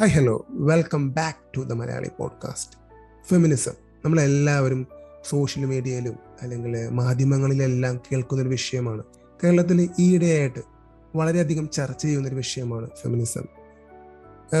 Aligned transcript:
Hi 0.00 0.10
hello 0.10 0.46
welcome 0.50 1.12
back 1.12 1.56
to 1.56 1.60
the 1.60 1.72
Malayali 1.72 2.08
podcast 2.18 2.76
feminism 3.30 3.72
നമ്മളെല്ലാവരും 4.04 4.86
social 5.28 5.64
മീഡിയയിലും 5.64 6.14
അല്ലെങ്കിൽ 6.42 6.88
മാധ്യമങ്ങളിലെല്ലാം 6.88 7.96
കേൾക്കുന്നൊരു 7.96 8.48
വിഷയമാണ്. 8.48 9.02
കേരളത്തിൽ 9.44 9.90
ഈയിടെയായിട്ട് 9.98 10.58
വളരെയധികം 11.16 11.68
ചർച്ച 11.68 12.02
ചെയ്യുന്നൊരു 12.02 12.34
വിഷയമാണ് 12.34 12.88
ഫെമിനിസം 13.02 13.42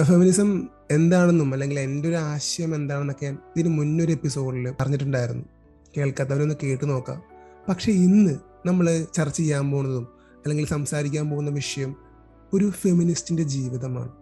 ഫെമിനിസം 0.02 0.68
എന്താണെന്നും 0.90 1.52
അല്ലെങ്കിൽ 1.52 1.80
എന്റെ 1.80 2.08
ഒരു 2.08 2.16
ആശയം 2.16 2.74
എന്താണെന്നൊക്കെ 2.74 3.24
ഞാൻ 3.24 3.38
ഇതിന് 3.56 3.68
മുന്നൊരു 3.68 4.12
എപ്പിസോഡിൽ 4.12 4.74
പറഞ്ഞിട്ടുണ്ടായിരുന്നു. 4.80 5.44
കേൾക്കാത്തവരൊന്ന് 5.96 6.54
കേട്ടു 6.62 6.84
നോക്കാം. 6.84 7.22
പക്ഷേ 7.68 7.92
ഇന്ന് 7.92 8.36
നമ്മൾ 8.66 9.06
ചർച്ച 9.14 9.36
ചെയ്യാൻ 9.36 9.70
പോകുന്നതും 9.70 10.08
അല്ലെങ്കിൽ 10.36 10.66
സംസാരിക്കാൻ 10.66 11.30
പോകുന്ന 11.30 11.50
വിഷയം 11.50 11.96
ഒരു 12.52 12.70
ഫെമിനിസ്റ്റിന്റെ 12.70 13.42
ജീവിതമാണ്. 13.42 14.19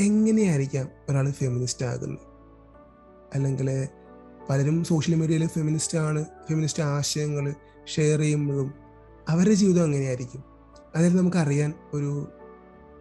എങ്ങനെയായിരിക്കാം 0.00 0.88
ഒരാൾ 1.08 1.30
ഫെമിനിസ്റ്റ് 1.30 1.86
ആകുന്നത്? 1.86 2.18
അല്ലെങ്കിൽ 3.34 3.88
പലരും 4.50 4.84
സോഷ്യൽ 4.84 5.14
മീഡിയയിൽ 5.14 5.46
ഫെമിനിസ്റ്റ് 5.46 5.98
ആണ് 5.98 6.24
ഫെമിനിസ്റ്റ് 6.24 6.82
ആശയങ്ങൾ 6.82 7.54
ഷെയർ 7.86 8.18
ചെയ്യുമ്പോഴും 8.18 8.74
അവരുടെ 9.28 9.54
ജീവിതം 9.54 9.84
എങ്ങനെയായിരിക്കും 9.84 10.44
അതിൽ 10.96 11.16
നമുക്കറിയാൻ 11.16 11.74
ഒരു 11.92 12.28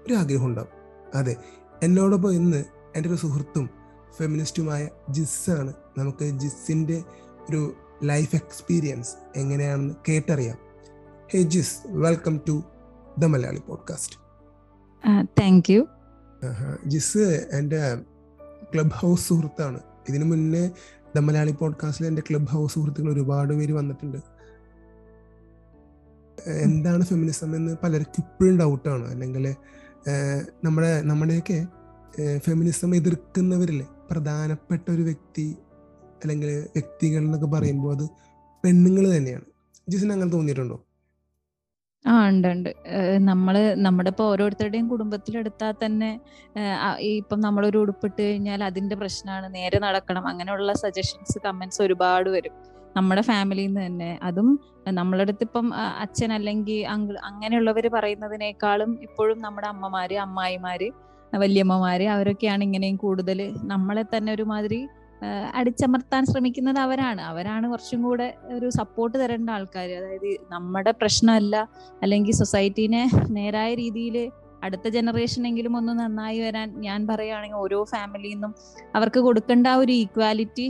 ഒരു 0.08 0.14
ആഗ്രഹം 0.14 0.46
ഉണ്ടാവും. 0.46 0.74
അതെ 1.16 1.36
എന്നോടൊപ്പം 1.84 2.34
ഇന്ന് 2.34 2.64
എന്റെ 2.96 3.10
ഒരു 3.10 3.16
സുഹൃത്തും 3.16 3.70
ഫെമിനിസ്റ്റുമായ 4.18 4.90
ജിസ്സാണ്. 5.10 5.74
നമുക്ക് 5.98 6.26
ജിസ്സിന്റെ 6.26 7.04
ഒരു 7.50 7.74
ലൈഫ് 8.04 8.36
എക്സ്പീരിയൻസ് 8.36 9.16
എങ്ങനെയാണെന്ന് 9.36 9.94
കേട്ടറിയാം. 10.10 10.58
Hey 11.34 11.42
Jis 11.42 11.78
welcome 11.88 12.40
to 12.48 12.64
the 13.20 13.26
Malayali 13.26 13.60
podcast 13.60 14.16
thank 15.42 15.74
you 15.74 15.88
Jis 16.86 17.50
എന്റെ 17.52 17.96
ക്ലബ് 18.74 18.92
ഹൗസ് 18.92 19.28
സുഹൃത്താണ്. 19.28 19.80
ഇതിനു 20.10 20.26
മുന്നേ 20.26 20.72
ദ 21.16 21.20
മലയാളി 21.20 21.52
പോഡ്കാസ്റ്റിൽ 21.52 22.08
എന്റെ 22.08 22.22
ക്ലബ് 22.30 22.48
ഹൗസ് 22.48 22.74
സുഹൃത്തുക്കൾ 22.74 23.14
ഒരുപാട് 23.14 23.54
പേര് 23.54 23.74
വന്നിട്ടുണ്ട്. 23.74 24.18
എന്താണ് 26.48 27.04
ഫെമിനിസം 27.04 27.56
എന്ന് 27.56 27.76
പലർക്കും 27.84 28.22
ഇപ്പോഴും 28.22 28.60
ഡൗട്ടാണ്. 28.60 29.12
അല്ലെങ്കിൽ 29.12 29.56
നമ്മുടെ 30.64 31.02
നമ്മുടെയൊക്കെ 31.02 31.68
ഫെമിനിസം 32.38 32.96
എതിർക്കുന്നവരിലെ 32.96 33.86
പ്രധാനപ്പെട്ട 34.12 34.92
ഒരു 34.92 35.02
വ്യക്തി 35.02 35.56
അല്ലെങ്കിൽ 36.22 36.48
വ്യക്തികൾ 36.48 37.22
എന്നൊക്കെ 37.22 37.48
പറയുമ്പോൾ 37.48 37.96
അത് 37.96 38.10
പെണ്ണുങ്ങൾ 38.64 39.18
തന്നെയാണ്. 39.18 39.46
ജിസിന് 39.90 40.14
അങ്ങനെ 40.14 40.32
തോന്നിയിട്ടുണ്ടോ? 40.32 40.86
ആ 42.06 42.14
ഉണ്ട് 42.30 42.48
ഉണ്ട് 42.52 42.70
നമ്മൾ 43.30 43.56
നമ്മുടെ 43.86 44.10
ഇപ്പൊ 44.10 44.26
ഓരോരുത്തരുടെയും 44.32 44.88
കുടുംബത്തിലെടുത്താൽ 44.90 45.74
തന്നെ 45.84 46.12
ഇപ്പം 47.18 47.40
നമ്മളൊരു 47.40 47.78
ഉടുപ്പിട്ട് 47.78 48.22
കഴിഞ്ഞാൽ 48.22 48.62
അതിന്റെ 48.64 48.96
പ്രശ്നമാണ് 48.96 49.48
നേരെ 49.56 49.80
നടക്കണം. 49.80 50.24
അങ്ങനെയുള്ള 50.28 50.74
സജഷൻസ് 50.84 51.38
കമന്റ്സ് 51.46 51.82
ഒരുപാട് 51.86 52.30
വരും. 52.36 52.56
നമ്മുടെ 52.96 53.22
ഫാമിലിയിൽ 53.22 53.70
നിന്ന് 53.70 53.84
തന്നെ. 53.86 54.12
അതും 54.24 54.48
നമ്മളെ 54.92 55.24
അടുത്ത് 55.26 55.46
ഇപ്പം 55.48 55.68
അച്ഛൻ 56.04 56.30
അല്ലെങ്കിൽ 56.34 56.80
അങ്കിൾ 56.94 57.16
അങ്ങനെയുള്ളവർ 57.30 57.86
പറയുന്നതിനേക്കാളും 57.98 58.92
ഇപ്പോഴും 59.08 59.38
നമ്മുടെ 59.46 59.68
അമ്മമാര് 59.74 60.18
അമ്മായിമാര് 60.26 60.90
വല്യമ്മമാര് 61.34 62.06
അവരൊക്കെയാണ് 62.14 62.62
ഇങ്ങനെയും 62.64 62.98
കൂടുതൽ 62.98 63.40
നമ്മളെ 63.64 64.04
തന്നെ 64.14 64.30
ഒരുമാതിരി 64.34 64.80
അടിച്ചമർത്താൻ 65.60 66.26
ശ്രമിക്കുന്നത് 66.26 66.80
അവരാണ്. 66.80 67.22
അവരാണ് 67.22 67.66
കുറച്ചും 67.72 68.02
കൂടെ 68.04 68.28
ഒരു 68.58 68.70
സപ്പോർട്ട് 68.80 69.16
തരേണ്ട 69.18 69.50
ആൾക്കാർ 69.50 69.90
അതായത് 70.00 70.30
നമ്മുടെ 70.52 70.92
പ്രശ്നമല്ല 71.02 71.56
അല്ലെങ്കിൽ 72.04 72.36
സൊസൈറ്റീനെ 72.42 73.04
നേരായ 73.38 73.72
രീതിയിൽ 73.76 74.18
അടുത്ത 74.64 74.88
ജനറേഷനെങ്കിലും 74.88 75.78
ഒന്ന് 75.78 75.94
നന്നായി 76.00 76.40
വരാൻ 76.40 76.70
ഞാൻ 76.82 77.08
പറയുകയാണെങ്കിൽ 77.08 77.56
ഓരോ 77.56 77.84
ഫാമിലിയിൽ 77.92 78.34
നിന്നും 78.34 78.54
അവർക്ക് 78.96 79.20
കൊടുക്കേണ്ട 79.20 79.68
ഒരു 79.82 79.92
ഈക്വാലിറ്റി 79.92 80.66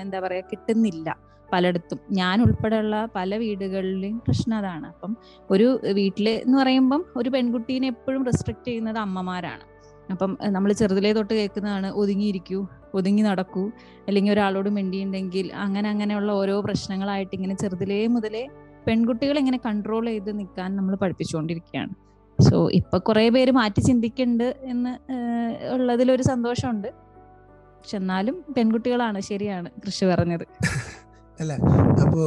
എന്താ 0.00 0.20
പറയുക 0.20 0.50
കിട്ടുന്നില്ല 0.52 1.16
പലയിടത്തും. 1.48 1.98
ഞാൻ 2.10 2.36
ഉൾപ്പെടെയുള്ള 2.42 2.96
പല 3.16 3.36
വീടുകളിലെയും 3.36 4.18
പ്രശ്നം 4.18 4.56
അതാണ്. 4.58 4.86
അപ്പം 4.86 5.16
ഒരു 5.50 5.66
വീട്ടിൽ 5.98 6.28
എന്ന് 6.28 6.56
പറയുമ്പം 6.58 7.04
ഒരു 7.16 7.30
പെൺകുട്ടീനെ 7.30 7.86
എപ്പോഴും 7.86 8.24
റെസ്ട്രിക്ട് 8.24 8.66
ചെയ്യുന്നത് 8.68 8.98
അമ്മമാരാണ്. 8.98 9.64
അപ്പം 10.12 10.38
നമ്മൾ 10.56 10.72
ചെറുതിലേ 10.72 11.12
തൊട്ട് 11.12 11.34
കേൾക്കുന്നതാണ് 11.34 11.88
ഒതുങ്ങിയിരിക്കൂ 11.92 12.58
ഒതുങ്ങി 12.94 13.22
നടക്കൂ. 13.22 13.64
അല്ലെങ്കിൽ 14.08 14.32
ഒരാളോട് 14.32 14.68
മിണ്ടിയുണ്ടെങ്കിൽ 14.68 15.46
അങ്ങനെ 15.64 15.88
അങ്ങനെയുള്ള 15.88 16.32
ഓരോ 16.32 16.56
പ്രശ്നങ്ങളായിട്ട് 16.60 17.34
ഇങ്ങനെ 17.34 17.54
ചെറുതിലേ 17.54 18.06
മുതലേ 18.06 18.44
പെൺകുട്ടികൾ 18.86 19.36
ഇങ്ങനെ 19.38 19.58
കൺട്രോൾ 19.66 20.06
ചെയ്ത് 20.06 20.38
നിൽക്കാൻ 20.38 20.76
നമ്മൾ 20.76 20.94
പഠിപ്പിച്ചുകൊണ്ടിരിക്കുകയാണ്. 20.94 21.94
സോ 22.38 22.56
ഇപ്പൊ 22.70 22.98
കുറെ 22.98 23.24
പേര് 23.28 23.50
മാറ്റി 23.50 23.80
ചിന്തിക്കുന്നുണ്ട് 23.80 24.48
എന്ന് 24.64 24.92
ഉള്ളതിലൊരു 25.74 26.22
സന്തോഷമുണ്ട്. 26.22 26.88
പക്ഷെ 27.78 27.96
എന്നാലും 27.96 28.44
പെൺകുട്ടികളാണ് 28.56 29.20
ശരിയാണ് 29.20 29.68
കൃഷി 29.86 30.04
പറഞ്ഞത്. 30.04 30.44
അല്ല 31.40 31.52
അപ്പോ 32.04 32.24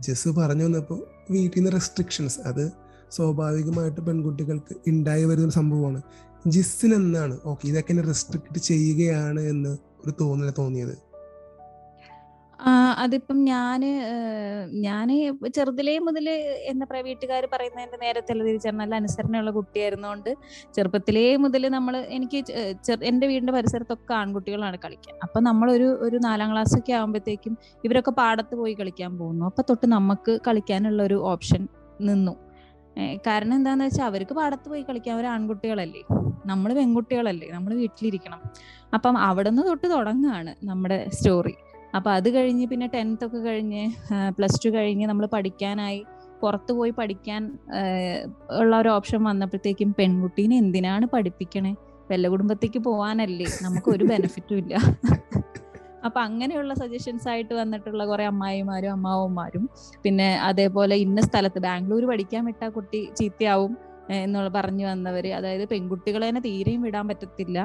ജസ് 0.00 0.28
പറഞ്ഞു 0.28 0.64
വന്നപ്പോ 0.64 0.96
വീട്ടിൽ 1.30 1.58
നിന്ന് 1.58 1.72
റെസ്ട്രിക്ഷൻസ് 1.72 2.38
അത് 2.48 2.64
സ്വാഭാവികമായിട്ട് 3.10 4.00
പെൺകുട്ടികൾക്ക് 4.00 4.74
ഉണ്ടായി 4.90 5.24
വരുന്ന 5.24 5.50
സംഭവമാണ്. 5.50 6.00
ജിസ്സിന് 6.44 6.94
എന്നാണ് 6.94 7.38
ഓക്കെ 7.44 7.68
ഇതൊക്കെ 7.68 7.94
റെസ്ട്രിക്ട് 8.00 8.58
ചെയ്യുകയാണ് 8.58 9.40
എന്ന് 9.40 9.72
ഒരു 10.04 10.12
തോന്നല 10.20 10.50
തോന്നിയത്. 10.50 10.94
അതിപ്പം 12.98 13.44
ഞാൻ 13.44 13.80
ഞാൻ 14.70 15.08
ചെറുതിലേ 15.54 15.98
മുതൽ 15.98 16.26
എന്താ 16.70 16.86
പറയാ 16.90 17.02
വീട്ടുകാർ 17.02 17.46
പറയുന്നതിന്റെ 17.52 17.98
നേരെ 18.04 18.20
തിരിച്ചറിഞ്ഞ 18.20 18.80
നല്ല 18.80 18.94
അനുസരണയുള്ള 18.94 19.50
കുട്ടിയായിരുന്നോണ്ട് 19.50 20.30
ചെറുപ്പത്തിലേ 20.74 21.36
മുതൽ 21.36 21.68
നമ്മൾ 21.68 21.96
എനിക്ക് 22.08 22.40
എന്റെ 23.02 23.26
വീടിന്റെ 23.26 23.52
പരിസരത്തൊക്കെ 23.52 24.14
ആൺകുട്ടികളാണ് 24.14 24.76
കളിക്കാൻ 24.76 25.16
അപ്പൊ 25.22 25.40
നമ്മളൊരു 25.40 25.88
ഒരു 26.00 26.16
നാലാം 26.16 26.52
ക്ലാസ് 26.52 26.78
ഒക്കെ 26.78 26.92
ആകുമ്പോഴത്തേക്കും 26.92 27.56
ഇവരൊക്കെ 27.84 28.10
പാടത്ത് 28.10 28.56
പോയി 28.56 28.74
കളിക്കാൻ 28.74 29.18
പോകുന്നു. 29.18 29.46
അപ്പൊ 29.46 29.62
തൊട്ട് 29.62 29.86
നമുക്ക് 29.86 30.40
കളിക്കാനുള്ള 30.48 31.02
ഒരു 31.02 31.14
ഓപ്ഷൻ 31.14 31.68
നിന്നു. 32.00 32.34
കാരണം 33.26 33.54
എന്താന്ന് 33.54 33.84
വെച്ചാൽ 33.84 34.04
അവർക്ക് 34.04 34.34
പാടത്ത് 34.34 34.68
പോയി 34.68 34.82
കളിക്കാൻ 34.88 35.14
അവർ 35.14 35.26
ആൺകുട്ടികളല്ലേ. 35.26 36.02
നമ്മൾ 36.46 36.72
പെൺകുട്ടികളല്ലേ. 36.74 37.48
നമ്മൾ 37.52 37.74
വീട്ടിലിരിക്കണം. 37.74 38.40
അപ്പം 38.94 39.18
അവിടെ 39.18 39.50
നിന്ന് 39.50 39.62
തൊട്ട് 39.68 39.86
തുടങ്ങുകയാണ് 39.90 40.54
നമ്മുടെ 40.64 40.98
സ്റ്റോറി 41.08 41.54
അപ്പം 41.96 42.12
അത് 42.12 42.28
കഴിഞ്ഞ് 42.34 42.66
പിന്നെ 42.66 42.86
ടെൻത്ത് 42.94 43.24
ഒക്കെ 43.26 43.38
കഴിഞ്ഞ് 43.38 43.82
പ്ലസ് 44.30 44.64
ടു 44.64 44.68
കഴിഞ്ഞ് 44.68 45.06
നമ്മൾ 45.06 45.26
പഠിക്കാനായി 45.26 46.04
പുറത്തു 46.42 46.72
പോയി 46.72 46.90
പഠിക്കാൻ 46.90 47.58
ഉള്ള 48.60 48.76
ഒരു 48.80 48.88
ഓപ്ഷൻ 48.88 49.22
വന്നപ്പോഴത്തേക്കും 49.24 49.94
പെൺകുട്ടീനെ 49.98 50.56
എന്തിനാണ് 50.56 51.06
പഠിപ്പിക്കണേ? 51.06 51.72
വെല്ല 52.10 52.28
കുടുംബത്തേക്ക് 52.28 52.78
പോവാനല്ലേ. 52.78 53.46
നമുക്ക് 53.62 53.90
ഒരു 53.90 54.04
ബെനിഫിറ്റും 54.04 54.58
ഇല്ല. 54.58 54.74
അപ്പൊ 56.04 56.20
അങ്ങനെയുള്ള 56.20 56.74
സജഷൻസ് 56.74 57.28
ആയിട്ട് 57.28 57.54
വന്നിട്ടുള്ള 57.54 58.06
കുറെ 58.06 58.24
അമ്മായിമാരും 58.24 58.92
അമ്മാവന്മാരും 58.92 59.70
പിന്നെ 60.02 60.38
അതേപോലെ 60.40 60.96
ഇന്ന 60.96 61.20
സ്ഥലത്ത് 61.20 61.58
ബാംഗ്ലൂർ 61.58 62.04
പഠിക്കാൻ 62.04 62.44
വിട്ടാ 62.44 62.68
കുട്ടി 62.68 63.00
ചീത്തയാവും 63.20 63.78
എന്നുള്ള 64.10 64.50
പറഞ്ഞു 64.50 64.86
വന്നവര്. 64.86 65.28
അതായത് 65.28 65.68
പെൺകുട്ടികളെ 65.68 66.28
തന്നെ 66.28 66.40
തീരെയും 66.40 66.82
വിടാൻ 66.82 67.08
പറ്റത്തില്ല. 67.08 67.58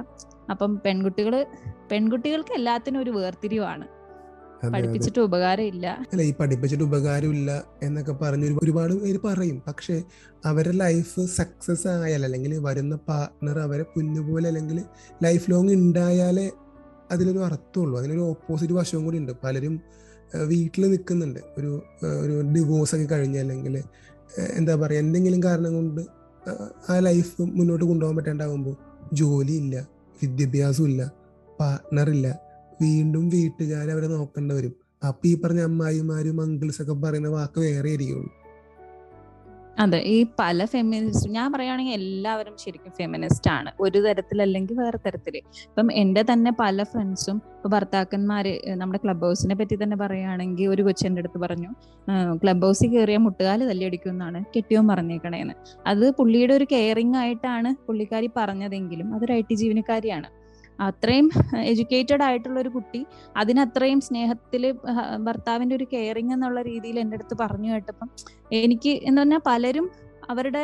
അപ്പം 0.49 0.81
പെൺകുട്ടികൾ 0.85 1.45
പെൺകുട്ടികൾക്ക് 1.91 2.53
എല്ലാത്തിനും 2.53 3.01
ഒരു 3.01 3.11
വേർതിരിവാണ്. 3.11 3.87
പഠിപ്പിച്ചിട്ട് 4.73 5.19
ഉപകാരമില്ല. 5.19 5.87
അല്ല 6.11 6.21
ഈ 6.21 6.33
പഠിപ്പിച്ചിട്ട് 6.39 6.83
ഉപകാരമില്ല 6.83 7.63
എന്നൊക്കെ 7.83 8.11
പറഞ്ഞ് 8.11 8.47
ഒരുപാട് 8.63 8.93
പേര് 8.93 9.19
പറയും. 9.23 9.63
പക്ഷെ 9.67 9.95
അവരുടെ 10.45 10.77
ലൈഫ് 10.77 11.21
സക്സസ് 11.37 11.87
ആയാൽ 11.87 12.25
അല്ലെങ്കിൽ 12.25 12.53
വരുന്ന 12.57 12.95
പാർട്ണർ 13.09 13.59
അവരെ 13.59 13.83
കുഞ്ഞുപോലെ 13.83 14.47
അല്ലെങ്കിൽ 14.47 14.79
ലൈഫ് 15.23 15.51
ലോങ് 15.51 15.69
ഉണ്ടായാലേ 15.69 16.47
അതിനൊരു 17.11 17.39
അർത്ഥമുള്ളൂ. 17.39 17.95
അതിനൊരു 17.99 18.19
ഓപ്പോസിറ്റ് 18.19 18.73
വശവും 18.73 19.03
കൂടി 19.05 19.17
ഉണ്ട് 19.17 19.33
പലരും 19.43 19.75
വീട്ടിൽ 20.51 20.83
നിൽക്കുന്നുണ്ട് 20.89 21.39
ഒരു 21.57 21.69
ഒരു 22.23 22.41
ഡിവോഴ്സ് 22.41 22.95
ഒക്കെ 22.95 23.05
കഴിഞ്ഞ് 23.05 23.39
അല്ലെങ്കിൽ 23.39 23.75
എന്താ 24.59 24.75
പറയുക 24.75 24.99
എന്തെങ്കിലും 24.99 25.43
കാരണം 25.43 25.71
കൊണ്ട് 25.73 26.01
ആ 26.89 26.99
ലൈഫ് 26.99 27.41
മുന്നോട്ട് 27.41 27.85
കൊണ്ടുപോകാൻ 27.85 28.17
പറ്റാണ്ടാവുമ്പോൾ 28.17 28.75
ജോലിയില്ല 29.13 29.75
വിദ്യാഭ്യാസം 30.23 30.85
ഇല്ല 30.85 31.01
പാർട്ട്ണറില്ല 31.59 32.27
വീണ്ടും 32.81 33.29
വീട്ടുകാരെ 33.29 33.91
അവരെ 33.91 34.07
നോക്കേണ്ടവരും 34.07 34.55
വരും. 34.59 34.73
അപ്പൊ 35.07 35.27
ഈ 35.27 35.33
പറഞ്ഞ 35.41 35.61
അമ്മായിമാരും 35.61 36.37
അങ്കിൾസ് 36.41 36.81
ഒക്കെ 36.81 36.93
പറയുന്ന 36.93 37.27
വാക്ക് 37.27 37.59
വേറെ 37.59 37.89
ആയിരിക്കുള്ളൂ. 37.89 38.29
അതെ 39.79 39.99
ഈ 40.13 40.15
പല 40.39 40.65
ഫെമിനിസ്റ്റ് 40.65 41.29
ഞാൻ 41.29 41.51
പറയുകയാണെങ്കിൽ 41.51 41.93
എല്ലാവരും 41.93 42.55
ശരിക്കും 42.63 42.91
ഫെമിനിസ്റ്റ് 42.91 43.49
ആണ്. 43.51 43.69
ഒരു 43.79 43.99
തരത്തിലല്ലെങ്കിൽ 44.05 44.75
വേറെ 44.81 44.97
തരത്തിൽ 45.05 45.35
ഇപ്പം 45.37 45.87
എന്റെ 45.93 46.21
തന്നെ 46.31 46.51
പല 46.63 46.83
ഫ്രണ്ട്സും 46.83 47.37
ഇപ്പൊ 47.55 47.69
ഭർത്താക്കന്മാര് 47.69 48.53
നമ്മുടെ 48.75 48.99
ക്ലബ് 49.03 49.25
ഹൗസിനെ 49.25 49.55
പറ്റി 49.55 49.75
തന്നെ 49.83 49.97
പറയുകയാണെങ്കിൽ 49.97 50.67
ഒരു 50.67 50.83
കൊച്ചെന്റെ 50.83 51.21
അടുത്ത് 51.21 51.39
പറഞ്ഞു 51.39 51.69
ക്ലബ് 52.43 52.65
ഹൗസിൽ 52.65 52.89
കയറിയ 52.95 53.17
മുട്ടുകാൽ 53.17 53.63
തല്ലിയടിക്കും 53.71 54.09
എന്നാണ് 54.09 54.41
കെട്ടിയോ 54.55 54.81
പറഞ്ഞേക്കണേന്ന്. 54.91 55.55
അത് 55.87 56.11
പുള്ളിയുടെ 56.11 56.53
ഒരു 56.53 56.67
കെയറിങ് 56.73 57.17
ആയിട്ടാണ് 57.17 57.71
പുള്ളിക്കാരി 57.87 58.29
പറഞ്ഞതെങ്കിലും 58.37 59.15
അതൊരു 59.15 59.33
ഐ 59.33 59.41
ടി 59.49 59.55
ജീവനക്കാരിയാണ്. 59.55 60.29
അത്രയും 60.79 61.27
എഡ്യൂക്കേറ്റഡ് 61.63 62.23
ആയിട്ടുള്ള 62.23 62.59
ഒരു 62.59 62.69
കുട്ടി 62.69 63.01
അതിനത്രയും 63.35 64.01
സ്നേഹത്തിൽ 64.01 64.65
ഭർത്താവിന്റെ 65.23 65.75
ഒരു 65.75 65.83
കെയറിങ് 65.83 66.33
എന്നുള്ള 66.33 66.61
രീതിയിൽ 66.61 66.99
എന്റെ 66.99 67.15
അടുത്ത് 67.15 67.37
പറഞ്ഞു 67.39 67.73
കേട്ടപ്പം 67.73 68.09
എനിക്ക് 68.61 68.89
എന്ന് 69.03 69.21
പറഞ്ഞാൽ 69.21 69.41
പലരും 69.45 69.87
അവരുടെ 70.29 70.63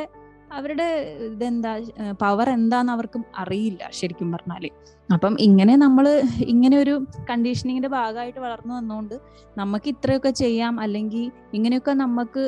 അവരുടെ 0.51 0.85
ഇതെന്താ 1.27 1.71
പവർ 2.19 2.49
എന്താന്ന് 2.49 2.91
അവർക്കും 2.91 3.25
അറിയില്ല 3.35 3.89
ശരിക്കും 3.91 4.31
പറഞ്ഞാൽ. 4.31 4.63
അപ്പം 5.09 5.35
ഇങ്ങനെ 5.39 5.75
നമ്മൾ 5.75 6.05
ഇങ്ങനെ 6.45 6.77
ഒരു 6.77 6.93
കണ്ടീഷനിങ്ങിന്റെ 7.29 7.89
ഭാഗമായിട്ട് 7.89 8.39
വളർന്നു 8.39 8.73
വന്നുകൊണ്ട് 8.73 9.15
നമുക്ക് 9.57 9.87
ഇത്രയൊക്കെ 9.89 10.29
ചെയ്യാം 10.33 10.79
അല്ലെങ്കിൽ 10.79 11.25
ഇങ്ങനെയൊക്കെ 11.53 11.93
നമുക്ക് 11.93 12.43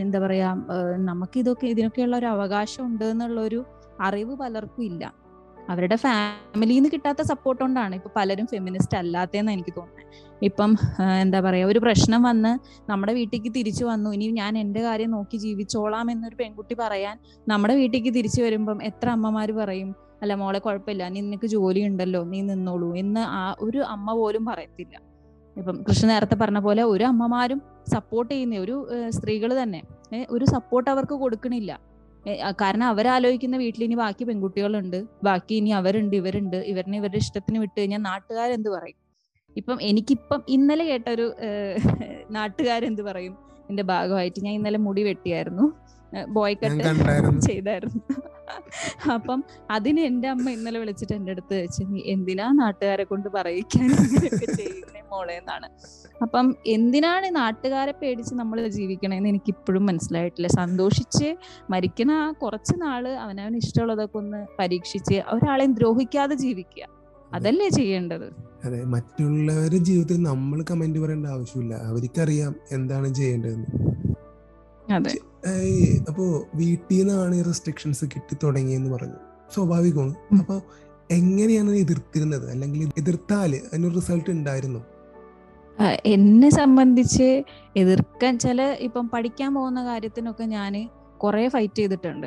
എന്താ 0.00 0.18
പറയാ 0.18 0.50
നമുക്ക് 1.04 1.38
ഇതൊക്കെ 1.38 1.66
ഇതിനൊക്കെയുള്ള 1.66 2.16
ഒരു 2.16 2.26
അവകാശം 2.26 2.86
ഉണ്ട് 2.86 3.04
എന്നുള്ള 3.04 3.40
ഒരു 3.40 3.60
അറിവ് 4.00 4.34
പലർക്കും 4.36 4.84
ഇല്ല. 4.84 5.04
അവരുടെ 5.72 5.96
ഫാമിലിന്ന് 6.04 6.88
കിട്ടാത്ത 6.94 7.22
സപ്പോർട്ട് 7.30 7.60
കൊണ്ടാണ്. 7.62 7.94
ഇപ്പൊ 7.98 8.10
പലരും 8.18 8.46
ഫെമിനിസ്റ്റ് 8.52 8.96
അല്ലാത്തതെന്ന് 9.00 9.52
എനിക്ക് 9.56 9.72
തോന്നുന്നത് 9.78 10.04
ഇപ്പം 10.48 10.70
എന്താ 11.22 11.38
പറയാ 11.46 11.64
ഒരു 11.70 11.80
പ്രശ്നം 11.84 12.20
വന്ന് 12.28 12.52
നമ്മുടെ 12.90 13.12
വീട്ടിലേക്ക് 13.18 13.50
തിരിച്ചു 13.56 13.84
വന്നു. 13.90 14.10
ഇനി 14.16 14.26
ഞാൻ 14.42 14.52
എന്റെ 14.62 14.82
കാര്യം 14.86 15.10
നോക്കി 15.16 15.36
ജീവിച്ചോളാം 15.46 16.06
എന്നൊരു 16.14 16.36
പെൺകുട്ടി 16.42 16.74
പറയാൻ 16.82 17.16
നമ്മുടെ 17.52 17.74
വീട്ടിലേക്ക് 17.80 18.12
തിരിച്ചു 18.18 18.42
വരുമ്പം 18.46 18.78
എത്ര 18.90 19.08
അമ്മമാര് 19.16 19.54
പറയും 19.60 19.90
അല്ല 20.22 20.34
മോളെ 20.42 20.58
കുഴപ്പമില്ല 20.66 21.08
നീ 21.14 21.18
നിനക്ക് 21.26 21.48
ജോലി 21.56 21.80
ഉണ്ടല്ലോ 21.88 22.20
നീ 22.30 22.38
നിന്നോളൂ 22.52 22.88
എന്ന് 23.02 23.22
ആ 23.40 23.42
ഒരു 23.66 23.80
അമ്മ 23.94 24.14
പോലും 24.20 24.44
പറയത്തില്ല. 24.50 24.94
ഇപ്പം 25.56 25.76
കൃഷ്ണ 25.88 26.06
നേരത്തെ 26.12 26.36
പറഞ്ഞ 26.40 26.58
പോലെ 26.66 26.82
ഒരു 26.92 27.04
അമ്മമാരും 27.10 27.60
സപ്പോർട്ട് 27.94 28.30
ചെയ്യുന്ന 28.32 28.56
ഒരു 28.64 28.74
സ്ത്രീകൾ 29.16 29.50
തന്നെ. 29.62 29.80
ഒരു 30.34 30.44
സപ്പോർട്ട് 30.54 30.88
അവർക്ക് 30.94 31.16
കൊടുക്കണില്ല. 31.22 31.72
കാരണം 32.62 32.86
അവരാലോചിക്കുന്ന 32.92 33.56
വീട്ടിൽ 33.56 33.84
ഇനി 33.84 33.94
ബാക്കി 33.94 34.24
പെൺകുട്ടികളുണ്ട്. 34.24 34.96
ബാക്കി 35.24 35.54
ഇനി 35.54 35.70
അവരുണ്ട് 35.80 36.16
ഇവരുണ്ട്. 36.16 36.56
ഇവരിനെ 36.56 36.96
ഇവരുടെ 36.98 37.20
ഇഷ്ടത്തിന് 37.24 37.58
വിട്ട് 37.58 37.76
കഴിഞ്ഞാൽ 37.80 38.02
നാട്ടുകാരെന്ത് 38.10 38.70
പറയും? 38.76 38.98
ഇപ്പം 39.56 39.78
എനിക്കിപ്പം 39.90 40.40
ഇന്നലെ 40.56 40.84
കേട്ട 40.84 41.08
ഒരു 41.16 41.26
നാട്ടുകാരെന്ത് 42.36 43.02
പറയും? 43.02 43.36
എന്റെ 43.70 43.82
ഭാഗമായിട്ട്. 43.82 44.40
ഞാൻ 44.44 44.54
ഇന്നലെ 44.54 44.78
മുടി 44.86 45.02
വെട്ടിയായിരുന്നു. 45.02 45.66
ബോയ് 46.36 46.56
കട്ട് 46.64 46.82
ചെയ്തായിരുന്നു. 47.48 47.94
അപ്പം 49.14 49.44
അതിന് 49.70 50.00
എന്റെ 50.00 50.28
അമ്മ 50.28 50.50
ഇന്നലെ 50.50 50.78
വിളിച്ചിട്ട് 50.78 51.12
എന്റെ 51.12 51.32
അടുത്ത് 51.32 51.62
വെച്ച് 51.62 51.84
നീ 51.88 52.02
എന്തിനാ 52.06 52.52
നാട്ടുകാരെ 52.52 53.04
കൊണ്ട് 53.04 53.28
പറയിക്കാൻ 53.28 53.84
ഇങ്ങനെയൊക്കെ 53.84 54.52
ചെയ്യുന്നേ 54.52 55.02
മോളെ? 55.12 55.32
എന്നാണ്. 55.32 55.68
അപ്പം 56.22 56.56
എന്തിനാണ് 56.66 57.36
നാട്ടുകാരെ 57.36 57.92
പേടിച്ച് 57.92 58.34
നമ്മൾ 58.34 58.68
ജീവിക്കണേന്ന് 58.68 59.28
എനിക്ക് 59.28 59.50
ഇപ്പോഴും 59.50 59.86
മനസ്സിലായിട്ടില്ല. 59.86 60.46
സന്തോഷിച്ച് 60.46 61.36
മരിക്കുന്ന 61.70 62.12
ആ 62.12 62.30
കുറച്ച് 62.30 62.82
നാൾ 62.82 63.08
അവനവന് 63.08 63.56
ഇഷ്ടമുള്ളതൊക്കെ 63.56 64.18
ഒന്ന് 64.18 64.46
പരീക്ഷിച്ച് 64.58 65.14
ഒരാളെയും 65.14 65.72
ദ്രോഹിക്കാതെ 65.72 66.34
ജീവിക്കുക. 66.34 66.84
അതല്ലേ 67.32 67.68
ചെയ്യേണ്ടത്. 67.68 68.28
അതെ 68.64 68.84
മറ്റുള്ളവരുടെ 68.84 69.76
ജീവിതത്തിൽ 69.76 70.22
നമ്മൾ 70.22 70.64
കമന്റ് 70.70 70.98
പറയേണ്ട 70.98 71.26
ആവശ്യമില്ല. 71.26 71.74
അവർക്കറിയാം 71.74 72.54
എന്താണ് 72.72 73.14
ചെയ്യേണ്ടതെന്ന്. 73.14 73.66
അപ്പോ 76.08 76.24
വീട്ടിൽ 76.54 76.98
നിന്നാണ് 76.98 77.34
ഈ 77.34 77.42
റെസ്ട്രിക്ഷൻസ് 77.42 78.04
കിട്ടി 78.04 78.36
തുടങ്ങിയെന്ന് 78.42 78.90
പറഞ്ഞു. 78.90 79.18
സ്വാഭാവികമാണ്. 79.54 80.14
അപ്പൊ 80.38 80.60
എങ്ങനെയാണ് 81.10 81.70
എതിർത്തിരുന്നത്? 81.70 82.50
അല്ലെങ്കിൽ 82.50 82.90
എതിർത്താൽ 82.98 83.54
അതിനൊരു 83.56 83.94
റിസൾട്ട് 83.94 84.30
ഉണ്ടായിരുന്നു? 84.30 84.80
എന്നെ 86.06 86.48
സംബന്ധിച്ച് 86.50 87.42
എതിർക്കാൻ 87.76 88.38
ചില 88.38 88.62
ഇപ്പം 88.62 89.08
പഠിക്കാൻ 89.08 89.54
പോകുന്ന 89.54 89.84
കാര്യത്തിനൊക്കെ 89.84 90.44
ഞാൻ 90.44 90.88
കുറെ 91.18 91.48
ഫൈറ്റ് 91.48 91.78
ചെയ്തിട്ടുണ്ട്. 91.78 92.26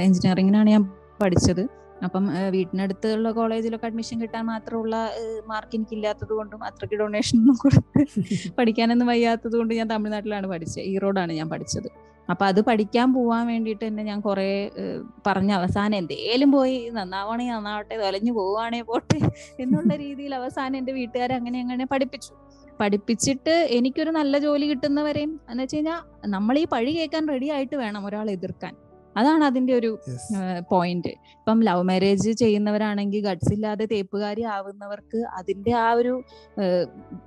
എഞ്ചിനീയറിങ്ങിനാണ് 0.00 0.70
ഞാൻ 0.70 0.84
പഠിച്ചത്. 1.22 1.68
അപ്പം 2.02 2.24
വീട്ടിനടുത്തുള്ള 2.54 3.28
കോളേജിലൊക്കെ 3.30 3.86
അഡ്മിഷൻ 3.86 4.16
കിട്ടാൻ 4.20 4.44
മാത്രമുള്ള 4.46 4.96
മാർക്ക് 5.46 5.74
എനിക്ക് 5.76 5.94
ഇല്ലാത്തത് 5.96 6.32
കൊണ്ടും 6.38 6.60
അത്രയ്ക്ക് 6.68 6.96
ഡൊണേഷൻ 7.02 7.36
ഒന്നും 7.40 7.56
കൊടുത്ത് 7.62 8.00
പഠിക്കാനൊന്നും 8.58 9.08
വയ്യാത്തത് 9.12 9.54
കൊണ്ട് 9.58 9.72
ഞാൻ 9.74 9.88
തമിഴ്നാട്ടിലാണ് 9.88 10.46
പഠിച്ചത്. 10.46 10.82
ഈറോഡാണ് 10.92 11.32
ഞാൻ 11.32 11.48
പഠിച്ചത്. 11.48 11.88
അപ്പൊ 12.28 12.44
അത് 12.46 12.60
പഠിക്കാൻ 12.68 13.08
പോവാൻ 13.14 13.44
വേണ്ടിയിട്ട് 13.46 13.84
തന്നെ 13.86 14.02
ഞാൻ 14.02 14.18
കുറെ 14.20 14.48
പറഞ്ഞ 15.26 15.50
അവസാനം 15.52 15.96
എന്തേലും 15.98 16.50
പോയി 16.56 16.76
നന്നാവണേ 16.98 17.46
നന്നാവട്ടെ 17.50 17.94
തൊലഞ്ഞു 18.02 18.32
പോവാണേ 18.32 18.80
പോട്ടെ 18.90 19.18
എന്നുള്ള 19.64 19.92
രീതിയിൽ 20.04 20.34
അവസാനം 20.34 20.76
എന്റെ 20.76 20.92
വീട്ടുകാരെ 20.92 21.34
അങ്ങനെ 21.34 21.58
അങ്ങനെ 21.60 21.84
പഠിപ്പിച്ചു. 21.84 22.32
പഠിപ്പിച്ചിട്ട് 22.80 23.54
എനിക്കൊരു 23.78 24.10
നല്ല 24.10 24.38
ജോലി 24.38 24.66
കിട്ടുന്നവരെയും 24.70 25.32
എന്ന് 25.50 25.62
വെച്ച് 25.62 25.76
കഴിഞ്ഞാൽ 25.76 26.00
നമ്മൾ 26.30 26.54
ഈ 26.58 26.64
പഴി 26.74 26.92
കേൾക്കാൻ 26.98 27.28
റെഡി 27.28 27.50
ആയിട്ട് 27.56 27.76
വേണം 27.76 28.02
ഒരാളെ 28.06 28.32
എതിർക്കാൻ. 28.32 28.72
അതാണ് 29.16 29.44
അതിന്റെ 29.44 29.72
ഒരു 29.80 29.90
പോയിന്റ് 30.70 31.12
ഇപ്പം 31.38 31.58
ലവ് 31.68 31.82
മാരേജ് 31.88 32.30
ചെയ്യുന്നവരാണെങ്കിൽ 32.42 33.22
ഗഡ്സ് 33.26 33.52
ഇല്ലാതെ 33.56 33.84
തേപ്പുകാരി 33.92 34.42
ആവുന്നവർക്ക് 34.56 35.20
അതിന്റെ 35.38 35.72
ആ 35.84 35.88
ഒരു 36.00 36.12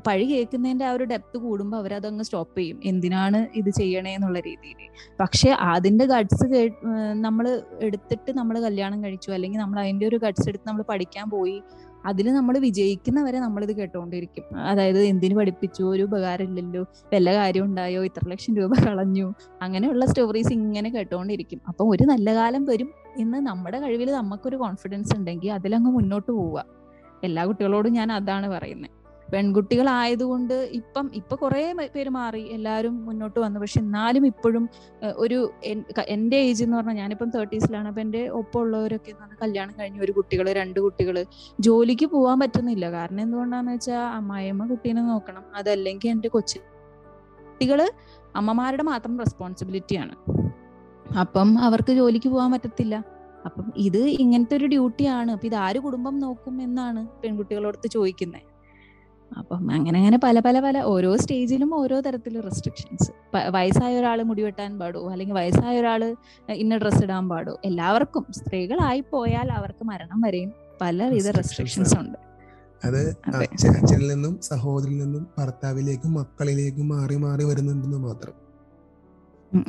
പഴി 0.08 0.26
കേൾക്കുന്നതിന്റെ 0.32 0.86
ആ 0.90 0.94
ഒരു 0.98 1.06
ഡെപ്ത് 1.14 1.38
കൂടുമ്പോൾ 1.46 1.78
അവരതങ്ങ് 1.82 2.26
സ്റ്റോപ്പ് 2.28 2.58
ചെയ്യും. 2.60 2.78
എന്തിനാണ് 2.92 3.40
ഇത് 3.62 3.70
ചെയ്യണേ 3.80 4.14
എന്നുള്ള 4.18 4.40
രീതിയിൽ. 4.50 4.80
പക്ഷെ 5.22 5.50
അതിന്റെ 5.74 6.06
ഗഡ്സ് 6.14 6.46
കേ 6.54 6.62
നമ്മൾ 7.26 7.46
എടുത്തിട്ട് 7.88 8.32
നമ്മൾ 8.40 8.56
കല്യാണം 8.68 9.00
കഴിച്ചു 9.04 9.32
അല്ലെങ്കിൽ 9.38 9.62
നമ്മൾ 9.66 9.80
അതിന്റെ 9.84 10.08
ഒരു 10.12 10.20
ഗഡ്സ് 10.26 10.48
എടുത്ത് 10.52 10.68
നമ്മൾ 10.70 10.84
പഠിക്കാൻ 10.94 11.28
പോയി 11.36 11.58
അതിൽ 12.06 12.28
നമ്മൾ 12.34 12.56
വിജയിക്കുന്നവരെ 12.60 13.40
നമ്മളിത് 13.40 13.74
കേട്ടുകൊണ്ടിരിക്കും 13.78 14.46
അതായത് 14.66 15.00
എന്തിനു 15.12 15.36
പഠിപ്പിച്ചു? 15.36 15.84
ഒരു 15.86 16.04
ഉപകാരം 16.04 16.48
ഇല്ലല്ലോ 16.50 16.82
വല്ല 17.12 17.30
കാര്യം 17.36 17.66
ഉണ്ടായോ? 17.66 18.02
ഇത്ര 18.04 18.24
ലക്ഷം 18.28 18.54
രൂപ 18.58 18.72
കളഞ്ഞു. 18.90 19.28
അങ്ങനെയുള്ള 19.62 20.06
സ്റ്റോറീസ് 20.06 20.54
ഇങ്ങനെ 20.58 20.90
കേട്ടുകൊണ്ടിരിക്കും 20.90 21.62
അപ്പൊ 21.70 21.84
ഒരു 21.94 22.06
നല്ല 22.06 22.36
കാലം 22.36 22.66
വരും 22.66 22.90
ഇന്ന് 23.18 23.40
നമ്മുടെ 23.50 23.80
കഴിവിൽ 23.80 24.12
നമുക്കൊരു 24.12 24.58
കോൺഫിഡൻസ് 24.58 25.14
ഉണ്ടെങ്കിൽ 25.18 25.52
അതിലങ്ങ് 25.52 25.92
മുന്നോട്ട് 25.92 26.32
പോവുക. 26.32 26.60
എല്ലാ 27.24 27.44
കുട്ടികളോടും 27.46 27.94
ഞാൻ 27.94 28.10
അതാണ് 28.12 28.48
പറയുന്നത് 28.50 28.94
പെൺകുട്ടികളായതുകൊണ്ട് 29.32 30.54
ഇപ്പം 30.80 31.06
ഇപ്പൊ 31.20 31.36
കുറെ 31.44 31.62
പേര് 31.96 32.12
മാറി. 32.18 32.42
എല്ലാവരും 32.56 32.96
മുന്നോട്ട് 33.08 33.38
വന്നു. 33.44 33.58
പക്ഷെ 33.64 33.80
എന്നാലും 33.84 34.26
ഇപ്പോഴും 34.32 34.64
ഒരു 35.24 35.38
എന്റെ 36.16 36.38
ഏജ് 36.48 36.64
എന്ന് 36.66 36.78
പറഞ്ഞാൽ 36.78 36.98
ഞാനിപ്പം 37.02 37.30
തേർട്ടീസിലാണ് 37.36 37.88
അപ്പൊ 37.92 38.02
എന്റെ 38.06 38.22
ഒപ്പം 38.40 38.60
ഉള്ളവരൊക്കെ 38.64 39.14
കല്യാണം 39.44 39.74
കഴിഞ്ഞ 39.80 40.00
ഒരു 40.08 40.16
കുട്ടികൾ 40.18 40.48
രണ്ട് 40.60 40.80
കുട്ടികൾ 40.86 41.18
ജോലിക്ക് 41.68 42.08
പോകാൻ 42.16 42.40
പറ്റുന്നില്ല. 42.44 42.86
കാരണം 42.98 43.22
എന്തുകൊണ്ടാന്ന് 43.26 43.74
വെച്ചാൽ 43.76 44.02
അമ്മായിയമ്മ 44.20 44.70
കുട്ടീനെ 44.74 45.04
നോക്കണം. 45.12 45.44
അതല്ലെങ്കിൽ 45.60 46.10
എന്റെ 46.16 46.32
കൊച്ചു 46.38 46.62
കുട്ടികൾ 47.50 47.82
അമ്മമാരുടെ 48.40 48.84
മാത്രം 48.92 49.14
റെസ്പോൺസിബിലിറ്റിയാണ് 49.24 50.16
അപ്പം 51.20 51.50
അവർക്ക് 51.66 51.92
ജോലിക്ക് 52.00 52.30
പോകാൻ 52.34 52.50
പറ്റത്തില്ല. 52.54 52.96
അപ്പം 53.48 53.66
ഇത് 53.88 54.02
ഇങ്ങനത്തെ 54.24 54.56
ഒരു 54.60 54.68
ഡ്യൂട്ടിയാണ് 54.74 55.30
അപ്പൊ 55.32 55.46
ഇത് 55.50 55.56
ആര് 55.66 55.80
കുടുംബം 55.86 56.16
നോക്കും 56.24 56.56
എന്നാണ് 56.62 57.02
പെൺകുട്ടികളോടത്ത് 57.24 57.88
ചോദിക്കുന്നത് 57.96 58.55
അപ്പം 59.38 59.72
അങ്ങനെ 59.72 60.00
അങ്ങനെ 60.00 60.18
പല 60.24 60.40
പല 60.40 60.60
പല 60.60 60.78
ഓരോ 60.94 61.16
സ്റ്റേജിലും 61.16 61.76
ഓരോ 61.76 62.00
തരത്തിലുള്ള 62.00 62.44
റെസ്ട്രിക്ഷൻസ് 62.50 63.10
വയസ്സായ 63.56 64.00
ഒരാൾ 64.00 64.22
മുടി 64.24 64.42
വെട്ടാൻ 64.42 64.80
പാടുമോ 64.80 65.12
അല്ലെങ്കിൽ 65.12 65.36
വയസ്സായ 65.36 65.80
ഒരാൾ 65.80 66.16
ഇന്ന 66.50 66.78
ഡ്രസ് 66.78 67.04
ഇടാൻ 67.04 67.30
പാടുമോ 67.30 67.58
എല്ലാവർക്കും. 67.66 68.26
സ്ത്രീകളായി 68.32 69.04
പോയാൽ 69.12 69.52
അവർക്ക് 69.52 69.86
മരണം 69.86 70.22
വരെയും 70.22 70.54
പലവിധ 70.82 71.28
റെസ്ട്രിക്ഷൻസ് 71.30 71.96
ഉണ്ട്. 72.00 72.18
അത് 72.86 73.02
അച്ഛനിൽ 73.80 74.08
നിന്നും 74.14 74.34
സഹോദരിൽ 74.42 74.98
നിന്നും 75.04 75.28
ഭർത്താവിലേക്കും 75.38 76.14
മക്കളിലേക്കും 76.14 76.88
മാറി 76.88 77.16
മാറി 77.16 77.44
വരുന്നുണ്ടെന്ന് 77.44 77.98
മാത്രം. 77.98 78.45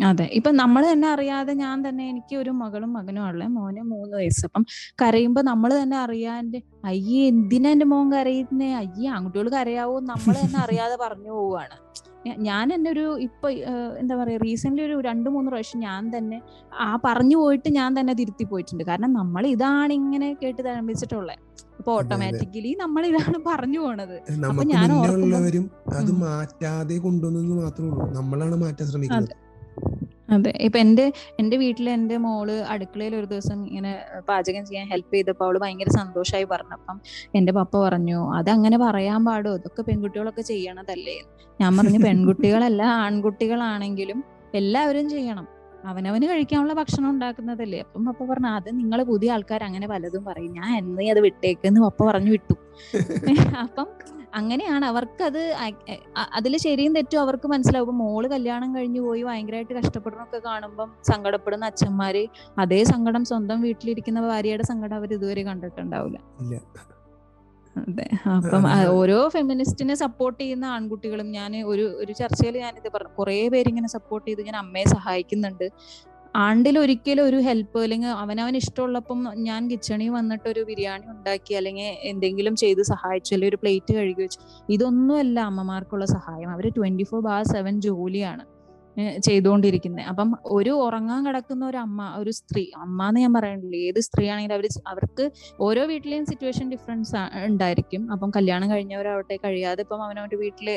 അതെ. 0.09 0.25
ഇപ്പൊ 0.39 0.51
നമ്മൾ 0.61 0.83
തന്നെ 0.91 1.07
അറിയാതെ 1.15 1.53
ഞാൻ 1.63 1.77
തന്നെ 1.87 2.05
എനിക്ക് 2.13 2.35
ഒരു 2.43 2.53
മകളും 2.61 2.91
മകനും 2.97 3.23
ഉള്ളത് 3.29 3.51
മോന് 3.57 3.83
മൂന്ന് 3.93 4.15
വയസ്സ്. 4.21 4.43
അപ്പം 4.49 4.65
കരയുമ്പോ 5.03 5.43
നമ്മൾ 5.51 5.71
തന്നെ 5.81 5.97
അറിയാണ്ട് 6.05 6.59
അയ്യേ 6.91 7.21
എന്തിനാ 7.33 7.71
എന്റെ 7.77 7.87
മോൻ 7.93 8.07
കരയുന്നേ? 8.15 8.71
അയ്യേ 8.83 9.09
ആൺകുട്ടികൾ 9.17 9.49
കരയാവോ 9.57 9.97
നമ്മൾ 10.13 10.35
തന്നെ 10.45 10.59
അറിയാതെ 10.65 10.99
പറഞ്ഞു 11.05 11.33
പോവാണ്. 11.39 11.77
ഞാൻ 12.49 12.67
എന്നെ 12.75 12.89
ഒരു 12.95 13.05
ഇപ്പൊ 13.27 13.49
എന്താ 14.01 14.15
പറയാ 14.21 14.39
റീസെന്റ് 14.45 14.83
ഒരു 14.87 14.95
രണ്ടു 15.09 15.29
മൂന്ന് 15.35 15.51
പ്രാവശ്യം 15.53 15.81
ഞാൻ 15.89 16.03
തന്നെ 16.17 16.39
ആ 16.87 16.89
പറഞ്ഞു 17.05 17.37
പോയിട്ട് 17.43 17.69
ഞാൻ 17.79 17.91
തന്നെ 17.99 18.15
തിരുത്തി 18.21 18.45
പോയിട്ടുണ്ട്. 18.53 18.85
കാരണം 18.91 19.13
നമ്മൾ 19.21 19.43
ഇതാണ് 19.55 19.93
ഇങ്ങനെ 20.01 20.29
കേട്ട് 20.43 20.61
തഴമ്പിച്ചിട്ടുള്ളത് 20.69 21.43
അപ്പൊ 21.79 21.91
ഓട്ടോമാറ്റിക്കലി 21.99 22.71
നമ്മൾ 22.83 23.03
ഇതാണ് 23.11 23.39
പറഞ്ഞു 23.49 23.81
പോണത്. 23.85 24.17
അപ്പൊ 24.51 24.65
ഞാൻ 24.75 24.89
ഓർക്കുന്നവരും 24.99 25.65
അത് 26.01 26.13
മാറ്റാതെ 26.27 26.97
കൊണ്ടുവന്നു 27.07 27.57
മാത്രമേ 27.63 27.89
ഉള്ളൂ. 27.91 28.07
നമ്മളാണ് 28.19 28.57
മാറ്റാൻ 28.65 28.87
ശ്രമിക്കുന്നത്. 28.93 29.35
അതെ. 30.29 30.53
ഇപ്പൊ 30.61 30.79
എന്റെ 30.79 31.05
എന്റെ 31.41 31.57
വീട്ടിൽ 31.57 31.87
എന്റെ 31.91 32.17
മോൾ 32.17 32.49
അടുക്കളയിൽ 32.73 33.15
ഒരു 33.17 33.27
ദിവസം 33.27 33.59
ഇങ്ങനെ 33.69 33.93
പാചകം 34.29 34.65
ചെയ്യാൻ 34.65 34.87
ഹെൽപ്പ് 34.93 35.15
ചെയ്തപ്പോ 35.15 35.45
അവൾ 35.47 35.57
ഭയങ്കര 35.59 35.91
സന്തോഷമായി 35.99 36.47
പറഞ്ഞപ്പം 36.53 36.97
എന്റെ 37.35 37.53
പപ്പ 37.59 37.75
പറഞ്ഞു 37.85 38.19
അത് 38.39 38.51
അങ്ങനെ 38.51 38.79
പറയാൻ 38.85 39.21
പാടോ? 39.25 39.53
ഇതൊക്കെ 39.61 39.83
പെൺകുട്ടികളൊക്കെ 39.83 40.45
ചെയ്യണതല്ലേ? 40.53 41.17
ഞാൻ 41.61 41.73
പറഞ്ഞു 41.79 42.01
പെൺകുട്ടികളല്ല 42.07 42.83
ആൺകുട്ടികളാണെങ്കിലും 43.03 44.19
എല്ലാവരും 44.55 45.07
ചെയ്യണം. 45.11 45.47
അവനവന് 45.85 46.27
കഴിക്കാനുള്ള 46.27 46.75
ഭക്ഷണം 46.75 47.09
ഉണ്ടാക്കുന്നതല്ലേ. 47.11 47.81
അപ്പം 47.81 48.05
പപ്പ 48.09 48.23
പറഞ്ഞു 48.31 48.51
അത് 48.59 48.69
നിങ്ങൾ 48.79 48.99
പുതിയ 49.11 49.33
ആൾക്കാർ 49.33 49.63
അങ്ങനെ 49.65 49.87
പലതും 49.87 50.25
പറയും. 50.25 50.53
ഞാൻ 50.53 50.71
എന്നെ 50.79 51.11
അത് 51.11 51.21
വിട്ടേക്കെന്ന് 51.21 51.81
പപ്പ 51.87 52.01
പറഞ്ഞു 52.09 52.31
വിട്ടു. 52.31 52.55
അപ്പം 53.65 53.89
അങ്ങനെയാണ്. 54.35 54.85
അവർക്കത് 54.85 55.43
അതിൽ 56.33 56.57
ശരിയും 56.57 56.95
തെറ്റും 56.95 57.21
അവർക്ക് 57.21 57.49
മനസ്സിലാവും. 57.49 57.99
മോൾ 57.99 58.29
കല്യാണം 58.29 58.77
കഴിഞ്ഞു 58.77 59.01
പോയി 59.01 59.23
ഭയങ്കരമായിട്ട് 59.23 59.75
കഷ്ടപ്പെടുന്നൊക്കെ 59.75 60.39
കാണുമ്പം 60.39 60.93
സങ്കടപ്പെടുന്ന 61.03 61.65
അച്ഛന്മാര് 61.65 62.25
അതേ 62.59 62.85
സങ്കടം 62.85 63.25
സ്വന്തം 63.25 63.61
വീട്ടിലിരിക്കുന്ന 63.61 64.21
ഭാര്യയുടെ 64.21 64.63
സങ്കടം 64.63 64.97
അവർ 64.97 65.13
ഇതുവരെ 65.13 65.43
കണ്ടിട്ടുണ്ടാവില്ല. 65.43 66.19
അതെ. 67.77 68.09
അപ്പം 68.37 68.65
ഓരോ 68.89 69.29
ഫെമിനിസ്റ്റിനെ 69.29 69.95
സപ്പോർട്ട് 69.95 70.41
ചെയ്യുന്ന 70.43 70.65
ആൺകുട്ടികളും 70.65 71.31
ഞാൻ 71.31 71.57
ഒരു 71.67 71.97
ഒരു 71.97 72.13
ചർച്ചയിൽ 72.13 72.59
ഞാൻ 72.59 72.77
ഇത് 72.77 72.93
പറഞ്ഞു. 72.95 73.15
കുറെ 73.19 73.49
പേര് 73.49 73.69
ഇങ്ങനെ 73.69 73.89
സപ്പോർട്ട് 73.89 74.29
ചെയ്ത് 74.29 74.43
ഞാൻ 74.43 74.57
അമ്മയെ 74.57 74.85
സഹായിക്കുന്നുണ്ട്. 74.85 75.67
ആണ്ടിൽ 76.45 76.79
ഒരിക്കലും 76.79 77.25
ഒരു 77.25 77.37
ഹെൽപ്പ് 77.37 77.79
അല്ലെങ്കിൽ 77.83 78.09
അവനവൻ 78.23 78.57
ഇഷ്ടമുള്ളപ്പം 78.57 79.19
ഞാൻ 79.37 79.71
കിച്ചണിൽ 79.71 80.09
വന്നിട്ട് 80.09 80.49
ഒരു 80.49 80.61
ബിരിയാണി 80.61 81.07
ഉണ്ടാക്കി 81.07 81.55
അല്ലെങ്കിൽ 81.55 81.89
എന്തെങ്കിലും 82.11 82.57
ചെയ്ത് 82.57 82.83
സഹായിച്ചു 82.83 83.31
അല്ലെങ്കിൽ 83.35 83.53
ഒരു 83.55 83.61
പ്ലേറ്റ് 83.63 83.95
കഴുകി 83.95 84.23
വെച്ചു. 84.23 84.41
ഇതൊന്നുമല്ല 84.71 85.41
അമ്മമാർക്കുള്ള 85.41 86.05
സഹായം. 86.05 86.51
അവർ 86.51 86.67
ട്വന്റി 86.69 87.03
ഫോർ 87.03 87.23
ബാർ 87.23 87.43
സെവൻ 87.55 87.81
ജോലിയാണ് 87.81 88.45
ചെയ്തുകൊണ്ടിരിക്കുന്നത് 89.25 90.07
അപ്പം 90.11 90.29
ഒരു 90.45 90.71
ഉറങ്ങാൻ 90.71 91.27
കിടക്കുന്ന 91.27 91.67
ഒരു 91.67 91.77
അമ്മ 91.77 92.15
ഒരു 92.19 92.31
സ്ത്രീ 92.31 92.63
അമ്മ 92.77 93.09
എന്ന് 93.09 93.21
ഞാൻ 93.21 93.33
പറയണില്ല. 93.33 93.77
ഏത് 93.89 94.01
സ്ത്രീ 94.01 94.25
ആണെങ്കിലും 94.29 94.55
അവർ 94.55 94.67
അവർക്ക് 94.87 95.25
ഓരോ 95.61 95.83
വീട്ടിലെയും 95.85 96.25
സിറ്റുവേഷൻ 96.27 96.71
ഡിഫറൻസ് 96.71 97.17
ഉണ്ടായിരിക്കും. 97.45 98.13
അപ്പം 98.13 98.31
കല്യാണം 98.37 98.71
കഴിഞ്ഞവരാവട്ടെ 98.71 99.37
കഴിയാതെ 99.45 99.83
ഇപ്പം 99.83 100.05
അവനവന്റെ 100.05 100.37
വീട്ടിലെ 100.37 100.77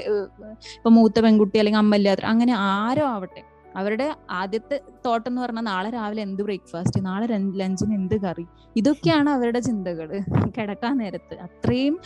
ഇപ്പം 0.78 0.96
മൂത്ത 0.96 1.20
പെൺകുട്ടി 1.20 1.58
അല്ലെങ്കിൽ 1.58 1.80
അമ്മ 1.80 1.96
ഇല്ലാത്ത 1.96 2.26
അങ്ങനെ 2.26 2.56
ആരോ 2.58 3.06
ആവട്ടെ. 3.06 3.44
അവരുടെ 3.76 4.16
ആദ്യത്തെ 4.30 4.82
തോട്ടം 5.06 5.30
എന്ന് 5.30 5.42
പറഞ്ഞാൽ 5.42 5.62
നാളെ 5.62 5.90
രാവിലെ 5.90 6.22
എന്ത് 6.22 6.44
ബ്രേക്ക്ഫാസ്റ്റ് 6.44 7.06
നാളെ 7.06 7.28
ലഞ്ചിന് 7.56 7.94
എന്ത് 7.94 8.16
കറി? 8.16 8.48
ഇതൊക്കെയാണ് 8.76 9.30
അവരുടെ 9.30 9.60
ചിന്തകൾ 9.60 10.22
കിടക്കാൻ 10.58 10.98
നേരത്ത്. 10.98 11.36
അത്രയും 11.36 12.00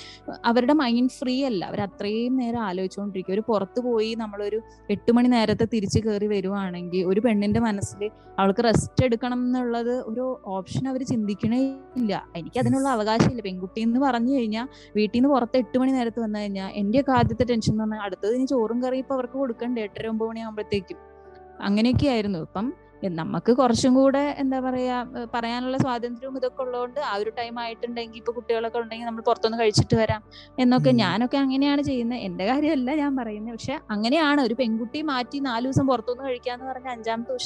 അവരുടെ 0.46 0.74
മൈൻഡ് 0.74 1.10
ഫ്രീ 1.10 1.46
അല്ല. 1.46 1.65
അവർ 1.65 1.82
അത്രയും 1.82 2.38
നേരം 2.38 2.60
ആലോചിച്ചുകൊണ്ടിരിക്കും 2.60 3.34
ഒരു 3.34 3.43
പുറത്ത് 3.48 3.79
പോയി 3.79 4.15
നമ്മളൊരു 4.15 4.62
എട്ട് 4.89 5.12
മണി 5.12 5.27
നേരത്തെ 5.27 5.65
തിരിച്ചു 5.74 6.00
കയറി 6.00 6.27
വരുവാണെങ്കിൽ 6.27 7.05
ഒരു 7.05 7.20
പെണ്ണിന്റെ 7.20 7.60
മനസ്സിൽ 7.60 8.12
അവൾക്ക് 8.39 8.63
റെസ്റ്റ് 8.63 9.05
എടുക്കണം 9.05 9.46
എന്നുള്ളത് 9.46 10.03
ഒരു 10.05 10.41
ഓപ്ഷൻ 10.46 10.88
അവർ 10.88 11.03
ചിന്തിക്കണേ 11.03 11.84
ഇല്ല. 11.96 12.27
എനിക്ക് 12.36 12.60
അതിനുള്ള 12.60 12.89
അവകാശമില്ല. 12.89 13.41
പെൺകുട്ടി 13.41 13.82
എന്ന് 13.82 14.00
പറഞ്ഞു 14.00 14.38
കഴിഞ്ഞാൽ 14.38 14.67
വീട്ടിൽ 14.96 15.17
നിന്ന് 15.17 15.29
പുറത്ത് 15.29 15.58
എട്ട് 15.58 15.77
മണി 15.77 15.91
നേരത്ത് 15.91 16.20
വന്നു 16.20 16.39
കഴിഞ്ഞാൽ 16.39 16.72
എന്റെയൊക്കെ 16.75 17.12
ആദ്യത്തെ 17.12 17.43
ടെൻഷൻ 17.43 17.74
എന്ന് 17.74 17.84
പറഞ്ഞാൽ 17.84 18.05
അടുത്തത് 18.05 18.36
ഇനി 18.36 18.46
ചോറും 18.46 18.84
കറി 18.84 18.98
ഇപ്പൊ 18.98 19.15
അവർക്ക് 19.15 19.34
കൊടുക്കണ്ടേ? 19.34 19.82
എട്ടര 19.82 20.08
ഒമ്പത് 20.08 20.29
മണി 20.29 20.39
ആകുമ്പോഴത്തേക്കും 20.39 21.12
അങ്ങനെയൊക്കെ 21.60 22.08
ആയിരുന്നു 22.08 22.40
ഇപ്പം 22.40 22.74
നമുക്ക് 23.16 23.52
കുറച്ചും 23.52 23.94
കൂടെ 23.94 24.36
എന്താ 24.38 24.60
പറയാ 24.60 25.06
പറയാനുള്ള 25.34 25.78
സ്വാതന്ത്ര്യവും 25.78 26.38
ഇതൊക്കെ 26.38 26.62
ഉള്ളതുകൊണ്ട് 26.64 27.00
ആ 27.00 27.16
ഒരു 27.16 27.30
ടൈം 27.30 27.60
ആയിട്ടുണ്ടെങ്കിൽ 27.60 28.18
ഇപ്പൊ 28.18 28.32
കുട്ടികളൊക്കെ 28.32 28.80
ഉണ്ടെങ്കിൽ 28.80 29.06
നമ്മൾ 29.06 29.22
പുറത്തൊന്ന് 29.22 29.60
കഴിച്ചിട്ട് 29.60 29.96
വരാം 29.96 30.22
എന്നൊക്കെ 30.60 30.90
ഞാനൊക്കെ 30.90 31.38
അങ്ങനെയാണ് 31.38 31.82
ചെയ്യുന്നത്. 31.82 32.20
എന്റെ 32.20 32.46
കാര്യമല്ല 32.46 32.96
ഞാൻ 32.96 33.16
പറയുന്നത്. 33.16 33.54
പക്ഷെ 33.54 33.80
അങ്ങനെയാണ് 33.90 34.42
ഒരു 34.42 34.54
പെൺകുട്ടി 34.54 35.02
മാറ്റി 35.02 35.40
നാലു 35.40 35.64
ദിവസം 35.64 35.88
പുറത്തുനിന്ന് 35.88 36.30
കഴിക്കാന്ന് 36.30 36.66
പറഞ്ഞ 36.66 36.88
അഞ്ചാമത്തെ 36.88 37.38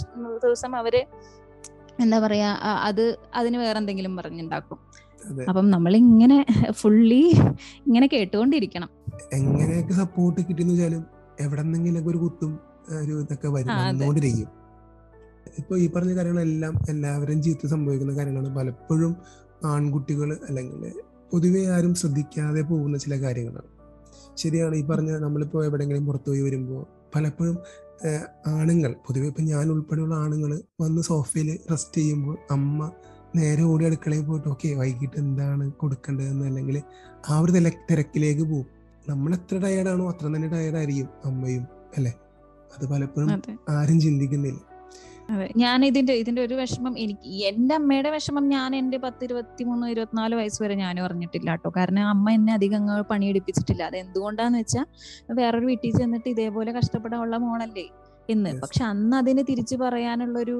ദിവസം 0.47 0.75
അവർ 0.75 1.05
എന്താ 1.99 2.19
പറയാ 2.19 2.49
അത് 2.61 3.17
അതിന് 3.33 3.57
വേറെ 3.57 3.77
എന്തെങ്കിലും 3.79 4.15
പറഞ്ഞുണ്ടാക്കും 4.15 4.79
അപ്പം 5.49 5.69
നമ്മൾ 5.69 5.95
ഇങ്ങനെ 5.95 6.45
ഫുള്ളി 6.71 7.23
ഇങ്ങനെ 7.87 8.07
കേട്ടുകൊണ്ടിരിക്കണം. 8.07 8.89
എങ്ങനെയൊക്കെ 9.33 9.93
സപ്പോർട്ട് 9.93 10.39
കിട്ടിയെന്ന് 10.41 10.73
വെച്ചാലും 10.73 11.05
എവിടെ 11.39 11.63
ഒരു 12.11 12.17
കുത്തും. 12.17 12.59
ഒരു 12.89 13.13
ഇതൊക്കെ 13.21 13.47
വരും 13.47 13.77
വന്നുകൊണ്ടിരിക്കും. 13.77 14.49
ഇപ്പൊ 15.57 15.77
ഈ 15.77 15.91
പറഞ്ഞ 15.91 16.15
കാര്യങ്ങളെല്ലാം 16.15 16.73
എല്ലാവരും 16.89 17.41
ജീവിതത്തിൽ 17.43 17.69
സംഭവിക്കുന്ന 17.69 18.13
കാര്യങ്ങളാണ്. 18.17 18.55
പലപ്പോഴും 18.55 19.15
ആൺകുട്ടികൾ 19.65 20.37
അല്ലെങ്കിൽ 20.49 20.93
പൊതുവെ 21.31 21.65
ആരും 21.65 21.95
ശ്രദ്ധിക്കാതെ 21.95 22.61
പോകുന്ന 22.61 22.97
ചില 22.97 23.21
കാര്യങ്ങളാണ്. 23.21 23.69
ശരിയാണ് 24.35 24.75
ഈ 24.75 24.83
പറഞ്ഞ 24.83 25.11
നമ്മളിപ്പോ 25.17 25.65
എവിടെയെങ്കിലും 25.65 26.05
പുറത്തു 26.05 26.29
പോയി 26.29 26.41
വരുമ്പോൾ 26.41 26.85
പലപ്പോഴും 27.15 27.57
ആണുങ്ങൾ 28.47 28.95
പൊതുവെ 29.07 29.27
ഇപ്പൊ 29.27 29.43
ഞാൻ 29.43 29.71
ഉൾപ്പെടെയുള്ള 29.71 30.15
ആണുങ്ങൾ 30.15 30.61
വന്ന് 30.81 31.01
സോഫയിൽ 31.01 31.59
റെസ്റ്റ് 31.71 32.01
ചെയ്യുമ്പോൾ 32.01 32.37
അമ്മ 32.51 32.91
നേരെ 33.35 33.63
ഓടി 33.63 33.85
അടുക്കളയിൽ 33.85 34.25
പോയിട്ട് 34.25 34.47
ഓക്കെ 34.47 34.69
വൈകിട്ട് 34.75 35.17
എന്താണ് 35.19 35.71
കൊടുക്കേണ്ടതെന്ന്? 35.71 36.45
അല്ലെങ്കിൽ 36.45 36.81
ആ 37.29 37.39
ഒരു 37.39 37.51
തിരക്കിലേക്ക് 37.91 38.41
പോകും 38.41 38.65
നമ്മൾ 39.09 39.33
എത്ര 39.33 39.57
ടയേർഡാണോ 39.57 40.09
അത്ര 40.09 40.25
തന്നെ 40.27 40.47
ടയേർഡായിരിക്കും 40.47 41.09
അമ്മയും 41.25 41.67
അല്ലെ? 41.97 42.13
അത് 42.71 42.85
പലപ്പോഴും 42.91 43.29
ആരും 43.69 43.99
ചിന്തിക്കുന്നില്ല. 43.99 44.59
അതെ. 45.29 45.47
ഞാൻ 45.55 45.85
ഇതിന്റെ 45.85 46.13
ഇതിന്റെ 46.13 46.41
ഒരു 46.41 46.55
വിഷമം 46.55 46.93
എനിക്ക് 46.97 47.29
എന്റെ 47.45 47.75
അമ്മയുടെ 47.75 48.09
വിഷമം 48.09 48.47
ഞാൻ 48.49 48.75
എന്റെ 48.75 48.97
പത്ത് 48.97 49.23
ഇരുപത്തി 49.23 49.63
മൂന്ന് 49.63 49.87
ഇരുപത്തിനാല് 49.87 50.35
വയസ്സ് 50.35 50.63
വരെ 50.63 50.75
ഞാൻ 50.75 50.95
പറഞ്ഞിട്ടില്ല 51.05 51.49
കേട്ടോ. 51.51 51.69
കാരണം 51.77 52.07
അമ്മ 52.07 52.31
എന്നെ 52.31 52.53
അധികം 52.53 52.77
അങ്ങ് 52.81 53.03
പണിയെടുപ്പിച്ചിട്ടില്ല. 53.11 53.83
അത് 53.83 53.97
എന്തുകൊണ്ടാന്ന് 53.97 54.59
വെച്ചാൽ 54.59 54.85
വേറൊരു 55.39 55.65
വീട്ടിൽ 55.65 55.91
ചെന്നിട്ട് 55.97 56.29
ഇതേപോലെ 56.29 56.71
കഷ്ടപ്പെടാനുള്ള 56.71 57.37
മോളല്ലേ? 57.37 57.85
എന്ന്. 58.29 58.51
പക്ഷെ 58.63 58.83
അന്ന് 58.83 59.15
അതിനെ 59.17 59.43
തിരിച്ചു 59.49 59.75
പറയാനുള്ള 59.83 60.37
ഒരു 60.39 60.55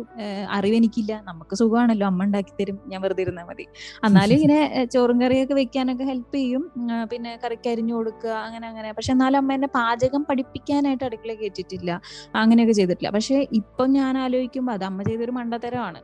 അറിവ് 0.58 0.76
എനിക്കില്ല 0.80 1.14
നമുക്ക് 1.30 1.56
സുഖമാണല്ലോ. 1.62 2.06
അമ്മ 2.12 2.28
ഉണ്ടാക്കി 2.28 2.54
തരും 2.60 2.78
ഞാൻ 2.92 3.02
വെറുതെ 3.06 3.24
ഇരുന്നാൽ 3.26 3.46
മതി. 3.50 3.66
എന്നാലും 4.08 4.36
ഇങ്ങനെ 4.40 4.60
ചോറും 4.94 5.18
കറിയൊക്കെ 5.24 5.56
വെക്കാനൊക്കെ 5.60 6.06
ഹെൽപ്പ് 6.12 6.36
ചെയ്യും. 6.38 6.64
പിന്നെ 7.12 7.32
കറിക്ക് 7.44 7.70
അരിഞ്ഞു 7.74 7.94
കൊടുക്കുക 7.98 8.34
അങ്ങനെ 8.46 8.66
അങ്ങനെ. 8.72 8.92
പക്ഷെ 8.98 9.12
എന്നാലും 9.16 9.40
അമ്മ 9.42 9.54
എന്നെ 9.58 9.70
പാചകം 9.78 10.24
പഠിപ്പിക്കാനായിട്ട് 10.30 11.06
അടുക്കള 11.10 11.34
കയറ്റിട്ടില്ല 11.42 11.90
അങ്ങനെയൊക്കെ 12.44 12.76
ചെയ്തിട്ടില്ല. 12.80 13.12
പക്ഷെ 13.18 13.38
ഇപ്പം 13.62 13.90
ഞാൻ 14.00 14.18
ആലോചിക്കുമ്പോൾ 14.26 14.76
അത് 14.78 14.86
അമ്മ 14.92 15.02
ചെയ്തൊരു 15.10 15.36
മണ്ടത്തരമാണ്. 15.40 16.02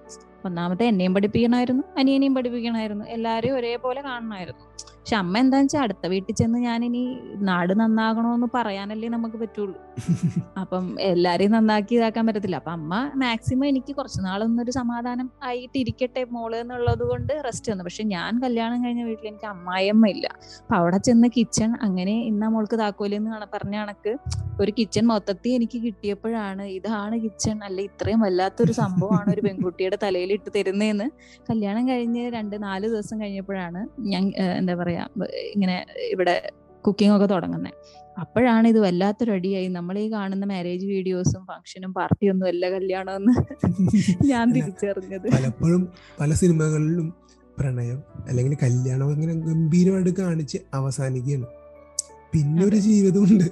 ഒന്നാമത്തെ 0.50 0.86
എന്നെയും 0.92 1.14
പഠിപ്പിക്കണമായിരുന്നു. 1.16 1.84
അനിയനെയും 2.00 2.34
പഠിപ്പിക്കണമായിരുന്നു. 2.38 3.06
എല്ലാരെയും 3.18 3.56
ഒരേപോലെ 3.60 4.02
കാണണമായിരുന്നു. 4.10 4.66
പക്ഷെ 5.04 5.16
അമ്മ 5.22 5.40
എന്താന്ന് 5.44 5.66
വെച്ചാൽ 5.68 5.82
അടുത്ത 5.86 6.10
വീട്ടിൽ 6.12 6.36
ചെന്ന് 6.40 6.60
ഇനി 6.88 7.02
നാട് 7.48 7.72
നന്നാകണോന്ന് 7.80 8.48
പറയാനല്ലേ 8.54 9.08
നമുക്ക് 9.16 9.38
പറ്റുള്ളൂ. 9.42 9.76
അപ്പം 10.62 10.86
എല്ലാരെയും 11.08 11.52
നന്നാക്കി 11.56 11.94
ഇതാക്കാൻ 11.98 12.24
പറ്റത്തില്ല. 12.28 12.58
അപ്പൊ 12.62 12.72
അമ്മ 12.78 13.02
മാക്സിമം 13.24 13.66
എനിക്ക് 13.72 13.94
കുറച്ച് 13.98 14.62
ഒരു 14.64 14.74
സമാധാനം 14.80 15.28
ആയിട്ട് 15.50 15.76
ഇരിക്കട്ടെ 15.82 16.22
മോൾ 16.36 16.52
എന്നുള്ളത് 16.62 17.04
കൊണ്ട് 17.12 17.34
റെസ്റ്റ് 17.48 17.68
തന്നു. 17.72 17.86
പക്ഷെ 17.88 18.06
ഞാൻ 18.16 18.40
കല്യാണം 18.46 18.80
കഴിഞ്ഞ 18.86 19.04
വീട്ടിൽ 19.10 19.28
എനിക്ക് 19.32 19.50
അമ്മായിയമ്മ 19.54 20.08
ഇല്ല. 20.16 20.26
അപ്പൊ 20.62 20.76
അവിടെ 20.80 21.00
ചെന്ന് 21.10 21.30
കിച്ചൺ 21.38 21.74
അങ്ങനെ 21.88 22.16
ഇന്ന 22.32 22.52
മോൾക്ക് 22.56 22.80
താക്കോലെന്ന് 22.84 23.50
പറഞ്ഞ 23.56 23.76
കണക്ക് 23.84 24.14
ഒരു 24.62 24.72
കിച്ചൺ 24.78 25.06
മൊത്തത്തിൽ 25.12 25.52
എനിക്ക് 25.58 25.78
കിട്ടിയപ്പോഴാണ് 25.86 26.64
ഇതാണ് 26.78 27.16
കിച്ചൺ 27.24 27.58
അല്ല 27.68 27.80
ഇത്രയും 27.90 28.20
വല്ലാത്തൊരു 28.26 28.74
സംഭവമാണ് 28.82 29.30
ഒരു 29.36 29.42
പെൺകുട്ടിയുടെ 29.48 29.98
തലയിൽ 30.04 30.32
ഇട്ട് 30.36 30.50
തരുന്നതെന്ന് 30.58 31.08
കല്യാണം 31.50 31.84
കഴിഞ്ഞ് 31.90 32.24
രണ്ട് 32.38 32.56
നാല് 32.66 32.86
ദിവസം 32.94 33.16
കഴിഞ്ഞപ്പോഴാണ് 33.22 33.82
ഞാൻ 34.12 34.26
എന്താ 34.60 34.76
പറയാ 34.82 34.93
ഇങ്ങനെ 35.54 35.86
ഇവിടെ 36.12 36.52
കുക്കിംഗ് 36.86 37.16
ഒക്കെ 37.16 37.26
തുടങ്ങുന്നത് 37.26 37.74
അപ്പോഴാണ് 38.20 38.68
ഇത് 38.68 38.80
വല്ലാത്തൊരു 38.80 39.32
അടിയായി. 39.32 39.68
നമ്മൾ 39.68 40.00
ഈ 40.00 40.12
കാണുന്ന 40.12 40.46
മാരേജ് 40.46 40.86
വീഡിയോസും 40.86 41.46
ഫംഗ്ഷനും 41.46 41.94
പാർട്ടിയും 41.94 42.32
ഒന്നും 42.32 42.48
അല്ല 42.48 42.70
കല്യാണം 42.70 43.16
എന്ന് 43.16 43.34
ഞാൻ 44.26 44.54
തിരിച്ചറിഞ്ഞത്. 44.54 45.28
പലപ്പോഴും 45.34 45.88
പല 46.20 46.34
സിനിമകളിലും 46.34 47.14
പ്രണയം 47.60 48.04
അല്ലെങ്കിൽ 48.28 48.58
കല്യാണം 48.64 49.10
അങ്ങനെ 49.10 49.34
ഗംഭീരമായിട്ട് 49.34 50.22
കാണിച്ച് 50.22 50.58
അവസാനിക്കുകയാണ്. 50.74 51.48
പിന്നെ 52.34 52.66
ഒരു 52.66 52.76
ജീവിതമുണ്ട്. 52.76 53.48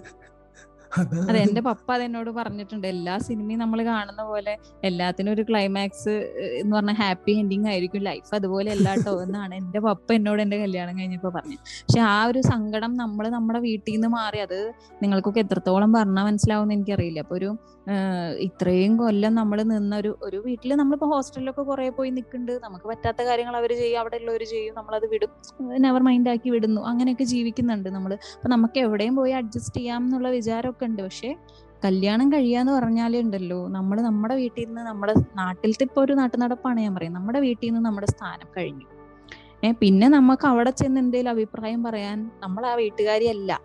അതെ 0.92 1.40
എന്റെ 1.44 1.62
പപ്പ 1.68 1.88
അതെന്നോട് 1.96 2.30
പറഞ്ഞിട്ടുണ്ട്. 2.38 2.86
എല്ലാ 2.94 3.16
സിനിമയും 3.28 3.60
നമ്മൾ 3.64 3.80
കാണുന്ന 3.90 4.24
പോലെ 4.30 4.54
എല്ലാത്തിനും 4.90 5.32
ഒരു 5.36 5.44
ക്ലൈമാക്സ് 5.50 6.14
എന്ന് 6.62 6.74
പറഞ്ഞ 6.78 6.94
ഹാപ്പി 7.02 7.34
എൻഡിങ് 7.42 7.68
ആയിരിക്കും 7.72 8.04
ലൈഫ് 8.10 8.32
അതുപോലെ 8.38 8.70
അല്ലാട്ടോ 8.76 9.14
എന്നാണ് 9.26 9.54
എന്റെ 9.62 9.80
പപ്പ 9.88 10.08
എന്നോട് 10.18 10.42
എന്റെ 10.46 10.58
കല്യാണം 10.64 10.96
കഴിഞ്ഞപ്പോ 11.00 11.30
പറഞ്ഞു 11.38 11.58
പക്ഷെ 11.82 12.02
ആ 12.10 12.18
ഒരു 12.32 12.42
സങ്കടം 12.52 12.92
നമ്മൾ 13.02 13.26
നമ്മുടെ 13.36 13.60
വീട്ടിൽ 13.68 13.94
നിന്ന് 13.96 14.10
മാറി 14.18 14.40
അത് 14.48 14.60
നിങ്ങൾക്കൊക്കെ 15.04 15.42
എത്രത്തോളം 15.46 15.92
പറഞ്ഞാൽ 15.98 16.26
മനസ്സിലാവുമെന്ന് 16.30 16.78
എനിക്കറിയില്ല. 16.78 17.22
അപ്പൊ 17.26 17.36
ഒരു 17.40 17.50
ഇത്രയും 18.48 18.94
കൊല്ലം 19.02 19.34
നമ്മൾ 19.40 19.60
നിന്ന 19.72 19.94
ഒരു 20.02 20.12
ഒരു 20.28 20.38
വീട്ടിൽ 20.46 20.72
നമ്മളിപ്പോ 20.82 21.08
ഹോസ്റ്റലിലൊക്കെ 21.14 21.64
കുറെ 21.70 21.86
പോയി 21.98 22.12
നിൽക്കുന്നുണ്ട് 22.18 22.54
നമുക്ക് 22.66 22.88
പറ്റാത്ത 22.92 23.22
കാര്യങ്ങൾ 23.30 23.56
അവർ 23.62 23.72
ചെയ്യും 23.82 24.00
അവിടെ 24.02 24.18
ഉള്ളവർ 24.22 24.44
ചെയ്യും. 24.54 24.74
നമ്മളത് 24.80 25.08
വിടും. 25.14 25.32
നെവർ 25.86 26.02
മൈൻഡ് 26.08 26.32
ആക്കി 26.34 26.50
വിടുന്നു. 26.56 26.82
അങ്ങനെയൊക്കെ 26.92 27.26
ജീവിക്കുന്നുണ്ട് 27.34 27.90
നമ്മൾ 27.96 28.12
അപ്പൊ 28.36 28.50
നമുക്ക് 28.56 28.80
എവിടെയും 28.86 29.16
പോയി 29.20 29.34
അഡ്ജസ്റ്റ് 29.40 29.78
ചെയ്യാം 29.78 30.02
എന്നുള്ള 30.08 30.30
വിചാരമൊക്കെ 30.38 30.81
ഉണ്ട് 30.86 31.04
പക്ഷെ 31.04 31.36
കല്യാണം 31.86 32.34
കഴിയാന്ന് 32.34 32.72
പറഞ്ഞാലേ 32.72 33.22
ഉണ്ടല്ലോ. 33.22 33.68
നമ്മൾ 33.68 34.02
നമ്മുടെ 34.02 34.36
വീട്ടിൽ 34.36 34.66
നിന്ന് 34.66 34.82
നമ്മുടെ 34.82 35.14
നാട്ടിലത്തെ 35.36 35.84
ഇപ്പൊ 35.84 36.04
ഒരു 36.04 36.14
നാട്ടുനടപ്പാണ് 36.14 36.80
ഞാൻ 36.80 36.96
പറയുന്നത്. 36.96 37.22
നമ്മുടെ 37.22 37.40
വീട്ടിൽ 37.40 37.68
നിന്ന് 37.68 37.86
നമ്മുടെ 37.86 38.08
സ്ഥാനം 38.08 38.48
കഴിഞ്ഞു. 38.58 38.86
ഏഹ് 39.64 39.76
പിന്നെ 39.76 40.08
നമുക്ക് 40.08 40.48
അവിടെ 40.48 40.70
ചെന്ന് 40.70 41.02
എന്തെങ്കിലും 41.02 41.32
അഭിപ്രായം 41.32 41.84
പറയാൻ 41.84 42.32
നമ്മൾ 42.40 42.66
ആ 42.66 42.76
വീട്ടുകാരിയല്ല. 42.76 43.62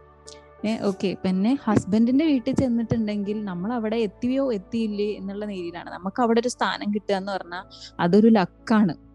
ഏഹ് 0.64 0.82
ഓക്കെ. 0.82 1.16
പിന്നെ 1.24 1.58
ഹസ്ബൻഡിന്റെ 1.64 2.24
വീട്ടിൽ 2.24 2.54
ചെന്നിട്ടുണ്ടെങ്കിൽ 2.54 3.44
നമ്മൾ 3.44 3.72
അവിടെ 3.72 3.96
എത്തിയോ 3.96 4.52
എത്തിയില്ലേ 4.52 5.14
എന്നുള്ള 5.14 5.44
രീതിയിലാണ്. 5.44 5.90
നമുക്ക് 5.90 6.22
അവിടെ 6.22 6.40
ഒരു 6.40 6.48
സ്ഥാനം 6.48 6.94
കിട്ടുക 6.94 7.14
എന്ന് 7.14 7.32
പറഞ്ഞാൽ 7.32 7.94
അതൊരു 8.00 8.28
ലക്കാണ്. 8.28 9.05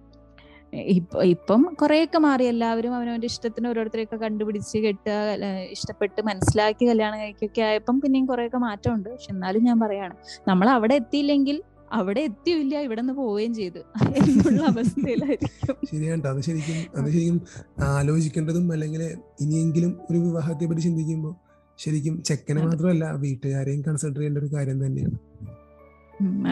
ഇപ്പൊ 0.95 1.23
ഇപ്പം 1.23 1.61
കുറെയൊക്കെ 1.81 2.19
മാറി. 2.25 2.43
എല്ലാവരും 2.43 2.93
അവനവന്റെ 2.97 3.27
ഇഷ്ടത്തിന് 3.31 3.67
ഓരോരുത്തരെയൊക്കെ 3.67 4.15
കണ്ടുപിടിച്ച് 4.15 4.77
കെട്ടുക 4.85 5.47
ഇഷ്ടപ്പെട്ട് 5.75 6.21
മനസ്സിലാക്കി 6.29 6.85
കല്യാണം 6.91 7.19
കഴിക്കൊക്കെ 7.23 7.61
ആയപ്പം 7.61 7.99
പിന്നെയും 7.99 8.25
കുറെയൊക്കെ 8.25 8.57
മാറ്റമുണ്ട്. 8.57 9.09
പക്ഷെ 9.09 9.31
എന്നാലും 9.33 9.63
ഞാൻ 9.63 9.79
പറയാണ് 9.79 10.15
നമ്മൾ 10.47 10.69
അവിടെ 10.69 10.95
എത്തിയില്ലെങ്കിൽ 11.01 11.57
അവിടെ 11.91 12.21
എത്തിയില്ല 12.21 12.73
ഇവിടെ 12.87 13.01
നിന്ന് 13.01 13.13
പോവുകയും 13.13 13.53
ചെയ്തു. 13.53 13.81
എന്നുള്ള 14.19 14.61
അവസ്ഥയിലായിരിക്കും. 14.71 15.75
ശരിയാണ് 15.91 16.27
അത് 16.27 16.41
ശരിക്കും 16.47 16.77
അത് 16.97 17.09
ശരിക്കും 17.15 17.39
ആലോചിക്കേണ്ടതും 17.95 18.71
അല്ലെങ്കിൽ 18.75 19.03
ഇനിയെങ്കിലും 19.45 19.91
ഒരു 20.09 20.17
വിവാഹത്തെ 20.17 20.65
പറ്റി 20.65 20.81
ചിന്തിക്കുമ്പോൾ 20.81 21.33
ശരിക്കും 21.79 22.15
ചെക്കനെ 22.29 22.61
മാത്രമല്ല 22.67 23.05
വീട്ടുകാരെയും 23.23 23.81
കൺസിഡർ 23.87 24.17
ചെയ്യേണ്ട 24.17 24.37
ഒരു 24.37 24.49
കാര്യം 24.55 24.79
തന്നെയാണ്. 24.85 25.17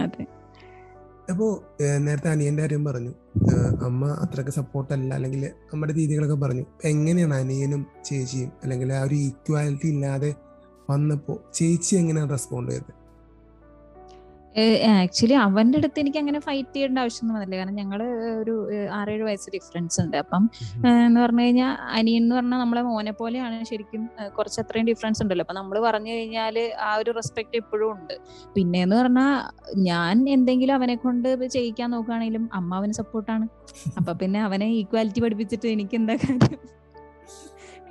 അതെ. 0.04 0.26
അപ്പോ 1.32 1.48
നേരത്തെ 1.98 2.30
അനിയന്റെ 2.30 2.62
കാര്യം 2.62 2.86
പറഞ്ഞു. 2.86 3.12
അമ്മ 3.86 4.06
അത്രയ്ക്ക് 4.22 4.52
സപ്പോർട്ട് 4.52 4.94
അല്ല 4.94 5.14
അല്ലെങ്കിൽ 5.14 5.44
നമ്മുടെ 5.72 5.94
രീതികളൊക്കെ 5.94 6.36
പറഞ്ഞു. 6.36 6.66
എങ്ങനെയാണ് 6.84 7.34
അനിയനും 7.34 7.82
ചേച്ചിയും 8.06 8.52
അല്ലെങ്കിൽ 8.64 8.94
ആ 8.94 9.02
ഒരു 9.02 9.16
ഈക്വാലിറ്റി 9.16 9.88
ഇല്ലാതെ 9.88 10.32
വന്നപ്പോ 10.90 11.34
ചേച്ചി 11.54 11.96
എങ്ങനെയാണ് 11.96 12.32
റെസ്പോണ്ട് 12.32 12.72
ചെയ്തത്? 12.72 12.94
ആക്ച്വലി 14.92 15.36
അവന്റെ 15.44 15.78
അടുത്ത് 15.80 16.00
എനിക്ക് 16.02 16.20
അങ്ങനെ 16.22 16.40
ഫൈറ്റ് 16.46 16.74
ചെയ്യേണ്ട 16.76 16.98
ആവശ്യമൊന്നും 17.04 17.36
വന്നില്ല. 17.36 17.56
കാരണം 17.60 17.76
ഞങ്ങൾ 17.82 18.00
ഒരു 18.42 18.54
ആറേഴ് 18.98 19.24
വയസ്സ് 19.28 19.50
ഡിഫറൻസ് 19.56 19.98
ഉണ്ട്. 20.04 20.18
അപ്പം 20.24 20.44
എന്ന് 21.08 21.20
പറഞ്ഞു 21.24 21.44
കഴിഞ്ഞാൽ 21.46 21.72
അനിയൻ 21.98 22.24
എന്ന് 22.24 22.36
പറഞ്ഞാൽ 22.38 22.60
നമ്മളെ 22.64 22.82
മോനെ 22.90 23.14
പോലെയാണ് 23.22 23.58
ശരിക്കും 23.72 24.04
കുറച്ച് 24.38 24.60
അത്രയും 24.64 24.88
ഡിഫറൻസ് 24.92 25.22
ഉണ്ടല്ലോ. 25.24 25.46
അപ്പൊ 25.46 25.56
നമ്മൾ 25.60 25.80
പറഞ്ഞു 25.88 26.12
കഴിഞ്ഞാൽ 26.16 26.58
ആ 26.88 26.92
ഒരു 27.02 27.14
റെസ്പെക്ട് 27.20 27.56
എപ്പോഴും 27.62 27.88
ഉണ്ട്. 27.96 28.16
പിന്നെ 28.56 28.82
എന്ന് 28.88 28.98
പറഞ്ഞാൽ 29.02 29.32
ഞാൻ 29.90 30.26
എന്തെങ്കിലും 30.38 30.76
അവനെ 30.80 30.98
കൊണ്ട് 31.06 31.30
ചെയ്യിക്കാൻ 31.58 31.90
നോക്കുകയാണെങ്കിലും 31.96 32.50
അമ്മ 32.60 32.76
അവന് 32.82 32.96
സപ്പോർട്ടാണ് 33.02 33.48
അപ്പൊ 34.00 34.12
പിന്നെ 34.24 34.42
അവനെ 34.50 34.70
ഈക്വാലിറ്റി 34.82 35.22
പഠിപ്പിച്ചിട്ട് 35.26 35.68
എനിക്ക് 35.78 35.96
എന്താ 36.02 36.16
കാര്യം? 36.26 36.60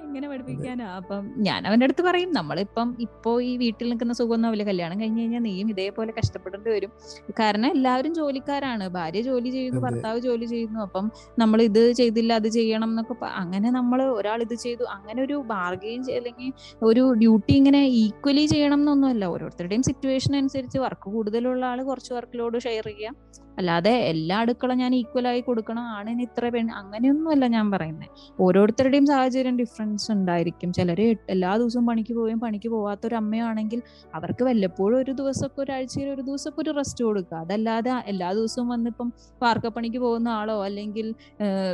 എങ്ങനെ 0.08 0.28
പഠിപ്പിക്കാനാ? 0.28 0.86
അപ്പം 1.00 1.22
ഞാൻ 1.46 1.60
അവന്റെ 1.68 1.84
അടുത്ത് 1.84 2.02
പറയും 2.02 2.30
നമ്മളിപ്പം 2.32 2.88
ഇപ്പോ 3.00 3.32
ഈ 3.40 3.56
വീട്ടിൽ 3.56 3.86
നിൽക്കുന്ന 3.90 4.12
സുഖമൊന്നും 4.12 4.48
ആവില്ല. 4.48 4.64
കല്യാണം 4.64 5.00
കഴിഞ്ഞ് 5.00 5.20
കഴിഞ്ഞാൽ 5.20 5.42
നീയും 5.48 5.70
ഇതേപോലെ 5.70 6.12
കഷ്ടപ്പെടേണ്ടി 6.18 6.70
വരും. 6.70 6.92
കാരണം 7.40 7.68
എല്ലാവരും 7.76 8.14
ജോലിക്കാരാണ്. 8.14 8.88
ഭാര്യ 8.88 9.22
ജോലി 9.28 9.50
ചെയ്യുന്നു 9.50 9.80
ഭർത്താവ് 9.80 10.20
ജോലി 10.20 10.46
ചെയ്യുന്നു. 10.46 10.80
അപ്പം 10.80 11.06
നമ്മൾ 11.38 11.58
ഇത് 11.62 11.82
ചെയ്തില്ല 11.92 12.32
അത് 12.32 12.48
ചെയ്യണം 12.58 12.90
എന്നൊക്കെ 12.90 13.16
അങ്ങനെ 13.42 13.70
നമ്മൾ 13.70 13.98
ഒരാൾ 14.18 14.38
ഇത് 14.42 14.56
ചെയ്തു. 14.66 14.84
അങ്ങനെ 14.96 15.22
ഒരു 15.22 15.38
ബാർഗെയിൻ 15.52 16.00
അല്ലെങ്കിൽ 16.18 16.50
ഒരു 16.82 17.04
ഡ്യൂട്ടി 17.22 17.52
ഇങ്ങനെ 17.52 17.82
ഈക്വലി 18.04 18.46
ചെയ്യണം 18.46 18.80
എന്നൊന്നുമല്ല 18.80 19.24
ഓരോരുത്തരുടെയും 19.24 19.82
സിറ്റുവേഷൻ 19.82 20.36
അനുസരിച്ച് 20.36 20.78
വർക്ക് 20.78 21.08
കൂടുതലുള്ള 21.14 21.64
ആൾ 21.64 21.78
കുറച്ച് 21.82 22.12
വർക്ക് 22.14 22.38
ലോഡ് 22.38 22.58
ഷെയർ 22.66 22.86
ചെയ്യാം. 22.92 23.14
അല്ലാതെ 23.58 23.92
എല്ലാ 24.10 24.36
അടുക്കള 24.38 24.72
ഞാൻ 24.74 24.92
ഈക്വൽ 24.94 25.26
ആയി 25.28 25.40
കൊടുക്കണം. 25.40 25.84
ആണിന് 25.96 26.22
ഇത്ര 26.22 26.48
പെണ്ണ് 26.48 26.72
അങ്ങനെയൊന്നുമല്ല 26.72 27.44
ഞാൻ 27.46 27.66
പറയുന്നത് 27.70 28.10
ഓരോരുത്തരുടെയും 28.40 29.06
സാഹചര്യം 29.06 29.56
ഡിഫറൻസ് 29.58 29.97
ഉണ്ടായിരിക്കും. 30.14 30.72
ചിലര് 30.72 31.06
എല്ലാ 31.34 31.56
ദിവസവും 31.56 31.86
പണിക്ക് 31.90 32.12
പോവുകയും 32.14 32.40
പണിക്ക് 32.44 32.68
പോവാത്ത 32.74 33.06
ഒരു 33.06 33.16
അമ്മയാണെങ്കിൽ 33.20 33.80
അവർക്ക് 34.14 34.42
വല്ലപ്പോഴും 34.48 34.96
ഒരു 35.02 35.12
ദിവസമൊക്കെ 35.12 35.60
ഒരാഴ്ചയിൽ 35.62 36.08
ഒരു 36.14 36.22
ദിവസമൊക്കെ 36.28 36.60
ഒരു 36.64 36.74
റെസ്റ്റ് 36.78 37.04
കൊടുക്കുക. 37.04 37.36
അതല്ലാതെ 37.36 37.92
എല്ലാ 38.12 38.32
ദിവസവും 38.32 38.68
വന്നിപ്പം 38.68 39.08
വാർക്കപ്പണിക്ക് 39.42 39.98
പോകുന്ന 39.98 40.28
ആളോ 40.40 40.56
അല്ലെങ്കിൽ 40.64 41.08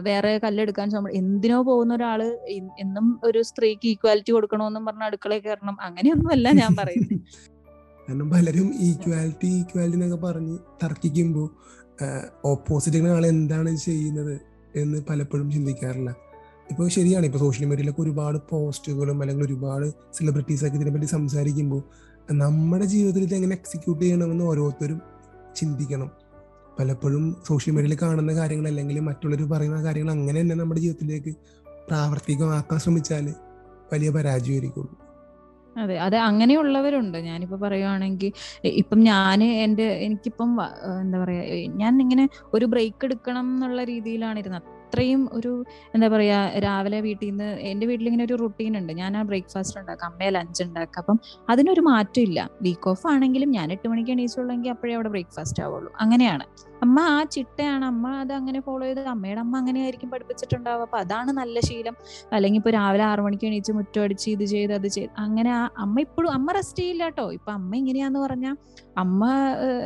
വേറെ 0.08 0.32
കല്ലെടുക്കാൻ 0.44 0.90
ശ്രമം 0.90 1.10
എന്തിനോ 1.22 1.58
പോകുന്ന 1.62 1.94
ഒരാൾ 1.94 2.22
എന്നും 2.84 3.08
ഒരു 3.24 3.42
സ്ത്രീക്ക് 3.42 3.86
ഈക്വാലിറ്റി 3.86 4.32
കൊടുക്കണമെന്നും 4.32 4.86
പറഞ്ഞ 4.86 5.02
അടുക്കളയിൽ 5.02 5.44
കയറണം. 5.46 5.76
അങ്ങനെയൊന്നുമല്ല 5.80 6.48
ഞാൻ 6.62 6.72
പറയുന്നത് 6.80 7.14
കാരണം 8.06 8.30
പലരും 8.30 8.66
ഈക്വാലിറ്റി 8.86 9.48
ഈക്വാലിറ്റി 9.58 9.98
എന്നൊക്കെ 9.98 10.18
പറഞ്ഞ് 10.26 10.56
തർക്കിക്കുമ്പോൾ 10.82 11.46
ഓപ്പോസിറ്റ് 12.46 13.08
ആൾ 13.12 13.24
എന്താണ് 13.26 13.70
ചെയ്യുന്നത് 13.84 14.34
എന്ന് 14.82 14.98
പലപ്പോഴും 15.08 15.48
ചിന്തിക്കാറില്ല. 15.50 16.10
ഇപ്പോൾ 16.70 16.88
ശരിയാണ്. 16.88 17.26
ഇപ്പോൾ 17.26 17.38
സോഷ്യൽ 17.38 17.66
മീഡിയയിലൊക്കെ 17.66 18.02
ഒരുപാട് 18.02 18.38
പോസ്റ്റുകളും 18.50 19.20
അല്ലെങ്കിൽ 19.20 19.44
ഒരുപാട് 19.46 19.86
സെലിബ്രിറ്റീസ് 20.12 20.64
ഒക്കെ 20.64 20.76
ഇതിനെപ്പറ്റി 20.76 21.06
സംസാരിക്കുമ്പോൾ 21.06 21.82
നമ്മുടെ 22.32 22.84
ജീവിതത്തിൽ 22.84 23.22
ഇത് 23.22 23.34
എങ്ങനെ 23.34 23.54
എക്സിക്യൂട്ട് 23.54 24.04
ചെയ്യണമെന്ന് 24.04 24.44
ഓരോരുത്തരും 24.44 25.00
ചിന്തിക്കണം. 25.56 26.10
പലപ്പോഴും 26.78 27.36
സോഷ്യൽ 27.46 27.74
മീഡിയയിൽ 27.74 27.98
കാണുന്ന 28.02 28.32
കാര്യങ്ങൾ 28.34 28.68
അല്ലെങ്കിൽ 28.68 29.00
മറ്റുള്ളവർ 29.00 29.48
പറയുന്ന 29.50 29.84
കാര്യങ്ങൾ 29.84 30.12
അങ്ങനെ 30.12 30.40
തന്നെ 30.40 30.54
നമ്മുടെ 30.54 30.80
ജീവിതത്തിലേക്ക് 30.80 31.32
പ്രാവർത്തികമാക്കാൻ 31.88 32.78
ശ്രമിച്ചാൽ 32.78 33.34
വലിയ 33.92 34.10
പരാജയമായിരിക്കുള്ളൂ. 34.10 34.94
അതെ. 35.76 35.98
അതെ 35.98 36.18
അങ്ങനെയുള്ളവരുണ്ട്. 36.18 37.18
ഞാനിപ്പോ 37.18 37.56
പറയുവാണെങ്കിൽ 37.56 38.32
ഇപ്പം 38.64 38.98
ഞാൻ 39.00 39.44
എന്റെ 39.44 39.82
എനിക്കിപ്പം 39.82 40.50
എന്താ 41.00 41.18
പറയാ 41.18 41.42
ഞാൻ 41.66 42.00
ഇങ്ങനെ 42.00 42.28
ഒരു 42.54 42.66
ബ്രേക്ക് 42.66 43.04
എടുക്കണം 43.04 43.54
എന്നുള്ള 43.54 43.84
രീതിയിലാണ് 43.84 44.38
ഇരുന്നത് 44.38 44.73
അത്രയും 44.94 45.28
ഒരു 45.32 45.64
എന്താ 45.94 46.08
പറയാ 46.08 46.48
രാവിലെ 46.58 47.00
വീട്ടിൽ 47.00 47.28
നിന്ന് 47.28 47.44
എന്റെ 47.44 47.86
വീട്ടിൽ 47.86 48.06
ഇങ്ങനെ 48.06 48.24
ഒരു 48.24 48.34
റുട്ടീൻ 48.34 48.78
ഉണ്ട്. 48.78 48.92
ഞാൻ 48.92 49.16
ആ 49.16 49.22
ബ്രേക്ക്ഫാസ്റ്റ് 49.22 49.78
ഉണ്ടാക്കാം 49.78 50.10
അമ്മയെ 50.10 50.30
ലഞ്ച് 50.30 50.62
ഉണ്ടാക്കാം. 50.62 51.00
അപ്പം 51.02 51.20
അതിനൊരു 51.50 51.80
മാറ്റം 51.80 52.22
ഇല്ല. 52.22 52.50
വീക്ക് 52.62 52.88
ഓഫ് 52.88 53.06
ആണെങ്കിലും 53.06 53.50
ഞാൻ 53.50 53.72
എട്ട് 53.72 53.88
മണിക്ക് 53.88 54.10
എണീച്ചുള്ളെങ്കിൽ 54.10 54.70
അപ്പോഴേ 54.70 54.94
അവിടെ 54.94 55.08
ബ്രേക്ക്ഫാസ്റ്റ് 55.08 55.62
ആവുള്ളൂ. 55.62 55.92
അങ്ങനെയാണ്. 56.00 56.44
അമ്മ 56.84 56.98
ആ 57.14 57.18
ചിട്ടയാണ്. 57.34 57.84
അമ്മ 57.92 58.06
അത് 58.22 58.32
അങ്ങനെ 58.40 58.60
ഫോളോ 58.66 58.84
ചെയ്ത് 58.86 59.02
അമ്മയുടെ 59.14 59.42
അമ്മ 59.44 59.54
അങ്ങനെയായിരിക്കും 59.62 60.10
പഠിപ്പിച്ചിട്ടുണ്ടാവുക. 60.14 60.86
അപ്പൊ 60.88 60.98
അതാണ് 61.04 61.30
നല്ല 61.40 61.56
ശീലം. 61.68 61.96
അല്ലെങ്കിൽ 62.34 62.60
ഇപ്പൊ 62.62 62.72
രാവിലെ 62.78 63.04
ആറു 63.10 63.22
മണിക്ക് 63.26 63.46
എണീച്ച് 63.50 63.72
മുറ്റം 63.78 64.02
അടിച്ച് 64.06 64.28
ഇത് 64.36 64.44
ചെയ്ത് 64.54 64.74
അത് 64.78 64.88
ചെയ്ത് 64.96 65.12
അങ്ങനെ 65.24 65.52
ആ 65.58 65.62
അമ്മ 65.84 65.98
ഇപ്പോഴും 66.06 66.30
അമ്മ 66.38 66.52
റെസ്റ്റ് 66.58 66.80
ചെയ്യില്ല 66.82 67.04
കേട്ടോ 67.10 67.26
ഇപ്പൊ 67.38 67.52
അമ്മ 67.58 67.70
ഇങ്ങനെയാന്ന് 67.82 68.22
പറഞ്ഞാ 68.26 68.52
അമ്മ 69.02 69.22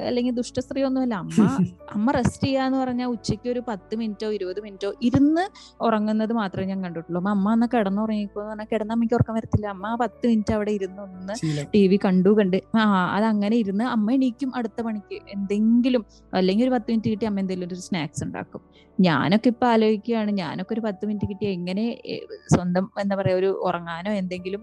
അല്ലെങ്കിൽ 0.09 0.33
ദുഷ്ടസ്ത്രീ 0.39 0.81
ഒന്നുമല്ല 0.87 1.15
അമ്മ 1.25 1.37
അമ്മ 1.95 2.11
റെസ്റ്റ് 2.17 2.47
ചെയ്യാന്ന് 2.47 2.79
പറഞ്ഞാൽ 2.81 3.09
ഉച്ചയ്ക്ക് 3.15 3.49
ഒരു 3.53 3.61
പത്ത് 3.69 3.95
മിനിറ്റോ 4.01 4.29
ഇരുപത് 4.37 4.59
മിനിറ്റോ 4.65 4.91
ഇരുന്ന് 5.09 5.45
ഉറങ്ങുന്നത് 5.87 6.33
മാത്രമേ 6.39 6.67
ഞാൻ 6.73 6.81
കണ്ടിട്ടുള്ളൂ. 6.85 7.21
അമ്മ 7.35 7.47
അന്ന് 7.55 7.67
കിടന്നുറങ്ങിക്കോ 7.75 8.39
എന്ന് 8.41 8.53
പറഞ്ഞാൽ 8.53 8.69
കിടന്ന 8.73 8.93
അമ്മയ്ക്ക് 8.97 9.17
ഉറക്കം 9.19 9.35
വരത്തില്ല. 9.39 9.67
അമ്മ 9.75 9.87
ആ 9.93 9.95
പത്ത് 10.03 10.25
മിനിറ്റ് 10.31 10.53
അവിടെ 10.57 10.73
ഇരുന്ന് 10.79 11.01
ഒന്ന് 11.07 11.35
ടി 11.75 11.83
വി 11.93 11.99
കണ്ടു 12.05 12.33
കണ്ട് 12.41 12.59
ആ 12.81 12.85
അത് 13.17 13.27
അങ്ങനെ 13.33 13.57
ഇരുന്ന് 13.63 13.87
അമ്മ 13.95 14.13
എണീക്കും 14.17 14.51
അടുത്ത 14.61 14.79
പണിക്ക്. 14.89 15.19
എന്തെങ്കിലും 15.37 16.05
അല്ലെങ്കിൽ 16.33 16.67
ഒരു 16.69 16.75
പത്ത് 16.77 16.88
മിനിറ്റ് 16.91 17.11
കിട്ടി 17.13 17.27
അമ്മ 17.27 17.41
എന്തെങ്കിലും 17.41 17.69
ഒരു 17.69 17.77
സ്നാക്സ് 17.87 18.23
ഉണ്ടാക്കും. 18.25 18.61
ഞാനൊക്കെ 19.01 19.49
ഇപ്പൊ 19.49 19.67
ആലോചിക്കുകയാണ് 19.67 20.31
ഞാനൊക്കെ 20.41 20.73
ഒരു 20.77 20.83
പത്ത് 20.87 21.07
മിനിറ്റ് 21.09 21.27
കിട്ടിയ 21.31 21.49
എങ്ങനെ 21.59 21.85
സ്വന്തം 22.55 22.85
എന്താ 23.03 23.17
പറയാ 23.21 23.37
ഒരു 23.37 23.51
ഉറങ്ങാനോ 23.69 24.13
എന്തെങ്കിലും 24.23 24.63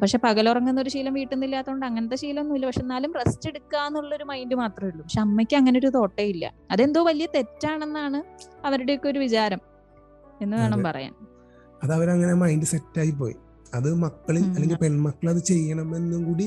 പക്ഷെ 0.00 0.18
പകലുറങ്ങുന്ന 0.18 0.80
ഒരു 0.80 0.90
ശീലം 0.92 1.14
വീട്ടിൽ 1.14 1.34
നിന്നില്ലാത്തതുകൊണ്ട് 1.34 1.86
അങ്ങനത്തെ 1.86 2.16
ശീലമൊന്നുമില്ല 2.16 2.66
പക്ഷെ 2.66 2.80
എന്നാലും 2.80 3.10
റെസ്റ്റ് 3.20 3.48
എടുക്കുക 3.50 3.78
എന്നുള്ളൊരു 3.88 4.24
മൈൻഡ് 4.24 4.54
മാത്രമേ 4.54 4.88
ഉള്ളൂ. 4.90 5.02
പക്ഷെ 5.02 5.20
അമ്മയ്ക്ക് 5.20 5.56
അങ്ങനെ 5.56 5.76
ഒരു 5.78 5.90
തോട്ടേ 5.96 6.24
ഇല്ല. 6.24 6.44
അതെന്തോ 6.70 7.00
വലിയ 7.02 7.26
തെറ്റാണെന്നാണ് 7.34 8.20
അവരുടെയൊക്കെ 8.66 9.08
ഒരു 9.08 9.18
വിചാരം 9.18 9.60
എന്ന് 10.42 10.56
വേണം. 10.56 10.82
പറയാൻ. 10.88 11.12
അത് 11.82 11.92
അവരങ്ങനെ 11.92 12.34
മൈൻഡ് 12.34 12.64
സെറ്റായി 12.64 13.10
പോയി. 13.10 13.36
അത് 13.74 13.88
മക്കളിൽ 14.04 14.44
അല്ലെങ്കിൽ 14.54 14.78
പെൺമക്കൾ 14.82 15.28
അത് 15.30 15.40
ചെയ്യണമെന്നും 15.50 16.24
കൂടി 16.24 16.46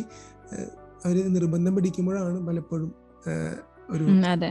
അവർ 1.05 1.17
അവർ 1.17 1.17
നിർബന്ധം 1.33 1.73
പിടിക്കുമ്പോഴാണ് 1.75 2.39
പലപ്പോഴും 2.47 2.89
ഒരു 3.89 4.05
അതെ. 4.31 4.49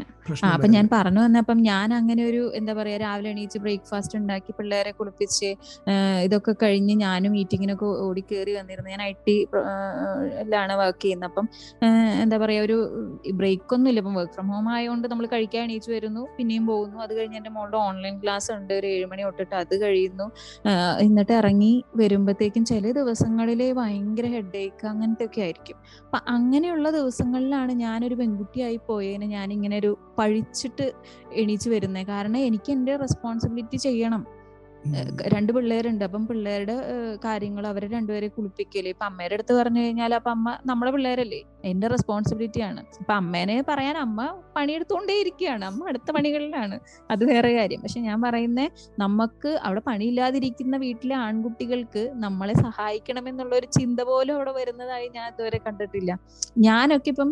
അപ്പൊ 0.52 0.66
ഞാൻ. 0.74 0.86
പറഞ്ഞു 0.92 1.20
വന്നപ്പം 1.24 1.58
ഞാൻ 1.68 1.88
അങ്ങനെ 1.96 2.22
ഒരു 2.30 2.40
എന്താ 2.58 2.72
പറയാ 2.78 2.96
രാവിലെ 3.02 3.28
എണീച്ച് 3.32 3.58
ബ്രേക്ക്ഫാസ്റ്റ് 3.64 4.16
ഉണ്ടാക്കി 4.20 4.52
പിള്ളേരെ 4.58 4.90
കുളിപ്പിച്ച് 4.98 5.48
ഇതൊക്കെ 6.26 6.52
കഴിഞ്ഞ് 6.62 6.94
ഞാനും 7.02 7.32
മീറ്റിങ്ങിനൊക്കെ 7.36 7.86
ഓടി 8.06 8.22
കയറി 8.30 8.52
വന്നിരുന്നു. 8.58 8.90
ഞാൻ 8.94 9.02
ഐ 9.08 9.12
ടി 9.26 9.36
ലാണ് 10.54 10.74
വർക്ക് 10.82 11.02
ചെയ്യുന്നത്. 11.04 11.28
അപ്പം 11.30 11.46
എന്താ 12.22 12.38
പറയാ 12.44 12.62
ഒരു 12.66 12.76
ബ്രേക്ക് 13.40 13.74
ഒന്നും 13.76 13.90
ഇല്ല. 13.92 14.02
ഇപ്പം 14.02 14.16
വർക്ക് 14.20 14.34
ഫ്രം 14.36 14.48
ഹോം 14.54 14.68
ആയതുകൊണ്ട് 14.74 15.06
നമ്മൾ 15.12 15.26
കഴിക്കാൻ 15.34 15.62
എണീച്ച് 15.68 15.90
വരുന്നു 15.96 16.22
പിന്നെയും 16.38 16.66
പോകുന്നു. 16.70 16.96
അത് 17.06 17.12
കഴിഞ്ഞ് 17.18 17.38
എന്റെ 17.40 17.52
മോളുടെ 17.56 17.78
ഓൺലൈൻ 17.86 18.16
ക്ലാസ് 18.24 18.50
ഉണ്ട്. 18.58 18.72
ഒരു 18.80 18.88
ഏഴ് 18.94 19.06
മണി 19.12 19.22
തൊട്ടിട്ട് 19.28 19.54
അത് 19.62 19.74
കഴിയുന്നു. 19.84 20.26
എന്നിട്ട് 21.06 21.34
ഇറങ്ങി 21.40 21.72
വരുമ്പോഴത്തേക്കും 22.02 22.64
ചില 22.72 22.84
ദിവസങ്ങളിൽ 23.00 23.44
ഭയങ്കര 23.80 24.26
ഹെഡേക്ക് 24.36 24.84
അങ്ങനത്തെ 24.92 25.26
ഒക്കെ 25.30 25.40
ആയിരിക്കും. 25.46 25.78
അപ്പൊ 26.06 26.18
അങ്ങനെയുള്ള 26.34 26.86
ദിവസങ്ങളിലാണ് 26.98 27.72
ഞാനൊരു 27.84 28.16
പെൺകുട്ടിയായി 28.20 28.78
പോയതിന് 28.88 29.25
ഞാൻ 29.26 29.52
ഇങ്ങനെ 29.52 29.78
ഒരു 29.78 29.98
പഴിച്ചിട്ട് 30.18 30.92
എണീച്ച് 31.32 31.70
വരുന്നത് 31.70 32.06
കാരണം 32.06 32.36
എനിക്ക് 32.36 32.72
എന്റെ 32.72 32.96
റെസ്പോൺസിബിലിറ്റി 32.96 33.76
ചെയ്യണം. 33.76 34.35
രണ്ട് 35.34 35.50
പിള്ളേരുണ്ട്. 35.54 36.02
അപ്പം 36.04 36.22
പിള്ളേരുടെ 36.26 36.74
കാര്യങ്ങൾ 37.24 37.66
അവരെ 37.70 37.86
രണ്ടുപേരെ 37.94 38.28
കുളിപ്പിക്കൽ. 38.34 38.88
ഇപ്പൊ 38.92 39.04
അമ്മയുടെ 39.08 39.34
അടുത്ത് 39.38 39.54
പറഞ്ഞു 39.58 39.80
കഴിഞ്ഞാൽ 39.84 40.12
അപ്പൊ 40.14 40.30
അമ്മ 40.30 40.58
നമ്മളെ 40.66 40.90
പിള്ളേരല്ലേ? 40.96 41.40
എന്റെ 41.70 41.86
റെസ്പോൺസിബിലിറ്റി 41.94 42.60
ആണ്. 42.60 42.80
അപ്പൊ 43.00 43.14
അമ്മേനെ 43.14 43.56
പറയാൻ 43.68 43.96
അമ്മ 44.04 44.18
പണിയെടുത്തുകൊണ്ടേ 44.56 45.16
ഇരിക്കുകയാണ് 45.22 45.64
അമ്മ 45.64 45.88
അടുത്ത 45.88 46.10
പണികളിലാണ്. 46.16 46.76
അത് 47.10 47.24
വേറെ 47.32 47.50
കാര്യം. 47.56 47.80
പക്ഷെ 47.84 48.00
ഞാൻ 48.00 48.20
പറയുന്നേ 48.26 48.66
നമുക്ക് 48.98 49.52
അവിടെ 49.66 49.82
പണിയില്ലാതിരിക്കുന്ന 49.88 50.76
വീട്ടിലെ 50.84 51.16
ആൺകുട്ടികൾക്ക് 51.24 52.04
നമ്മളെ 52.24 52.54
സഹായിക്കണം 52.64 53.26
എന്നുള്ള 53.32 53.54
ഒരു 53.56 53.68
ചിന്ത 53.78 54.00
പോലും 54.10 54.34
അവിടെ 54.34 54.54
വരുന്നതായി 54.60 55.08
ഞാൻ 55.18 55.26
ഇതുവരെ 55.34 55.60
കണ്ടിട്ടില്ല. 55.66 56.10
ഞാനൊക്കെ 56.68 57.10
ഇപ്പം 57.14 57.30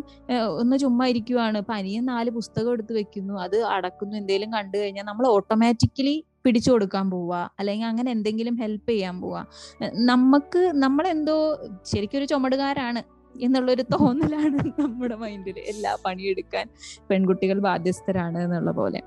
ഒന്ന് 0.61 0.79
ചുമ്മാ 0.79 1.07
ഇരിക്കുവാണ്. 1.07 1.61
പനിയും 1.73 2.07
നാല് 2.13 2.31
പുസ്തകം 2.31 2.73
എടുത്ത് 2.73 2.95
വെക്കുന്നു. 3.01 3.35
അത് 3.47 3.59
അടക്കുന്നു. 3.77 4.15
എന്തെങ്കിലും 4.23 4.53
കണ്ടു 4.59 4.77
കഴിഞ്ഞാൽ 4.79 5.07
നമ്മൾ 5.13 5.27
ഓട്ടോമാറ്റിക്കലി 5.37 6.17
പിടിച്ചു 6.45 6.71
കൊടുക്കാൻ 6.71 7.11
പോവുക 7.11 7.51
അല്ലെങ്കിൽ 7.59 7.87
അങ്ങനെ 7.87 8.11
എന്തെങ്കിലും 8.11 8.57
ഹെൽപ്പ് 8.57 8.91
ചെയ്യാൻ 8.91 9.21
പോവുക. 9.21 9.47
നമുക്ക് 9.95 10.73
നമ്മളെന്തോ 10.75 11.37
ശരിക്കും 11.85 12.19
ഒരു 12.19 12.25
ചുമടുകാരാണ് 12.25 13.03
എന്നുള്ളൊരു 13.41 13.83
തോന്നലാണ് 13.83 14.59
നമ്മുടെ 14.81 15.15
മൈൻഡിൽ 15.15 15.57
എല്ലാ 15.59 15.93
പണിയെടുക്കാൻ 16.05 16.67
പെൺകുട്ടികൾ 17.11 17.59
ബാധ്യസ്ഥരാണ് 17.59 18.39
എന്നുള്ള 18.39 18.71
പോലെ. 18.71 19.01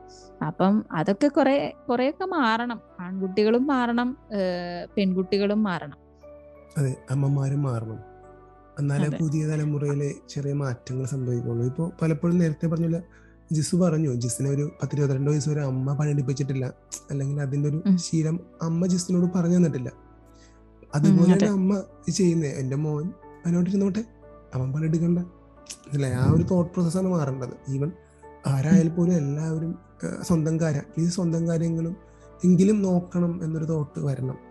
അപ്പം 0.47 0.85
അതൊക്കെ 0.91 1.27
കുറെ 1.27 1.73
കുറെയൊക്കെ 1.89 2.25
മാറണം. 2.25 2.79
ആൺകുട്ടികളും 2.99 3.67
മാറണം 3.67 4.17
പെൺകുട്ടികളും 4.97 5.63
മാറണം. 5.63 5.97
അതെ 6.77 6.95
അമ്മമാരും 7.11 7.63
മാറണം. 7.63 7.99
എന്നാലേ. 8.79 9.09
പുതിയ 9.21 9.47
തലമുറയിലെ 9.47 10.09
ചെറിയ 10.29 10.53
മാറ്റങ്ങൾ 10.53 11.05
സംഭവിക്കുള്ളൂ 11.05 11.65
ഇപ്പോൾ 11.65 11.91
പലപ്പോഴും 12.01 12.37
നേരത്തെ 12.37 12.67
പറഞ്ഞില്ല 12.67 13.26
ജിസു 13.51 13.75
പറഞ്ഞു 13.75 14.13
ജിസിനെ 14.13 14.49
ഒരു 14.49 14.71
പത്തിരുപത്തിരണ്ട് 14.83 15.31
വയസ്സ് 15.31 15.49
വരെ 15.49 15.61
അമ്മ 15.61 15.93
പണിയെടുപ്പിച്ചിട്ടില്ല. 15.93 16.73
അല്ലെങ്കിൽ 17.11 17.41
അതിന്റെ 17.41 17.69
ഒരു 17.69 17.83
ശീലം 17.95 18.39
അമ്മ 18.61 18.87
ജിസിനോട് 18.87 19.37
പറഞ്ഞു 19.37 19.57
തന്നിട്ടില്ല. 19.57 19.91
അതുപോലെ 20.95 21.23
അതെ. 21.23 21.33
തന്നെ 21.33 21.49
അമ്മ 21.49 21.83
ചെയ്യുന്നേ 22.11 22.49
എന്റെ 22.49 22.75
മോൻ 22.75 23.13
അതിനോട്ട് 23.45 23.69
ഇരുന്നോട്ടെ 23.69 24.05
അവൻ 24.55 24.73
പണിയെടുക്കണ്ട. 24.73 25.19
അല്ലേ 25.93 26.09
ആ 26.11 26.31
ഒരു 26.31 26.43
തോട്ട് 26.43 26.73
പ്രോസസ്സാണ് 26.73 27.07
മാറേണ്ടത്. 27.07 27.71
ഈവൻ 27.71 27.91
ആരായാലും 28.47 28.95
പോലും 28.95 29.13
എല്ലാവരും 29.13 29.75
സ്വന്തം 30.21 30.59
കാര്യം 30.59 30.83
ഈ 30.97 31.05
സ്വന്തം 31.07 31.47
കാര്യങ്ങളും 31.47 31.95
എങ്കിലും 32.45 32.81
നോക്കണം 32.81 33.43
എന്നൊരു 33.43 33.65
തോട്ട് 33.65 33.99
വരണം. 33.99 34.46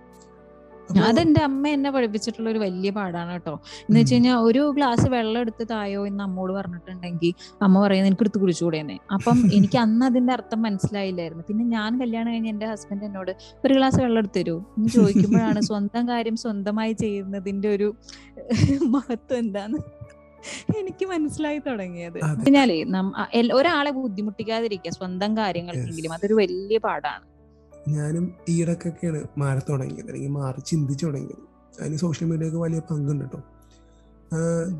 അതെന്റെ 1.02 1.42
അമ്മ 1.42 1.68
എന്നെ 1.68 1.90
പഠിപ്പിച്ചിട്ടുള്ള 1.90 2.50
ഒരു 2.50 2.58
വലിയ 2.58 2.90
പാടാണ് 2.90 3.32
കേട്ടോ. 3.32 3.60
എന്ന് 3.80 4.00
വെച്ച് 4.00 4.14
കഴിഞ്ഞാൽ 4.14 4.36
ഒരു 4.36 4.72
ഗ്ലാസ് 4.76 5.08
വെള്ളം 5.08 5.40
എടുത്ത് 5.40 5.66
തായോ 5.70 6.06
എന്ന് 6.06 6.24
അമ്മോട് 6.24 6.52
പറഞ്ഞിട്ടുണ്ടെങ്കിൽ 6.52 7.54
അമ്മ 7.62 7.86
പറയുന്നത് 7.86 8.08
എനിക്ക് 8.08 8.22
എടുത്ത് 8.22 8.38
കുടിച്ചുകൂടെയെന്ന്. 8.38 8.92
അപ്പം 9.12 9.54
എനിക്ക് 9.54 9.78
അന്ന് 9.78 10.06
അതിന്റെ 10.06 10.32
അർത്ഥം 10.32 10.62
മനസ്സിലായില്ലായിരുന്നു. 10.62 11.44
പിന്നെ 11.48 11.64
ഞാൻ 11.64 12.00
കല്യാണം 12.00 12.32
കഴിഞ്ഞ 12.32 12.48
എന്റെ 12.48 12.66
ഹസ്ബൻഡ് 12.66 13.04
എന്നോട് 13.04 13.36
ഒരു 13.64 13.74
ഗ്ലാസ് 13.74 14.00
വെള്ളം 14.00 14.18
എടുത്ത് 14.18 14.40
തരൂ 14.40 14.64
എന്ന് 14.78 14.88
ചോദിക്കുമ്പോഴാണ് 14.88 15.60
സ്വന്തം 15.60 16.08
കാര്യം 16.08 16.36
സ്വന്തമായി 16.36 16.92
ചെയ്യുന്നതിന്റെ 16.92 17.68
ഒരു 17.68 17.96
മഹത്വം 18.86 19.38
എന്താന്ന് 19.38 19.78
എനിക്ക് 20.78 21.06
മനസ്സിലായി 21.06 21.58
തുടങ്ങിയത്. 21.58 22.24
നം- 22.84 23.52
ഒരാളെ 23.52 23.90
ബുദ്ധിമുട്ടിക്കാതിരിക്കുക 23.90 24.90
സ്വന്തം 24.90 25.36
കാര്യങ്ങൾക്കെങ്കിലും. 25.36 26.12
അതൊരു 26.12 26.34
വലിയ 26.34 26.78
പാടാണ്. 26.78 27.35
ഞാനും 27.88 28.34
ഈയിടക്കൊക്കെയാണ് 28.48 29.24
മാറി 29.38 29.60
തുടങ്ങിയത് 29.68 30.06
അല്ലെങ്കിൽ 30.06 30.28
മാറി 30.28 30.60
ചിന്തിച്ചു 30.60 31.06
തുടങ്ങിയത്. 31.06 31.42
അതിന് 31.80 31.96
സോഷ്യൽ 31.96 32.28
മീഡിയക്ക് 32.28 32.56
വലിയ 32.56 32.78
പങ്കുണ്ട് 32.78 33.24
കേട്ടോ 33.24 33.42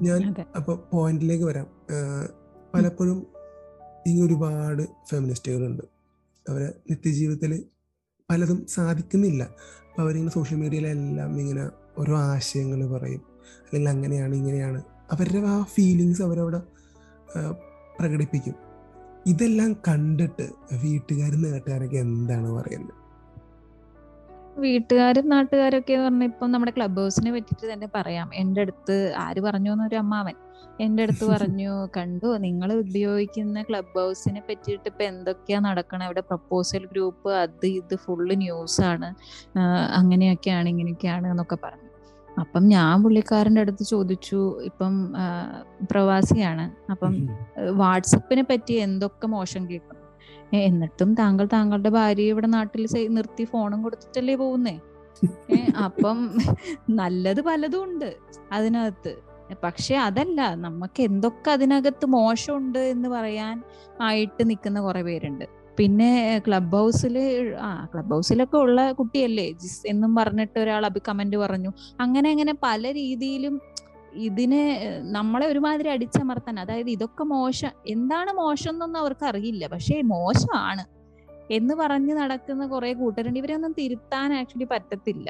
ഞാൻ 0.02 0.34
അപ്പൊ 0.56 0.78
പോയിന്റിലേക്ക് 0.92 1.44
വരാം. 1.44 1.66
പലപ്പോഴും 2.74 3.26
ഇങ്ങനെ 4.06 4.26
ഒരുപാട് 4.26 4.82
ഫെമിനിസ്റ്റുകളുണ്ട് 5.10 5.82
അവരെ 6.50 6.72
നിത്യജീവിതത്തിൽ 6.90 7.64
പലതും 8.30 8.66
സാധിക്കുന്നില്ല. 8.66 9.42
അപ്പൊ 9.88 10.02
അവരിങ്ങനെ 10.02 10.32
സോഷ്യൽ 10.32 10.58
മീഡിയയിലെല്ലാം 10.58 11.40
ഇങ്ങനെ 11.40 11.70
ഓരോ 11.98 12.18
ആശയങ്ങൾ 12.18 12.86
പറയും. 12.86 13.22
അല്ലെങ്കിൽ 13.64 13.90
അങ്ങനെയാണ് 13.90 14.34
ഇങ്ങനെയാണ്. 14.34 14.82
അവരുടെ 15.12 15.38
ആ 15.38 15.62
ഫീലിങ്സ് 15.62 16.22
അവരവിടെ 16.22 16.60
പ്രകടിപ്പിക്കും. 18.00 18.65
ഇതെല്ലാം 19.26 19.72
കണ്ടിട്ട് 19.88 20.44
വീട്ടുകാരും 20.72 21.42
നാട്ടുകാരൊക്കെ 21.42 21.96
എന്താണ് 21.96 22.50
പറയുന്നത്? 22.52 22.94
വീട്ടുകാരും 24.58 25.28
നാട്ടുകാരൊക്കെ 25.28 25.92
എന്ന് 25.92 26.04
പറഞ്ഞാൽ 26.04 26.24
ഇപ്പം 26.24 26.52
നമ്മുടെ 26.52 26.72
ക്ലബ് 26.76 26.96
ഹൗസിനെ 26.96 27.30
പറ്റിയിട്ട് 27.32 27.72
തന്നെ 27.72 27.88
പറയാം. 27.94 28.30
എന്റെ 28.34 28.60
അടുത്ത് 28.60 29.14
ആര് 29.16 29.40
പറഞ്ഞു 29.40 29.70
എന്നൊരു 29.72 29.96
അമ്മാവൻ. 29.96 30.36
എന്റെ 30.80 31.02
അടുത്ത് 31.02 31.24
പറഞ്ഞു 31.24 31.88
കണ്ടു 31.96 32.26
നിങ്ങൾ 32.26 32.72
ഉപയോഗിക്കുന്ന 32.72 33.62
ക്ലബ് 33.62 33.98
ഹൗസിനെ 33.98 34.42
പറ്റിയിട്ട് 34.50 34.88
ഇപ്പം 34.88 35.04
എന്തൊക്കെയാ 35.04 35.60
നടക്കണം? 35.60 36.04
അവിടെ 36.04 36.20
പ്രപ്പോസൽ 36.20 36.86
ഗ്രൂപ്പ് 36.86 37.30
അത് 37.34 37.66
ഇത് 37.66 37.96
ഫുള്ള് 37.96 38.36
ന്യൂസാണ്. 38.40 39.14
അങ്ങനെയൊക്കെയാണ് 39.94 40.68
ഇങ്ങനെയൊക്കെയാണ് 40.68 41.26
എന്നൊക്കെ 41.30 41.58
പറഞ്ഞു. 41.64 41.85
അപ്പം 42.38 42.68
ഞാൻ 42.68 43.02
പുള്ളിക്കാരന്റെ 43.02 43.60
അടുത്ത് 43.60 43.84
ചോദിച്ചു 43.84 44.60
ഇപ്പം 44.62 45.12
പ്രവാസിയാണ്. 45.90 46.90
അപ്പം 46.90 47.28
വാട്സപ്പിനെ 47.70 48.42
പറ്റി 48.42 48.74
എന്തൊക്കെ 48.74 49.26
മോശം 49.26 49.70
കേൾക്കും? 49.70 50.00
എന്നിട്ടും 50.54 51.14
താങ്കൾ 51.14 51.48
താങ്കളുടെ 51.52 51.88
ഭാര്യയെ 51.88 52.28
ഇവിടെ 52.28 52.46
നാട്ടിൽ 52.46 52.86
നിർത്തി 53.08 53.44
ഫോണും 53.44 53.82
കൊടുത്തിട്ടല്ലേ 53.82 54.34
പോകുന്നേ? 54.34 54.80
അപ്പം 55.84 56.18
നല്ലത് 56.90 57.40
പലതും 57.40 57.84
ഉണ്ട് 57.84 58.16
അതിനകത്ത്. 58.52 59.14
പക്ഷെ 59.64 59.94
അതല്ല 59.96 60.54
നമുക്ക് 60.54 61.02
എന്തൊക്കെ 61.02 61.50
അതിനകത്ത് 61.50 62.06
മോശമുണ്ട് 62.06 62.78
എന്ന് 62.78 63.08
പറയാൻ 63.08 63.62
ആയിട്ട് 64.00 64.50
നിൽക്കുന്ന 64.50 64.80
കുറെ 64.80 65.02
പേരുണ്ട്. 65.02 65.44
പിന്നെ 65.78 66.38
ക്ലബ് 66.46 66.76
ഹൗസിൽ 66.76 67.16
ആ 67.60 67.88
ക്ലബ് 67.94 68.10
ഹൗസിലൊക്കെ 68.10 68.56
ഉള്ള 68.56 68.92
കുട്ടിയല്ലേ? 68.92 69.50
ജിസ് 69.52 69.86
എന്നും 69.86 70.14
പറഞ്ഞിട്ട് 70.14 70.58
ഒരാൾ 70.58 70.86
അഭി 70.86 71.00
കമന്റ് 71.08 71.36
പറഞ്ഞു. 71.36 71.70
അങ്ങനെ 72.00 72.30
അങ്ങനെ 72.30 72.54
പല 72.62 72.92
രീതിയിലും 72.92 73.60
ഇതിനെ 74.28 74.62
നമ്മളെ 75.02 75.46
ഒരുമാതിരി 75.46 75.88
അടിച്ചമർത്താൻ 75.88 76.60
അതായത് 76.60 76.90
ഇതൊക്കെ 76.90 77.24
മോശം 77.24 77.72
എന്താണ് 77.86 78.30
മോശം 78.32 78.70
എന്നൊന്നും 78.70 79.00
അവർക്ക് 79.00 79.24
അറിയില്ല 79.24 79.66
പക്ഷേ 79.66 80.02
മോശമാണ് 80.02 80.84
എന്ന് 81.50 81.74
പറഞ്ഞ് 81.74 82.14
നടക്കുന്ന 82.16 82.66
കുറെ 82.66 82.92
കൂട്ടരുണ്ട്. 82.92 83.38
ഇവരെ 83.38 83.54
ഒന്നും 83.54 83.72
തിരുത്താൻ 83.72 84.32
ആക്ച്വലി 84.32 84.68
പറ്റത്തില്ല. 84.70 85.28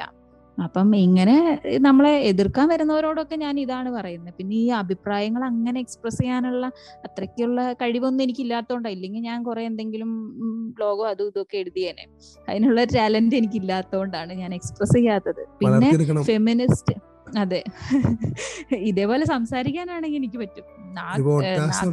അപ്പം 0.63 0.95
ഇങ്ങനെ 0.95 1.59
നമ്മളെ 1.77 2.11
എതിർക്കാൻ 2.21 2.67
വരുന്നവരോടൊക്കെ 2.67 3.35
ഞാൻ 3.35 3.59
ഇതാണ് 3.59 3.91
പറയുന്നത്. 3.91 4.33
പിന്നെ 4.37 4.55
ഈ 4.55 4.69
അഭിപ്രായങ്ങൾ 4.69 5.43
അങ്ങനെ 5.43 5.79
എക്സ്പ്രസ് 5.79 6.17
ചെയ്യാനുള്ള 6.17 6.71
അത്രയ്ക്കുള്ള 7.05 7.73
കഴിവൊന്നും 7.73 8.23
എനിക്ക് 8.23 8.41
ഇല്ലാത്തതുകൊണ്ടാണ് 8.41 8.95
ഇല്ലെങ്കിൽ 8.95 9.21
ഞാൻ 9.21 9.43
കുറെ 9.43 9.63
എന്തെങ്കിലും 9.63 10.11
ബ്ലോഗോ 10.73 11.03
അതും 11.03 11.27
ഇതൊക്കെ 11.27 11.57
എഴുതിയേനെ. 11.57 12.05
അതിനുള്ള 12.49 12.83
ടാലന്റ് 12.83 13.35
എനിക്ക് 13.35 13.55
ഇല്ലാത്തതുകൊണ്ടാണ് 13.55 14.33
ഞാൻ 14.33 14.53
എക്സ്പ്രസ് 14.53 14.93
ചെയ്യാത്തത്. 14.93 15.43
പിന്നെ 15.59 15.91
ഫെമിനിസ്റ്റ് 16.23 16.95
അതെ. 17.37 17.63
ഇതേപോലെ 18.71 19.25
സംസാരിക്കാനാണെങ്കിൽ 19.25 20.17
എനിക്ക് 20.17 20.37
പറ്റും. 20.37 20.65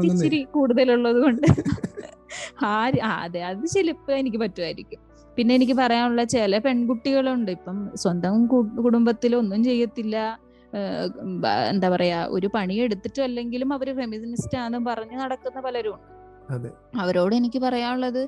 ഇച്ചിരി 0.04 0.44
കൂടുതലുള്ളത് 0.44 1.22
കൊണ്ട്. 1.22 1.46
ആര് 2.62 3.00
ആ, 3.02 3.10
അതെ 3.24 3.42
അത് 3.42 3.66
ചിലപ്പോ 3.66 4.12
എനിക്ക് 4.12 4.36
പറ്റുമായിരിക്കും. 4.36 5.13
പിന്നെ 5.36 5.52
എനിക്ക് 5.58 5.76
പറയാനുള്ള 5.82 6.22
ചില 6.34 6.58
പെൺകുട്ടികളുണ്ട്. 6.64 7.50
ഇപ്പം 7.58 7.76
സ്വന്തം 8.02 8.34
കുടുംബത്തിൽ 8.84 9.32
ഒന്നും 9.40 9.60
ചെയ്യത്തില്ല. 9.68 10.16
എന്താ 11.72 11.88
പറയാ 11.94 12.18
ഒരു 12.36 12.48
പണി 12.54 12.76
എടുത്തിട്ടും 12.84 13.24
അല്ലെങ്കിലും 13.26 13.70
അവർ 13.76 13.88
ഫെമിനിസ്റ്റ് 13.98 14.56
ആണെന്ന് 14.62 14.88
പറഞ്ഞ് 14.90 15.16
നടക്കുന്ന 15.22 15.58
പലരും 15.66 15.94
ഉണ്ട്. 16.54 16.68
അവരോട് 17.02 17.34
എനിക്ക് 17.40 17.58
പറയാനുള്ളത് 17.64 18.22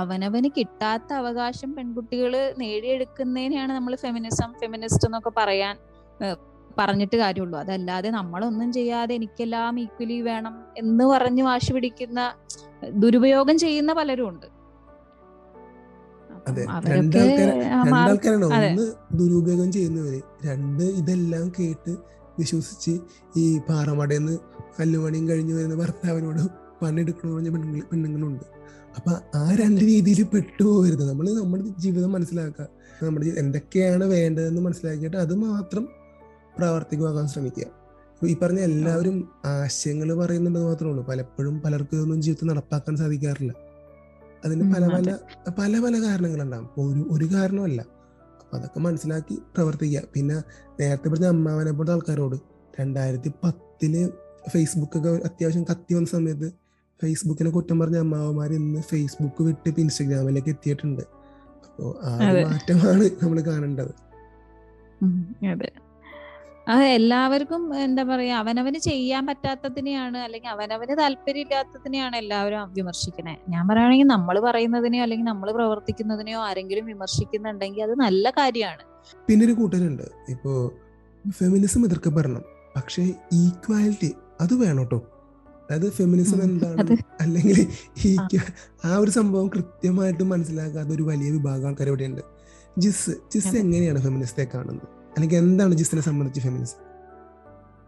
അവനവന് 0.00 0.48
കിട്ടാത്ത 0.56 1.10
അവകാശം 1.20 1.70
പെൺകുട്ടികൾ 1.76 2.32
നേടിയെടുക്കുന്നതിനെയാണ് 2.62 3.72
നമ്മൾ 3.78 3.94
ഫെമിനിസം 4.04 4.50
ഫെമിനിസ്റ്റ് 4.62 5.06
എന്നൊക്കെ 5.08 5.32
പറയാൻ 5.40 5.76
പറഞ്ഞിട്ട് 6.80 7.16
കാര്യമുള്ളൂ. 7.22 7.56
അതല്ലാതെ 7.62 8.08
നമ്മളൊന്നും 8.16 8.70
ചെയ്യാതെ 8.78 9.12
എനിക്കെല്ലാം 9.18 9.78
ഈക്വലി 9.84 10.18
വേണം 10.30 10.54
എന്ന് 10.80 11.04
പറഞ്ഞ് 11.12 11.42
വാശി 11.48 11.70
പിടിക്കുന്ന 11.76 12.20
ദുരുപയോഗം 13.02 13.56
ചെയ്യുന്ന 13.64 13.92
പലരും 14.00 14.28
ഉണ്ട്. 14.32 14.46
അതെ, 16.48 16.64
രണ്ടാൾക്കാരാണ്. 16.86 18.44
ഒന്ന് 18.44 18.84
ദുരുപയോഗം 19.18 19.72
ചെയ്യുന്നവര് 19.72 20.20
രണ്ട് 20.44 20.82
ഇതെല്ലാം 20.82 21.52
കേട്ട് 21.60 21.96
വിശ്വസിച്ച് 22.38 23.00
ഈ 23.36 23.58
പാറമടയെന്ന് 23.58 24.38
കല്ലുമണിയും 24.80 25.28
കഴിഞ്ഞു 25.28 25.54
വരുന്ന 25.54 25.74
ഭർത്താവിനോട് 25.74 26.42
പണിയെടുക്കണമെന്ന് 26.82 27.50
പറഞ്ഞ 27.50 27.50
പെണ്ണുങ്ങൾ 27.50 27.88
പെണ്ണുങ്ങളുണ്ട്. 27.92 28.44
അപ്പൊ 28.96 29.38
ആ 29.38 29.54
രണ്ട് 29.54 29.80
രീതിയിൽ 29.80 30.22
പെട്ടുപോകരുത്. 30.24 31.08
നമ്മൾ 31.08 31.26
നമ്മുടെ 31.34 31.62
ജീവിതം 31.78 32.12
മനസ്സിലാക്കുക. 32.12 32.66
നമ്മുടെ 33.02 33.26
എന്തൊക്കെയാണ് 33.26 34.04
വേണ്ടതെന്ന് 34.04 34.60
മനസ്സിലാക്കിയിട്ട് 34.60 35.16
അത് 35.16 35.34
മാത്രം 35.34 35.88
പ്രാവർത്തികമാക്കാൻ 36.58 37.28
ശ്രമിക്കുക. 37.28 37.66
ഈ 38.24 38.36
പറഞ്ഞ 38.42 38.58
എല്ലാവരും 38.58 39.28
ആശയങ്ങൾ 39.44 40.14
പറയുന്നുണ്ടെന്ന് 40.14 40.68
മാത്രമേ 40.68 40.90
ഉള്ളൂ. 40.90 41.04
പലപ്പോഴും 41.04 41.60
പലർക്കും 41.60 41.96
ഇതൊന്നും 41.96 42.22
ജീവിതത്തിൽ 42.22 42.46
നടപ്പാക്കാൻ 42.46 42.96
സാധിക്കാറില്ല. 42.96 43.52
അതിന് 44.46 44.64
പല 44.74 44.86
പല 44.86 45.16
പല 45.58 45.78
പല 45.78 45.94
കാരണങ്ങളുണ്ടാവും. 46.06 46.68
ഒരു 46.78 47.02
ഒരു 47.10 47.26
കാരണമല്ല. 47.34 47.80
അപ്പൊ 48.40 48.58
അതൊക്കെ 48.58 48.80
മനസ്സിലാക്കി 48.80 49.36
പ്രവർത്തിക്കുക. 49.54 50.02
പിന്നെ 50.14 50.36
നേരത്തെ 50.80 51.08
പറഞ്ഞ 51.08 51.26
അമ്മാവനെ 51.26 51.72
പോലത്തെ 51.72 51.92
ആൾക്കാരോട് 51.92 52.36
രണ്ടായിരത്തി 52.80 53.32
പത്തിൽ 53.44 53.94
ഫേസ്ബുക്കൊക്കെ 54.48 55.08
അത്യാവശ്യം 55.08 55.64
കത്തി 55.70 55.94
വന്ന 55.94 56.08
സമയത്ത് 56.08 56.48
ഫേസ്ബുക്കിനെ 57.02 57.50
കുറ്റം 57.50 57.78
പറഞ്ഞ 57.78 57.98
അമ്മാവന്മാർ 57.98 58.52
ഇന്ന് 58.52 58.80
ഫേസ്ബുക്ക് 58.80 59.42
വിട്ട് 59.42 59.68
ഇപ്പൊ 59.68 59.80
ഇൻസ്റ്റഗ്രാമിലേക്ക് 59.82 60.48
എത്തിയിട്ടുണ്ട്. 60.48 61.02
അപ്പോൾ 61.66 61.90
ആ 62.04 62.12
മാറ്റമാണ് 62.48 63.04
നമ്മൾ 63.22 63.40
കാണേണ്ടത്. 63.40 63.92
അതെ. 65.46 65.70
അത് 66.68 66.82
എല്ലാവർക്കും 66.82 67.74
എന്താ 67.76 68.02
പറയാ 68.02 68.38
അവനവന് 68.38 68.78
ചെയ്യാൻ 68.78 69.26
പറ്റാത്തതിനെയാണ് 69.26 70.18
അല്ലെങ്കിൽ 70.18 70.48
അവനവന് 70.48 70.98
താല്പര്യമില്ലാത്തതിനെയാണ് 70.98 72.16
എല്ലാവരും 72.16 72.74
വിമർശിക്കണേ. 72.74 73.36
ഞാൻ 73.48 73.68
പറയുകയാണെങ്കിൽ 73.68 74.04
നമ്മൾ 74.04 74.40
പറയുന്നതിനെയോ 74.40 75.02
അല്ലെങ്കിൽ 75.02 75.26
നമ്മൾ 75.26 75.52
പ്രവർത്തിക്കുന്നതിനെയോ 75.52 76.40
ആരെങ്കിലും 76.40 76.86
വിമർശിക്കുന്നുണ്ടെങ്കിൽ 76.86 77.82
അത് 77.82 77.94
നല്ല 77.94 78.30
കാര്യമാണ്. 78.30 78.82
പിന്നെ 79.26 79.46
ഒരു 79.46 79.52
കൂട്ടരുണ്ട്. 79.52 80.02
ഇപ്പോ 80.28 80.72
ഫെമിനിസം 81.30 81.84
എതിർക്കപ്പെടണം. 81.84 82.42
പക്ഷേ 82.76 83.02
ഈക്വാലിറ്റി 83.32 84.14
അത് 84.40 84.54
വേണം 84.54 84.78
കേട്ടോ 84.78 85.06
അതായത് 85.64 85.92
ഫെമിനിസം 85.92 86.42
എന്താണ്? 86.42 86.96
അല്ലെങ്കിൽ 87.20 87.66
ആ. 88.84 88.96
ഒരു 88.96 89.10
സംഭവം 89.10 89.48
കൃത്യമായിട്ട് 89.48 90.22
മനസ്സിലാക്കാത്ത 90.22 90.88
ഒരു 90.88 91.02
വലിയ 91.02 91.30
വിഭാഗം 91.30 91.66
ആൾക്കാർ 91.66 91.88
ഇവിടെയുണ്ട്. 91.88 92.20
ജിസ് 92.78 93.10
ജിസ് 93.34 93.56
എങ്ങനെയാണ് 93.56 94.02
ഫെമിനിസ്റ്റെ 94.02 94.46
കാണുന്നത്? 94.54 94.95
അല്ലെങ്കിൽ 95.16 95.38
എന്താണ് 95.42 95.74
ജിസിനെ 95.80 96.02
സംബന്ധിച്ച് 96.06 96.40
ഫെമിനിസം 96.46 96.82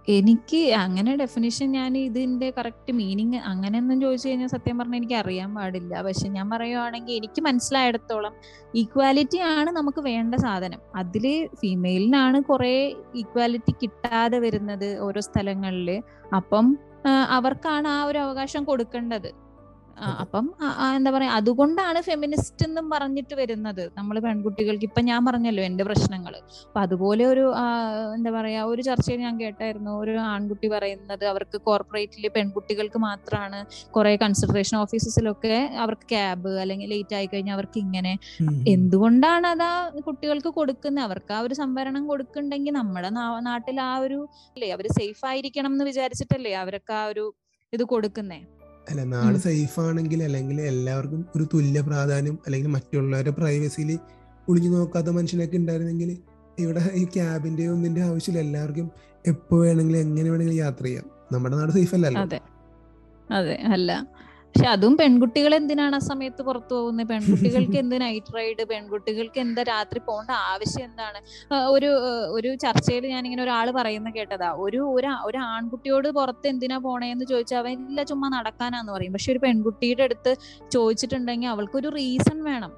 എനിക്ക് 0.09 0.61
അങ്ങനെ 0.83 1.12
ഡെഫിനിഷൻ 1.23 1.67
ഞാൻ 1.79 1.93
ഇതിന്റെ 2.05 2.47
കറക്റ്റ് 2.59 2.93
മീനിങ് 3.01 3.41
അങ്ങനെയൊന്നും 3.51 3.99
ചോദിച്ചു 4.05 4.29
കഴിഞ്ഞാൽ 4.29 4.51
സത്യം 4.55 4.77
പറഞ്ഞാൽ 4.79 4.99
എനിക്ക് 5.01 5.17
അറിയാൻ 5.23 5.51
പാടില്ല. 5.57 5.93
പക്ഷെ 6.07 6.29
ഞാൻ 6.37 6.47
പറയുവാണെങ്കിൽ 6.53 7.17
എനിക്ക് 7.21 7.41
മനസ്സിലായിടത്തോളം 7.49 8.35
ഈക്വാലിറ്റി 8.83 9.41
ആണ് 9.51 9.71
നമുക്ക് 9.71 10.03
വേണ്ട 10.11 10.35
സാധനം. 10.45 10.81
അതിൽ 11.01 11.27
ഫീമെയിലിനാണ് 11.62 12.41
കുറെ 12.51 12.73
ഈക്വാലിറ്റി 13.23 13.75
കിട്ടാതെ 13.83 14.38
വരുന്നത് 14.47 14.88
ഓരോ 15.09 15.23
സ്ഥലങ്ങളിൽ. 15.29 15.91
അപ്പം 16.38 16.67
അവർക്കാണ് 17.37 17.88
ആ 17.97 18.01
ഒരു 18.05 18.19
അവകാശം 18.19 18.64
കൊടുക്കേണ്ടത്. 18.64 19.31
അപ്പം 20.23 20.47
എന്താ 20.97 21.11
പറയാ 21.15 21.31
അതുകൊണ്ടാണ് 21.39 21.99
ഫെമിനിസ്റ്റ് 22.09 22.65
എന്നും 22.67 22.87
പറഞ്ഞിട്ട് 22.95 23.35
വരുന്നത്. 23.41 23.83
നമ്മൾ 23.99 24.17
പെൺകുട്ടികൾക്ക് 24.27 24.87
ഇപ്പൊ 24.89 25.01
ഞാൻ 25.11 25.21
പറഞ്ഞല്ലോ 25.29 25.63
എന്റെ 25.69 25.85
പ്രശ്നങ്ങൾ 25.89 26.35
അപ്പൊ 26.69 26.81
അതുപോലെ 26.87 27.25
ഒരു 27.33 27.45
എന്താ 28.17 28.33
പറയാ 28.39 28.61
ഒരു 28.73 28.83
ചർച്ചയിൽ 28.89 29.21
ഞാൻ 29.27 29.35
കേട്ടായിരുന്നു. 29.43 29.93
ഒരു 30.03 30.15
ആൺകുട്ടി 30.33 30.69
പറയുന്നത് 30.75 31.25
അവർക്ക് 31.33 31.59
കോർപ്പറേറ്റിൽ 31.69 32.27
പെൺകുട്ടികൾക്ക് 32.37 33.01
മാത്രമാണ് 33.09 33.61
കുറെ 33.97 34.13
കൺസിഡറേഷൻ 34.25 34.77
ഓഫീസസിലൊക്കെ 34.85 35.57
അവർക്ക് 35.85 36.09
ക്യാബ് 36.15 36.53
അല്ലെങ്കിൽ 36.65 36.91
ലേറ്റ് 36.95 37.17
ആയി 37.21 37.29
കഴിഞ്ഞാൽ 37.35 37.57
അവർക്ക് 37.59 37.81
ഇങ്ങനെ. 37.87 38.15
എന്തുകൊണ്ടാണ് 38.75 39.27
എന്തുകൊണ്ടാണ് 39.39 39.65
ആ 39.71 39.75
കുട്ടികൾക്ക് 40.07 40.51
കൊടുക്കുന്നത്? 40.59 41.05
അവർക്ക് 41.07 41.33
ആ 41.37 41.41
ഒരു 41.47 41.55
സംവരണം 41.61 42.03
കൊടുക്കുന്നുണ്ടെങ്കിൽ 42.11 42.75
നമ്മുടെ 42.79 43.11
നാട്ടിൽ 43.49 43.79
ആ 43.89 43.93
ഒരു 44.05 44.19
അല്ലേ 44.55 44.69
അവർ 44.77 44.87
സേഫ് 44.99 45.25
ആയിരിക്കണം 45.31 45.73
എന്ന് 45.75 45.87
വിചാരിച്ചിട്ടല്ലേ 45.91 46.53
അവർക്ക് 46.63 46.95
ആ 47.01 47.03
ഒരു 47.13 47.25
ഇത് 47.73 47.85
കൊടുക്കുന്നേ? 47.93 48.39
അല്ല 48.90 49.05
നാട് 49.05 49.38
സേഫ് 49.38 49.81
ആണെങ്കിൽ 49.81 50.22
അല്ലെങ്കിൽ 50.22 50.61
എല്ലാവർക്കും 50.61 51.27
ഒരു 51.37 51.48
തുല്യ 51.55 51.81
പ്രാധാന്യം 51.81 52.38
അല്ലെങ്കിൽ 52.46 52.70
മറ്റുള്ളവരുടെ 52.70 53.31
പ്രൈവസിയിൽ 53.31 53.98
ഒളിഞ്ഞു 54.48 54.70
നോക്കാത്ത 54.70 55.07
മനുഷ്യനൊക്കെ 55.07 55.57
ഉണ്ടായിരുന്നെങ്കിൽ 55.57 56.18
ഇവിടെ 56.59 56.90
ഈ 56.94 57.05
ക്യാബിന്റെ 57.05 57.68
ഒന്നിന്റെ 57.68 58.01
ആവശ്യമില്ല. 58.01 58.44
എല്ലാവർക്കും 58.46 58.90
എപ്പോ 59.27 59.59
വേണമെങ്കിലും 59.59 60.01
എങ്ങനെ 60.01 60.31
വേണമെങ്കിലും 60.31 60.59
യാത്ര 60.59 60.85
ചെയ്യാം. 60.85 61.05
നമ്മുടെ 61.33 61.57
നാട് 61.57 61.72
സേഫ് 61.72 61.94
അല്ലല്ലോ. 61.94 62.20
അതെ. 62.20 62.40
അതെ 63.31 63.55
അല്ല. 63.55 64.17
പക്ഷെ 64.55 64.69
അതും 64.73 64.93
പെൺകുട്ടികൾ 65.01 65.53
എന്തിനാണ് 65.59 65.97
ആ 65.99 66.03
സമയത്ത് 66.09 66.43
പുറത്തു 66.47 66.75
പോകുന്നത് 66.77 67.09
പെൺകുട്ടികൾക്ക് 67.11 67.77
എന്ത് 67.83 67.95
നൈറ്റ് 68.03 68.33
റൈഡ് 68.37 68.63
പെൺകുട്ടികൾക്ക് 68.71 69.39
എന്താ 69.45 69.63
രാത്രി 69.71 70.01
പോകേണ്ട 70.09 70.33
ആവശ്യം 70.53 70.85
എന്താണ്? 70.89 71.19
ഒരു 71.75 71.91
ഒരു 72.37 72.51
ചർച്ചയിൽ 72.65 73.05
ഞാൻ 73.15 73.23
ഇങ്ങനെ 73.29 73.43
ഒരാൾ 73.47 73.69
പറയുന്ന 73.79 74.11
കേട്ടതാ. 74.17 74.51
ഒരു 74.65 74.81
ഒരു 74.97 75.11
ഒരു 75.29 75.39
ആൺകുട്ടിയോട് 75.53 76.09
പുറത്ത് 76.19 76.49
എന്തിനാ 76.53 76.79
പോണേന്ന് 76.87 77.27
ചോദിച്ചാൽ 77.33 77.61
അവൻ 77.63 77.85
ഇല്ല 77.89 78.03
ചുമ്മാ 78.11 78.31
നടക്കാനാന്ന് 78.37 78.93
പറയും. 78.97 79.15
പക്ഷെ 79.17 79.31
ഒരു 79.35 79.43
പെൺകുട്ടിയുടെ 79.47 80.05
അടുത്ത് 80.09 80.33
ചോദിച്ചിട്ടുണ്ടെങ്കിൽ 80.77 81.51
അവൾക്കൊരു 81.55 81.91
റീസൺ 81.99 82.39
വേണം. 82.51 82.73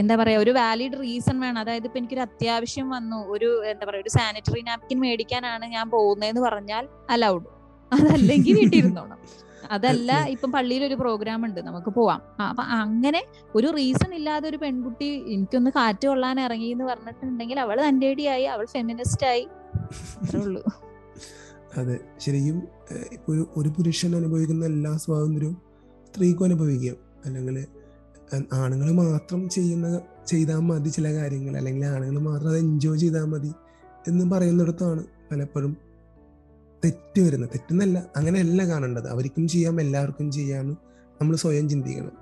എന്താ 0.00 0.14
പറയാ 0.20 0.38
ഒരു 0.44 0.52
വാലിഡ് 0.58 0.98
റീസൺ 1.04 1.36
വേണം. 1.44 1.60
അതായത് 1.64 1.86
ഇപ്പൊ 1.88 1.98
എനിക്കൊരു 2.00 2.24
അത്യാവശ്യം 2.28 2.86
വന്നു. 2.96 3.18
ഒരു 3.34 3.48
എന്താ 3.72 3.84
പറയാ 3.88 4.02
ഒരു 4.04 4.12
സാനിറ്ററി 4.18 4.62
നാപ്കിൻ 4.70 4.98
മേടിക്കാനാണ് 5.04 5.66
ഞാൻ 5.76 5.86
പോകുന്നതെന്ന് 5.96 6.42
പറഞ്ഞാൽ 6.48 6.84
അലൗഡ് 7.16 7.48
അതല്ലെങ്കിൽ 7.92 8.54
വീട്ടിൽ 8.60 8.78
ഇരുന്നോണം 8.82 9.20
അതല്ല 9.70 10.12
ഇപ്പൊ 10.24 10.48
പള്ളിയിൽ 10.48 10.84
ഒരു 10.84 10.94
പ്രോഗ്രാം 10.94 11.44
ഉണ്ട് 11.44 11.60
നമുക്ക് 11.60 11.90
പോവാം. 11.90 12.20
അപ്പൊ 12.42 12.62
അങ്ങനെ 12.62 13.26
ഒരു 13.54 13.68
റീസൺ 13.76 14.14
ഇല്ലാതെ 14.14 14.48
ഒരു 14.48 14.56
പെൺകുട്ടി 14.56 15.08
എനിക്കൊന്ന് 15.34 15.70
കാറ്റ് 15.70 16.08
കൊള്ളാൻ 16.08 16.40
ഇറങ്ങി 16.40 16.66
എന്ന് 16.66 16.84
പറഞ്ഞിട്ടുണ്ടെങ്കിൽ 16.84 17.60
അവൾ 17.60 17.80
ആയി 18.28 18.42
അവൾ 18.44 18.64
ഫെമിനിസ്റ്റ് 18.64 19.26
ആയി. 19.26 19.48
ഉള്ളൂ. 20.42 20.62
അതെ 21.76 21.96
ശരിക്കും 22.18 22.56
ഇപ്പൊ 23.12 23.32
ഒരു 23.32 23.42
ഒരു 23.56 23.68
പുരുഷൻ 23.68 24.16
അനുഭവിക്കുന്ന 24.16 24.64
എല്ലാ 24.64 24.96
സ്വാതന്ത്ര്യവും 24.96 25.56
സ്ത്രീക്കും 26.08 26.44
അനുഭവിക്കാം. 26.44 26.96
അല്ലെങ്കിൽ 27.24 27.66
ആണുങ്ങൾ 28.52 28.92
മാത്രം 28.92 29.48
ചെയ്യുന്ന 29.48 30.00
ചെയ്താൽ 30.26 30.60
മതി 30.60 30.88
ചില 30.88 31.08
കാര്യങ്ങൾ. 31.12 31.56
അല്ലെങ്കിൽ 31.56 31.84
ആണുങ്ങൾ 31.86 32.18
മാത്രം 32.20 32.48
അത് 32.48 32.58
എൻജോയ് 32.58 32.98
ചെയ്താൽ 32.98 33.24
മതി 33.24 33.52
എന്ന് 34.08 34.24
പറയുന്നിടത്താണ് 34.34 35.04
പലപ്പോഴും 35.30 35.89
തെറ്റ് 36.84 37.20
വരുന്നത് 37.26 37.50
തെറ്റെന്നല്ല 37.54 37.98
അങ്ങനെയല്ല 38.16 38.62
കാണേണ്ടത്. 38.70 39.08
അവർക്കും 39.14 39.44
ചെയ്യാം 39.48 39.76
എല്ലാവർക്കും 39.80 40.28
ചെയ്യാമെന്ന് 40.38 40.76
നമ്മൾ 41.20 41.36
സ്വയം 41.44 41.68
ചിന്തിക്കണം. 41.68 42.16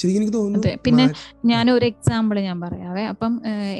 ശരിക്കും 0.00 0.20
എനിക്ക് 0.20 0.34
തോന്നുന്നു 0.36 0.70
പിന്നെ 0.84 1.04
ഞാൻ 1.50 1.70
ഒരു 1.70 1.84
എക്സാമ്പിൾ 1.84 2.36
ഞാൻ 2.46 2.58
പറയാവേ. 2.60 3.02
അപ്പം 3.12 3.32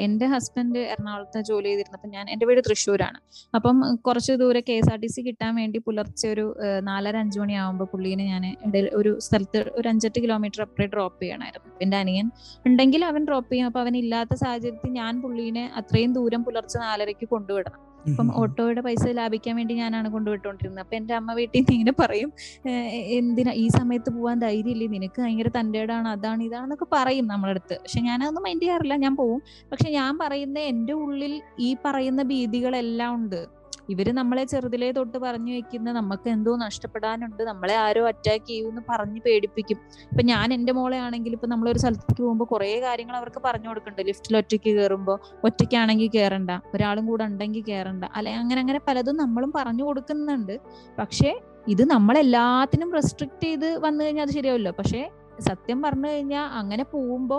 എന്റെ 0.07 0.27
ഹസ്ബൻഡ് 0.33 0.81
എറണാകുളത്ത് 0.93 1.41
ജോലി 1.49 1.69
ചെയ്തിരുന്നപ്പോ 1.69 2.09
ഞാൻ 2.17 2.25
എന്റെ 2.33 2.47
വീട് 2.49 2.61
തൃശ്ശൂരാണ്. 2.69 3.19
അപ്പം 3.57 3.77
കുറച്ച് 4.07 4.33
ദൂരെ 4.43 4.61
K 4.69 4.77
S 4.81 4.91
R 4.93 4.99
T 5.05 5.09
C 5.15 5.23
കിട്ടാൻ 5.29 5.53
വേണ്ടി 5.61 5.79
പുലർച്ചെ 5.87 6.27
ഒരു 6.35 6.47
നാലര 6.91 7.17
അഞ്ചു 7.25 7.41
മണിയാവുമ്പോ 7.41 7.87
പുള്ളീനെ 7.93 8.27
ഞാൻ 8.33 8.45
ഇടയിൽ 8.69 8.89
ഒരു 9.01 9.13
സ്ഥലത്ത് 9.27 9.63
ഒരു 9.79 9.89
അഞ്ചെട്ട് 9.93 10.19
കിലോമീറ്റർ 10.25 10.63
അപ്പുറേ 10.67 10.87
ഡ്രോപ്പ് 10.95 11.21
ചെയ്യണമായിരുന്നു 11.23 11.73
എന്റെ 11.83 11.97
അനിയൻ 11.97 12.29
ഉണ്ടെങ്കിൽ 12.67 13.05
അവൻ 13.11 13.25
ഡ്രോപ്പ് 13.25 13.51
ചെയ്യും. 13.53 13.67
അപ്പൊ 13.67 13.81
അവൻ 13.81 13.97
ഇല്ലാത്ത 13.97 14.35
സാഹചര്യത്തിൽ 14.45 14.95
ഞാൻ 15.01 15.23
പുള്ളീനെ 15.23 15.67
അത്രയും 15.81 16.13
ദൂരം 16.13 16.45
പുലർച്ചെ 16.49 16.79
നാലരയ്ക്ക് 16.79 17.29
കൊണ്ടുവിടണം. 17.35 17.83
അപ്പം 18.07 18.29
ഓട്ടോയുടെ 18.41 18.81
പൈസ 18.81 19.05
ലാഭിക്കാൻ 19.19 19.55
വേണ്ടി 19.57 19.75
ഞാനാണ് 19.75 20.09
കൊണ്ടുവിട്ടുകൊണ്ടിരുന്നത് 20.13 20.83
അപ്പൊ 20.83 20.97
എന്റെ 20.99 21.15
അമ്മ 21.15 21.31
വീട്ടിൽ 21.39 21.59
നിന്ന് 21.59 21.75
ഇങ്ങനെ 21.77 21.95
പറയും 22.01 22.31
"ഏഹ് 22.71 22.91
എന്തിനാ 23.19 23.53
ഈ 23.57 23.69
സമയത്ത് 23.77 24.11
പോവാൻ 24.11 24.39
ധൈര്യമില്ലേ? 24.39 24.89
നിനക്ക് 24.95 25.19
ഭയങ്കര 25.23 25.51
തന്റെടാണ് 25.57 26.09
അതാണ് 26.09 26.43
ഇതാണെന്നൊക്കെ 26.43 26.89
പറയും 26.93 27.27
നമ്മളടുത്ത്. 27.27 27.77
പക്ഷെ 27.85 28.01
ഞാനതൊന്നും 28.09 28.45
മൈൻഡ് 28.47 28.63
ചെയ്യാറില്ല. 28.63 28.97
ഞാൻ 29.05 29.15
പോവും. 29.17 29.41
പക്ഷെ 29.73 29.89
ഞാൻ 29.99 30.13
പറയുന്ന 30.19 30.59
എന്റെ 30.73 30.95
ഉള്ളിൽ 31.05 31.35
ഈ 31.61 31.77
പറയുന്ന 31.85 32.23
ഭീതികളെല്ലാം 32.31 33.13
ഉണ്ട്. 33.19 33.41
ഇവർ 33.89 34.09
നമ്മളെ 34.15 34.45
ചെറുതിലേ 34.45 34.91
തൊട്ട് 34.93 35.19
പറഞ്ഞു 35.19 35.53
വെക്കുന്ന 35.53 35.93
നമുക്ക് 35.93 36.29
എന്തോ 36.29 36.57
നഷ്ടപ്പെടാനുണ്ട് 36.57 37.43
നമ്മളെ 37.43 37.75
ആരോ 37.75 38.03
അറ്റാക്ക് 38.07 38.47
ചെയ്യുമെന്ന് 38.47 38.83
പറഞ്ഞ് 38.91 39.21
പേടിപ്പിക്കും. 39.21 39.79
ഇപ്പൊ 40.13 40.23
ഞാൻ 40.23 40.55
എന്റെ 40.55 40.73
മോളെ 40.73 40.99
ആണെങ്കിൽ 40.99 41.33
ഇപ്പൊ 41.33 41.47
നമ്മളൊരു 41.47 41.79
സ്ഥലത്തേക്ക് 41.79 42.23
പോകുമ്പോൾ 42.23 42.45
കുറെ 42.45 42.81
കാര്യങ്ങൾ 42.81 43.17
അവർക്ക് 43.17 43.43
പറഞ്ഞു 43.45 43.69
കൊടുക്കുന്നുണ്ട് 43.69 44.09
ലിഫ്റ്റിൽ 44.09 44.37
ഒറ്റയ്ക്ക് 44.37 44.71
കയറുമ്പോൾ 44.79 45.19
ഒറ്റയ്ക്കാണെങ്കിൽ 45.45 46.11
കയറണ്ട 46.17 46.51
ഒരാളും 46.75 47.07
കൂടെ 47.07 47.25
ഉണ്ടെങ്കിൽ 47.25 47.65
കയറണ്ട 47.69 48.05
അല്ലെ 48.15 48.33
അങ്ങനെ 48.35 48.61
അങ്ങനെ 48.61 48.81
പലതും 48.89 49.17
നമ്മളും 49.17 49.53
പറഞ്ഞു 49.57 49.85
കൊടുക്കുന്നുണ്ട്. 49.85 50.61
പക്ഷേ 50.99 51.31
ഇത് 51.69 51.85
നമ്മളെല്ലാത്തിനും 51.91 52.91
റെസ്ട്രിക്ട് 52.95 53.43
ചെയ്ത് 53.43 53.69
വന്നു 53.79 54.05
കഴിഞ്ഞാൽ 54.05 54.27
അത് 54.27 54.31
ശരിയാവില്ല. 54.31 54.71
പക്ഷേ 54.71 55.01
സത്യം 55.41 55.83
പറഞ്ഞു 55.83 56.09
കഴിഞ്ഞാൽ 56.09 56.45
അങ്ങനെ 56.61 56.85
പോകുമ്പോ 56.85 57.39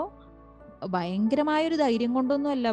ഭയങ്കരമായ 0.88 1.68
ഒരു 1.68 1.76
ധൈര്യം 1.76 2.14
കൊണ്ടൊന്നും 2.14 2.50
അല്ല 2.50 2.70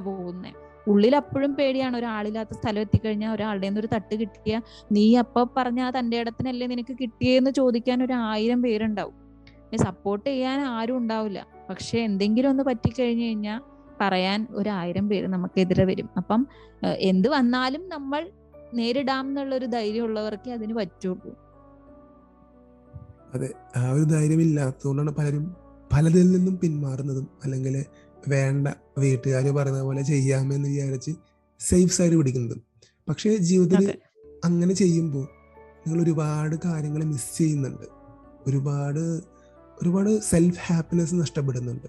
ഉള്ളിൽ 0.87 1.15
അപ്പോഴും 1.15 1.55
പേടിയാണ്. 1.55 1.97
ഒരാളില്ലാത്ത 1.97 2.49
സ്ഥലം 2.53 2.81
എത്തിക്കഴിഞ്ഞാൽ 2.81 3.31
ഒരാളുടെ 3.35 3.67
ഒരു 3.79 3.87
തട്ട് 3.95 4.15
കിട്ടിയ 4.15 4.61
നീ 4.91 5.15
അപ്പൊ 5.15 5.47
പറഞ്ഞ 5.57 5.91
തന്റെ 5.99 6.17
ഇടത്തിനല്ലേ 6.17 6.67
നിനക്ക് 6.67 6.97
കിട്ടിയെന്ന് 7.01 7.51
ചോദിക്കാൻ 7.51 8.03
ഒരു 8.03 8.13
ആയിരം 8.13 8.61
പേരുണ്ടാവും. 8.61 9.15
സപ്പോർട്ട് 9.83 10.29
ചെയ്യാൻ 10.29 10.61
ആരും 10.61 10.97
ഉണ്ടാവില്ല. 10.97 11.47
പക്ഷെ 11.69 11.97
എന്തെങ്കിലും 11.99 12.49
ഒന്ന് 12.49 12.63
പറ്റിക്കഴിഞ്ഞു 12.63 13.25
കഴിഞ്ഞാൽ 13.25 13.61
പറയാൻ 14.01 14.47
ഒരു 14.51 14.69
ആയിരം 14.69 15.09
പേര് 15.09 15.27
നമുക്കെതിരെ 15.27 15.85
വരും. 15.85 16.09
അപ്പം 16.17 16.47
എന്ത് 16.99 17.27
വന്നാലും 17.27 17.89
നമ്മൾ 17.89 18.21
നേരിടാം 18.73 19.27
എന്നുള്ള 19.27 19.55
ഒരു 19.55 19.65
ധൈര്യം 19.65 20.03
ഉള്ളവർക്കേ 20.03 20.51
അതിന് 20.51 20.73
പറ്റുള്ളൂ. 20.73 21.33
അതെ. 23.33 23.49
ആ 23.75 23.91
ഒരു 23.91 24.03
ധൈര്യമില്ലാത്തതുകൊണ്ടാണ് 24.03 25.11
പലരും 25.11 25.45
പലതിൽ 25.93 26.31
നിന്നും 26.31 26.59
പിന്മാറുന്നതും 26.59 27.27
അല്ലെങ്കിൽ 27.43 27.75
വേണ്ട 28.29 28.67
വീട്ടുകാർ 28.97 29.49
പറയുന്ന 29.49 29.81
പോലെ 29.81 30.01
ചെയ്യാമെന്ന് 30.01 30.69
വിചാരിച്ച് 30.69 31.11
സേഫ് 31.59 31.93
സൈഡ് 31.93 32.13
പിടിക്കുന്നത്. 32.13 32.57
പക്ഷേ 33.09 33.35
ജീവിതത്തിൽ 33.35 33.95
അങ്ങനെ 34.45 34.73
ചെയ്യുമ്പോൾ 34.73 35.27
നിങ്ങൾ 35.87 36.03
ഒരുപാട് 36.03 36.55
കാര്യങ്ങൾ 36.65 37.03
മിസ് 37.03 37.37
ചെയ്യുന്നുണ്ട്. 37.37 37.85
ഒരുപാട് 38.47 39.21
ഒരുപാട് 39.81 40.19
സെൽഫ് 40.19 40.59
ഹാപ്പിനെസ് 40.65 41.15
നഷ്ടപ്പെടുന്നുണ്ട്. 41.15 41.87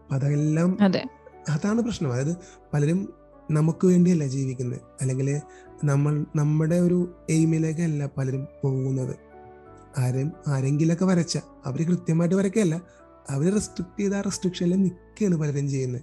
അപ്പൊ 0.00 0.14
അതെല്ലാം 0.14 0.78
അതെ. 0.80 1.04
അതാണ് 1.48 1.82
പ്രശ്നം. 1.82 2.12
അതായത് 2.12 2.36
പലരും 2.74 3.14
നമുക്ക് 3.50 3.86
വേണ്ടിയല്ല 3.86 4.26
ജീവിക്കുന്നത്. 4.26 4.80
അല്ലെങ്കിൽ 5.00 5.40
നമ്മൾ 5.84 6.26
നമ്മുടെ 6.36 6.76
ഒരു 6.76 7.14
എയിമിലേക്കല്ല 7.30 8.10
പലരും 8.16 8.46
പോകുന്നത്. 8.64 9.16
ആരും 9.98 10.32
ആരെങ്കിലൊക്കെ 10.48 11.04
വരച്ച 11.04 11.38
അവർ 11.64 11.86
കൃത്യമായിട്ട് 11.86 12.34
വരയ്ക്കല്ല 12.34 12.82
അവർ 13.30 13.52
റെസ്ട്രിക്ട് 13.52 14.00
ചെയ്ത 14.00 14.14
ആ 14.14 14.20
റെസ്ട്രിക്ഷനിൽ 14.20 14.76
നിൽക്കുകയാണ് 14.76 15.36
പലരും 15.36 15.68
ചെയ്യുന്നത്. 15.70 16.02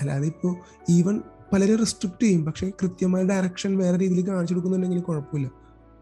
അല്ലാതെ 0.00 0.26
ഇപ്പോൾ 0.26 0.56
ഈവൻ 0.88 1.22
പലരും 1.52 1.76
റെസ്ട്രിക്ട് 1.76 2.22
ചെയ്യും. 2.22 2.44
പക്ഷേ 2.44 2.72
കൃത്യമായ 2.82 3.24
ഡയറക്ഷൻ 3.24 3.78
വേറെ 3.78 3.98
രീതിയിൽ 3.98 4.28
കാണിച്ചു 4.28 4.54
കൊടുക്കുന്നുണ്ടെങ്കിൽ 4.54 5.00
കുഴപ്പമില്ല. 5.00 5.50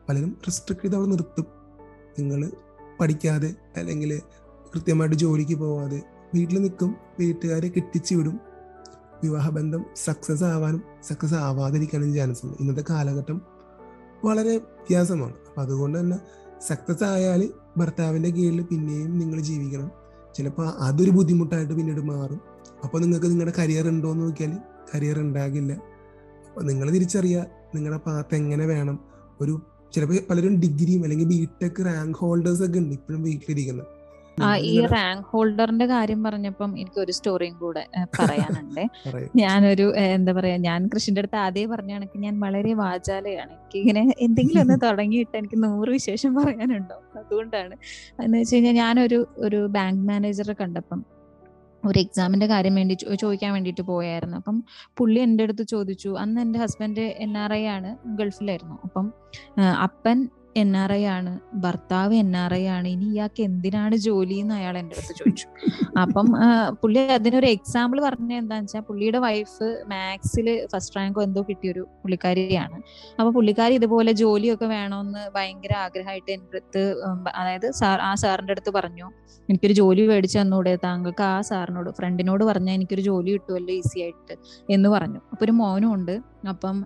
പലരും 0.08 0.36
റെസ്ട്രിക്ട് 0.48 0.82
ചെയ്ത് 0.82 0.96
അവിടെ 0.96 1.08
നിർത്തും. 1.08 1.46
നിങ്ങൾ 2.18 2.50
പഠിക്കാതെ 3.00 3.54
അല്ലെങ്കിൽ 3.76 4.20
കൃത്യമായിട്ട് 4.74 5.16
ജോലിക്ക് 5.16 5.54
പോവാതെ 5.54 6.02
വീട്ടിൽ 6.34 6.58
നിൽക്കും 6.58 6.94
വീട്ടുകാരെ 7.18 7.68
കെട്ടിച്ചു 7.68 8.14
വിടും. 8.14 8.40
വിവാഹബന്ധം 9.24 9.84
സക്സസ് 9.96 10.44
ആവാനും 10.44 10.82
സക്സസ് 11.02 11.34
ആവാതിരിക്കാനും 11.34 12.14
ചാൻസ് 12.14 12.46
ഉണ്ട്. 12.46 12.58
ഇന്നത്തെ 12.60 12.84
കാലഘട്ടം 12.90 13.40
വളരെ 14.24 14.50
വ്യത്യാസമാണ്. 14.50 15.32
അപ്പം 15.48 15.62
അതുകൊണ്ട് 15.62 15.98
തന്നെ 15.98 16.18
സക്സസ് 16.66 17.04
ആയാൽ 17.04 17.50
ഭർത്താവിന്റെ 17.76 18.30
കീഴിൽ 18.30 18.62
പിന്നെയും 18.62 19.18
നിങ്ങൾ 19.18 19.40
ജീവിക്കണം. 19.40 20.03
ചിലപ്പോൾ 20.34 20.66
അതൊരു 20.66 21.10
ബുദ്ധിമുട്ടായിട്ട് 21.10 21.74
പിന്നീട് 21.74 22.00
മാറും. 22.00 22.40
അപ്പോൾ 22.84 23.00
നിങ്ങൾക്ക് 23.00 23.26
നിങ്ങളുടെ 23.26 23.52
കരിയർ 23.58 23.88
ഉണ്ടോ 23.88 24.12
എന്ന് 24.12 24.24
നോക്കിയാൽ 24.24 24.58
കരിയർ 24.94 25.18
ഉണ്ടാകില്ല. 25.18 25.72
അപ്പോൾ 26.48 26.64
നിങ്ങൾ 26.64 26.90
തിരിച്ചറിയുക 26.90 27.46
നിങ്ങളുടെ 27.74 28.00
പാത്ത് 28.06 28.34
എങ്ങനെ 28.34 28.66
വേണം. 28.66 28.98
ഒരു 29.40 29.62
ചിലപ്പോൾ 29.92 30.18
പലരും 30.30 30.60
ഡിഗ്രിയും 30.60 31.02
അല്ലെങ്കിൽ 31.02 31.24
ബി 31.24 31.48
ടെക് 31.62 31.86
റാങ്ക് 31.86 32.18
ഹോൾഡേഴ്സ് 32.18 32.62
ഒക്കെ 32.62 32.78
ഉണ്ട് 32.78 32.94
ഇപ്പോഴും 32.94 33.22
വീട്ടിലിരിക്കുന്നത്. 33.22 33.86
ആ 34.42 34.56
ഈ 34.56 34.86
റാങ്ക് 34.86 35.24
ഹോൾഡറിന്റെ 35.26 35.86
കാര്യം 35.86 36.22
പറഞ്ഞപ്പം 36.22 36.78
എനിക്ക് 36.78 37.00
ഒരു 37.00 37.12
സ്റ്റോറിയും 37.12 37.58
കൂടെ 37.58 37.88
പറയാനുണ്ട്. 38.18 38.88
പറയൂ. 39.06 39.28
ഞാനൊരു 39.36 39.94
എന്താ 39.96 40.32
പറയാ 40.32 40.56
ഞാൻ 40.56 40.90
കൃഷിന്റെ 40.94 41.20
അടുത്ത് 41.20 41.36
ആദ്യം 41.36 41.70
പറഞ്ഞ 41.70 41.92
കണക്ക് 41.94 42.18
ഞാൻ 42.18 42.40
വളരെ 42.40 42.74
വാചാലയാണ്. 42.74 43.50
എനിക്ക് 43.50 43.78
ഇങ്ങനെ 43.78 44.12
എന്തെങ്കിലും 44.20 44.60
ഒന്ന് 44.60 44.80
തുടങ്ങിയിട്ട് 44.82 45.36
എനിക്ക് 45.36 45.62
നൂറ് 45.64 45.88
വിശേഷം 45.90 46.34
പറയാനുണ്ടോ? 46.34 47.18
അതുകൊണ്ടാണ്. 47.18 47.76
എന്ന് 48.22 48.38
വെച്ച് 48.38 48.54
കഴിഞ്ഞാൽ 48.54 48.72
ഞാനൊരു 48.72 49.26
ഒരു 49.38 49.66
ബാങ്ക് 49.66 50.08
മാനേജറെ 50.08 50.56
കണ്ടപ്പം 50.60 51.04
ഒരു 51.84 51.98
എക്സാമിന്റെ 51.98 52.46
കാര്യം 52.46 52.74
വേണ്ടി 52.74 52.94
ചോദിക്കാൻ 52.94 53.52
വേണ്ടിയിട്ട് 53.52 53.80
പോയായിരുന്നു. 53.80 54.36
അപ്പം 54.36 54.64
പുള്ളി 54.96 55.20
എന്റെ 55.20 55.44
അടുത്ത് 55.44 55.62
ചോദിച്ചു 55.62 56.08
അന്ന് 56.08 56.40
എന്റെ 56.40 56.58
ഹസ്ബൻഡ് 56.58 57.00
എൻ 57.00 57.38
ആർ 57.38 57.54
ഐ 57.54 57.64
ആണ് 57.66 57.96
ഗൾഫിലായിരുന്നു. 58.06 58.78
അപ്പം 58.84 59.12
അപ്പൻ 59.82 60.28
എൻ 60.56 60.70
ആർ 60.76 60.92
ഐ 60.92 61.02
ആണ്. 61.14 61.30
ഭർത്താവ് 61.64 62.14
എൻ 62.22 62.30
ആർ 62.36 62.52
ഐ 62.54 62.64
ആണ്. 62.74 62.88
ഇനി 62.88 63.06
ഇയാൾക്ക് 63.14 63.42
എന്തിനാണ് 63.42 63.96
ജോലി 64.06 64.34
എന്ന് 64.34 64.54
അയാൾ 64.54 64.74
എന്റെ 64.78 64.96
അടുത്ത് 64.98 65.14
ചോദിച്ചു. 65.20 65.46
അപ്പം 66.02 66.26
പുള്ളി 66.82 67.00
അതിനൊരു 67.16 67.46
എക്സാമ്പിൾ 67.46 67.98
പറഞ്ഞ 68.00 68.32
എന്താന്ന് 68.32 68.64
വെച്ചാൽ 68.64 68.82
പുള്ളിയുടെ 68.88 69.18
വൈഫ് 69.18 69.68
മാത്സിൽ 69.92 70.48
ഫസ്റ്റ് 70.72 70.96
റാങ്കോ 70.96 71.22
എന്തോ 71.22 71.42
കിട്ടിയൊരു 71.48 71.82
പുള്ളിക്കാരിയാണ്. 72.02 72.78
അപ്പൊ 73.18 73.30
പുള്ളിക്കാരി 73.30 73.74
ഇതുപോലെ 73.74 74.12
ജോലിയൊക്കെ 74.22 74.66
വേണമെന്ന് 74.66 75.22
ഭയങ്കര 75.36 75.74
ആഗ്രഹമായിട്ട് 75.86 76.30
എന്റെ 76.36 76.58
അടുത്ത് 76.58 76.82
അതായത് 77.40 77.68
സാർ 77.80 77.98
ആ 78.00 78.12
സാറിന്റെ 78.24 78.54
അടുത്ത് 78.56 78.72
പറഞ്ഞു. 78.78 79.08
എനിക്കൊരു 79.48 79.72
ജോലി 79.72 80.02
മേടിച്ചു 80.06 80.38
തന്നൂടെ. 80.38 80.74
താങ്കൾക്ക് 80.84 81.22
ആ 81.22 81.40
സാറിനോട് 81.50 81.90
ഫ്രണ്ടിനോട് 81.98 82.44
പറഞ്ഞാൽ 82.44 82.74
എനിക്കൊരു 82.74 83.00
ജോലി 83.00 83.30
കിട്ടുമല്ലോ 83.30 83.74
ഈസി 83.80 83.98
ആയിട്ട് 84.00 84.34
എന്ന് 84.70 84.88
പറഞ്ഞു. 84.88 85.20
അപ്പൊ 85.32 85.44
ഒരു 85.44 85.52
മോനും 85.52 85.90
ഉണ്ട്. 85.94 86.14
അപ്പം 86.48 86.76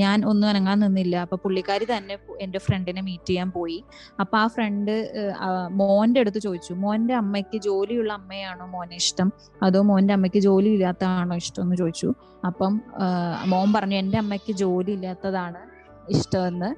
ഞാൻ 0.00 0.18
ഒന്നും 0.30 0.46
അനങ്ങാൻ 0.48 0.78
നിന്നില്ല. 0.80 1.16
അപ്പൊ 1.16 1.36
പുള്ളിക്കാരി 1.44 1.86
തന്നെ 1.90 2.14
എന്റെ 2.40 2.58
ഫ്രണ്ടിനെ 2.58 3.02
മീറ്റ് 3.02 3.28
ചെയ്യാൻ 3.28 3.48
പോയി. 3.56 3.78
അപ്പൊ 4.20 4.36
ആ 4.38 4.44
ഫ്രണ്ട് 4.46 4.92
മോന്റെ 5.72 6.20
അടുത്ത് 6.20 6.38
ചോദിച്ചു. 6.38 6.72
മോന്റെ 6.84 7.14
അമ്മയ്ക്ക് 7.14 7.58
ജോലിയുള്ള 7.58 8.12
അമ്മയാണോ 8.12 8.66
മോനെ 8.66 8.96
ഇഷ്ടം? 8.96 9.30
അതോ 9.62 9.82
മോന്റെ 9.82 10.14
അമ്മയ്ക്ക് 10.14 10.42
ജോലി 10.48 10.68
ഇല്ലാത്തതാണോ 10.68 11.36
ഇഷ്ടം? 11.36 11.62
എന്ന് 11.62 11.76
ചോദിച്ചു. 11.76 12.10
അപ്പം 12.46 12.74
മോൻ 13.46 13.68
പറഞ്ഞു 13.72 13.96
എന്റെ 13.96 14.18
അമ്മയ്ക്ക് 14.18 14.52
ജോലി 14.52 14.90
ഇല്ലാത്തതാണ് 14.90 15.62
ഇഷ്ടമെന്ന്. 16.10 16.70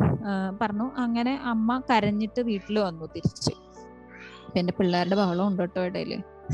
പറഞ്ഞു 0.63 0.87
അങ്ങനെ 1.05 1.35
അമ്മ 1.53 1.77
കരഞ്ഞിട്ട് 1.91 2.41
വീട്ടിൽ 2.41 2.79
വന്നു 2.79 3.07
തിരിച്ച്. 3.17 3.55
പിന്നെ 4.55 4.73
പിള്ളേരുടെ 4.79 5.17
ബഹളം 5.17 5.47
ഉണ്ട് 5.49 5.63
കേട്ടോ 5.63 5.85
ഇടയിൽ. 5.85 6.13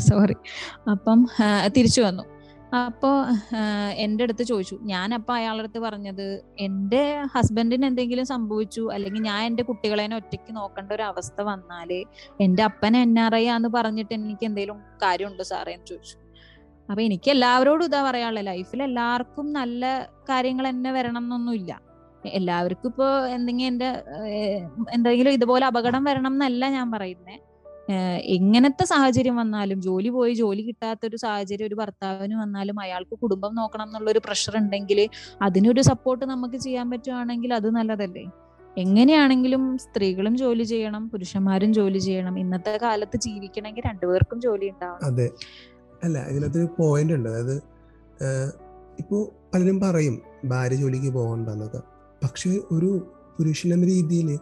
സോറി 0.08 0.36
അപ്പം 0.90 1.20
തിരിച്ചു 1.76 2.00
വന്നു. 2.00 2.24
അപ്പോ 2.78 3.08
എന്റെ 3.96 4.24
അടുത്ത് 4.24 4.42
ചോദിച്ചു. 4.42 4.76
ഞാൻ 4.84 5.14
അപ്പൊ 5.14 5.32
അയാളുടെ 5.34 5.62
അടുത്ത് 5.64 5.78
പറഞ്ഞത് 5.78 6.26
എന്റെ 6.58 7.00
ഹസ്ബൻഡിന് 7.34 7.86
എന്തെങ്കിലും 7.86 8.26
സംഭവിച്ചു 8.26 8.82
അല്ലെങ്കിൽ 8.94 9.22
ഞാൻ 9.22 9.40
എന്റെ 9.44 9.62
കുട്ടികളെ 9.62 10.04
ഒറ്റയ്ക്ക് 10.18 10.52
നോക്കേണ്ട 10.56 10.90
ഒരു 10.92 11.02
അവസ്ഥ 11.02 11.40
വന്നാൽ 11.48 11.90
എന്റെ 12.40 12.62
അപ്പൻ 12.62 12.96
എൻ 12.96 13.12
ആർ 13.18 13.34
ഐ 13.36 13.44
ആന്ന് 13.48 13.68
പറഞ്ഞിട്ട് 13.68 14.12
എനിക്ക് 14.18 14.46
എന്തെങ്കിലും 14.46 14.78
കാര്യമുണ്ടോ 15.02 15.46
സാറേ? 15.50 15.72
എന്ന് 15.72 15.86
ചോദിച്ചു. 15.86 16.16
അപ്പൊ 16.88 17.02
എനിക്ക് 17.02 17.30
എല്ലാവരോടും 17.30 17.84
ഇതാ 17.84 18.00
പറയാനുള്ള 18.02 18.40
ലൈഫിൽ 18.48 18.82
എല്ലാവർക്കും 18.82 19.46
നല്ല 19.52 19.82
കാര്യങ്ങൾ 20.30 20.64
തന്നെ 20.68 20.92
വരണം 20.92 21.24
എന്നൊന്നുമില്ല 21.24 21.72
എല്ലാവർക്കും 22.34 22.88
ഇപ്പോ 22.90 23.06
എന്തെങ്കിലും 23.36 23.68
എന്റെ 23.68 23.88
എന്തെങ്കിലും 24.94 25.32
ഇതുപോലെ 25.32 25.66
അപകടം 25.66 26.02
വരണം 26.04 26.32
എന്നല്ല 26.32 26.64
ഞാൻ 26.70 26.90
പറയുന്നേ. 26.90 27.36
ഏഹ് 27.36 27.49
എങ്ങനത്തെ 28.22 28.84
സാഹചര്യം 28.84 29.36
വന്നാലും 29.36 29.82
ജോലി 29.82 30.08
പോയി 30.08 30.34
ജോലി 30.34 30.62
കിട്ടാത്ത 30.62 31.06
ഒരു 31.06 31.16
സാഹചര്യം 31.16 31.66
ഒരു 31.66 31.74
ഭർത്താവിന് 31.74 32.34
വന്നാലും 32.34 32.80
അയാൾക്ക് 32.80 33.18
കുടുംബം 33.18 33.54
നോക്കണം 33.54 33.84
എന്നുള്ള 33.84 34.10
ഒരു 34.10 34.18
പ്രഷർ 34.18 34.56
ഉണ്ടെങ്കിൽ 34.56 35.08
അതിനൊരു 35.42 35.80
സപ്പോർട്ട് 35.80 36.24
നമുക്ക് 36.24 36.56
ചെയ്യാൻ 36.56 36.90
പറ്റുവാണെങ്കിൽ 36.90 37.54
അത് 37.54 37.70
നല്ലതല്ലേ? 37.70 38.24
എങ്ങനെയാണെങ്കിലും 38.78 39.78
സ്ത്രീകളും 39.78 40.36
ജോലി 40.36 40.62
ചെയ്യണം 40.62 41.08
പുരുഷന്മാരും 41.08 41.74
ജോലി 41.74 41.98
ചെയ്യണം. 41.98 42.38
ഇന്നത്തെ 42.38 42.78
കാലത്ത് 42.82 43.16
ജീവിക്കണമെങ്കിൽ 43.16 43.82
രണ്ടുപേർക്കും 43.86 44.40
ജോലി 44.40 44.68
ഉണ്ടാവണം. 44.68 45.06
അതെ. 45.06 45.30
അല്ല 46.04 46.18
ഇതിനകത്തൊരു 46.18 46.68
പോയിന്റ് 46.78 47.12
ഉണ്ട്. 47.12 47.28
അതായത് 47.28 47.56
ഇപ്പോൾ 48.98 49.28
പലരും 49.54 49.80
പറയും 49.80 50.22
ഭാര്യ 50.44 50.76
ജോലിക്ക് 50.76 51.10
പോകണ്ടെന്നൊക്കെ 51.10 51.80
പക്ഷെ 52.22 52.50
ഒരു 52.50 53.12
പുരുഷൻ 53.38 53.72
എന്ന 53.72 53.86
രീതിയിൽ 53.86 54.38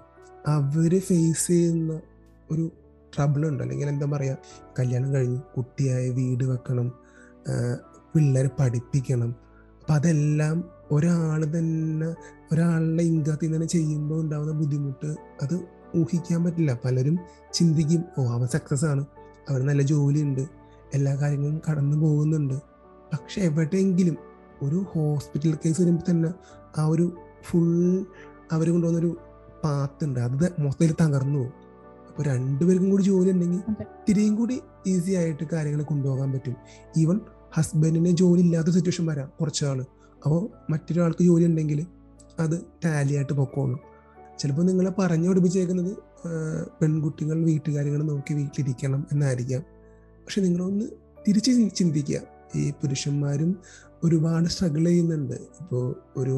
അവർ 0.47 0.99
ഫേസ് 0.99 1.47
ചെയ്യുന്ന 1.47 2.01
ഒരു 2.51 2.71
ട്രബിൾ 3.19 3.47
ഉണ്ട്. 3.49 3.63
അല്ലെങ്കിൽ 3.63 3.89
എന്താ 3.89 4.07
പറയുക 4.17 4.37
കല്യാണം 4.79 5.15
കഴിഞ്ഞ് 5.15 5.41
കുട്ടിയായി 5.57 6.11
വീട് 6.11 6.45
വെക്കണം 6.45 6.93
പിള്ളേരെ 8.15 8.51
പഠിപ്പിക്കണം. 8.61 9.35
അപ്പം 9.81 9.95
അതെല്ലാം 9.95 10.65
ഒരാൾ 10.91 11.45
തന്നെ 11.45 12.07
ഒരാളുടെ 12.53 13.03
ഇൻകത്തിൽ 13.03 13.55
തന്നെ 13.55 13.67
ചെയ്യുമ്പോൾ 13.67 14.21
ഉണ്ടാകുന്ന 14.21 14.53
ബുദ്ധിമുട്ട് 14.53 15.07
അത് 15.43 15.55
ഊഹിക്കാൻ 15.97 16.45
പറ്റില്ല. 16.45 16.79
പലരും 16.85 17.19
ചിന്തിക്കും 17.53 18.05
ഓ 18.19 18.25
അവൻ 18.27 18.47
സക്സസ് 18.47 18.85
ആണ്. 18.85 19.05
അവന് 19.51 19.69
നല്ല 19.69 19.83
ജോലിയുണ്ട്. 19.83 20.41
എല്ലാ 20.95 21.15
കാര്യങ്ങളും 21.15 21.61
കടന്നു 21.71 21.97
പോകുന്നുണ്ട്. 21.97 22.55
പക്ഷെ 23.13 23.41
എവിടെയെങ്കിലും 23.41 24.17
ഒരു 24.63 24.85
ഹോസ്പിറ്റൽ 24.93 25.55
കേസ് 25.55 25.81
വരുമ്പോൾ 25.81 26.11
തന്നെ 26.11 26.31
ആ 26.79 26.85
ഒരു 26.85 27.07
ഫുൾ 27.43 28.07
അവർ 28.53 28.71
കൊണ്ടുവന്നൊരു 28.71 29.17
പാത്തുണ്ട് 29.65 30.21
അത് 30.21 30.53
മൊത്തത്തിൽ 30.59 30.95
തകർന്നു 31.01 31.39
പോകും. 31.39 31.68
അപ്പോൾ 32.19 32.31
രണ്ടുപേർക്കും 32.31 32.91
കൂടി 32.91 33.03
ജോലി 33.03 33.31
ഉണ്ടെങ്കിൽ. 33.31 33.61
ഇത്തിരിയും 33.81 34.37
കൂടി 34.37 34.61
ഈസി 34.87 35.11
ആയിട്ട് 35.11 35.45
കാര്യങ്ങൾ 35.53 35.83
കൊണ്ടുപോകാൻ 35.83 36.33
പറ്റും. 36.33 36.55
ഈവൻ 36.97 37.21
ഹസ്ബൻഡിന് 37.55 38.11
ജോലി 38.11 38.41
ഇല്ലാത്ത 38.41 38.69
സിറ്റുവേഷൻ 38.69 39.07
വരാം 39.07 39.29
കുറച്ചാൾ 39.41 39.81
അപ്പോൾ 40.25 40.41
മറ്റൊരാൾക്ക് 40.73 41.23
ജോലി 41.25 41.45
ഉണ്ടെങ്കിൽ 41.45 41.87
അത് 42.39 42.57
ടാലി 42.85 43.15
ആയിട്ട് 43.15 43.33
പൊക്കോളും. 43.33 43.79
ചിലപ്പോൾ 44.39 44.63
നിങ്ങളെ 44.63 44.93
പറഞ്ഞു 44.99 45.29
പഠിപ്പിച്ചേക്കുന്നത് 45.29 45.93
പെൺകുട്ടികൾ 46.83 47.45
വീട്ടുകാര്യങ്ങൾ 47.45 48.03
നോക്കി 48.03 48.35
വീട്ടിലിരിക്കണം 48.35 49.07
എന്നായിരിക്കാം. 49.13 49.63
പക്ഷെ 50.25 50.41
നിങ്ങളൊന്ന് 50.41 50.85
തിരിച്ച് 51.29 51.71
ചിന്തിക്കുക. 51.77 52.21
ഈ 52.57 52.71
പുരുഷന്മാരും 52.71 53.57
ഒരുപാട് 54.05 54.49
സ്ട്രഗിൾ 54.49 54.85
ചെയ്യുന്നുണ്ട്. 54.85 55.39
ഇപ്പോൾ 55.61 55.95
ഒരു 56.17 56.37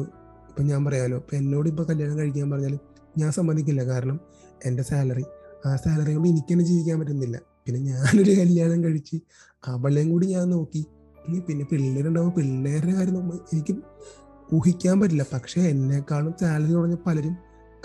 ഇപ്പം 0.49 0.65
ഞാൻ 0.67 0.85
പറയാമല്ലോ 0.85 1.17
ഇപ്പം 1.17 1.37
എന്നോട് 1.37 1.69
ഇപ്പോൾ 1.69 1.83
കല്യാണം 1.83 2.17
കഴിക്കാൻ 2.19 2.51
പറഞ്ഞാൽ 2.51 2.79
ഞാൻ 3.17 3.31
സമ്മതിക്കില്ല. 3.31 3.83
കാരണം 3.83 4.19
എന്റെ 4.65 4.83
സാലറി 4.83 5.25
ആ 5.65 5.75
സാലറി 5.75 6.13
കൊണ്ട് 6.13 6.29
എനിക്ക് 6.29 6.53
തന്നെ 6.53 6.65
ജീവിക്കാൻ 6.65 6.99
പറ്റുന്നില്ല. 6.99 7.39
പിന്നെ 7.65 7.81
ഞാനൊരു 7.81 8.31
കല്യാണം 8.31 8.83
കഴിച്ച് 8.83 9.19
അവളെയും 9.65 10.09
കൂടി 10.09 10.27
ഞാൻ 10.27 10.49
നോക്കി. 10.49 10.85
ഇനി 11.27 11.39
പിന്നെ 11.39 11.65
പിള്ളേരുണ്ടാവും 11.71 12.31
പിള്ളേരുടെ 12.31 12.91
കാര്യം 12.91 13.35
എനിക്ക് 13.35 13.75
ഊഹിക്കാൻ 14.53 14.99
പറ്റില്ല. 14.99 15.25
പക്ഷേ 15.33 15.61
എന്നെക്കാളും 15.61 16.33
സാലറി 16.41 16.73
കുറഞ്ഞ 16.73 16.95
പലരും 17.05 17.37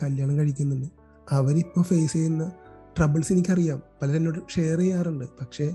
കല്യാണം 0.02 0.38
കഴിക്കുന്നുണ്ട്. 0.38 0.86
അവരിപ്പോൾ 1.30 1.82
ഫേസ് 1.82 2.12
ചെയ്യുന്ന 2.12 2.52
ട്രബിൾസ് 2.98 3.32
എനിക്കറിയാം. 3.32 3.82
പലരും 4.02 4.16
എന്നോട് 4.16 4.52
ഷെയർ 4.54 4.78
ചെയ്യാറുണ്ട്. 4.78 5.24
പക്ഷേ 5.24 5.74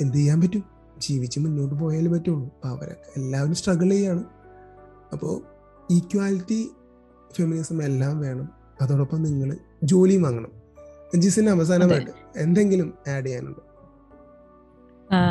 എന്ത് 0.00 0.16
ചെയ്യാൻ 0.16 0.40
പറ്റും? 0.40 0.62
ജീവിച്ച് 0.98 1.40
മുന്നോട്ട് 1.40 1.74
പോയാലേ 1.74 2.06
പറ്റുള്ളൂ. 2.06 2.44
അപ്പോൾ 2.44 2.68
അവരൊക്കെ 2.68 3.20
എല്ലാവരും 3.20 3.54
സ്ട്രഗിൾ 3.54 3.90
ചെയ്യാണ്. 3.90 4.24
അപ്പോൾ 5.12 5.42
ഈക്വാലിറ്റി 5.90 6.70
ഫെമിനിസം 7.32 7.82
എല്ലാം 7.82 8.20
വേണം. 8.20 8.48
അതോടൊപ്പം 8.80 9.22
നിങ്ങൾ 9.22 9.56
ജോലിയും 9.84 10.22
വാങ്ങണം. 10.22 10.61
ജിസിന് 11.16 11.50
അവസാനമായിട്ട് 11.50 12.10
എന്തെങ്കിലും 12.36 12.94
ആഡ് 13.08 13.26
ചെയ്യാനുണ്ടോ? 13.26 13.62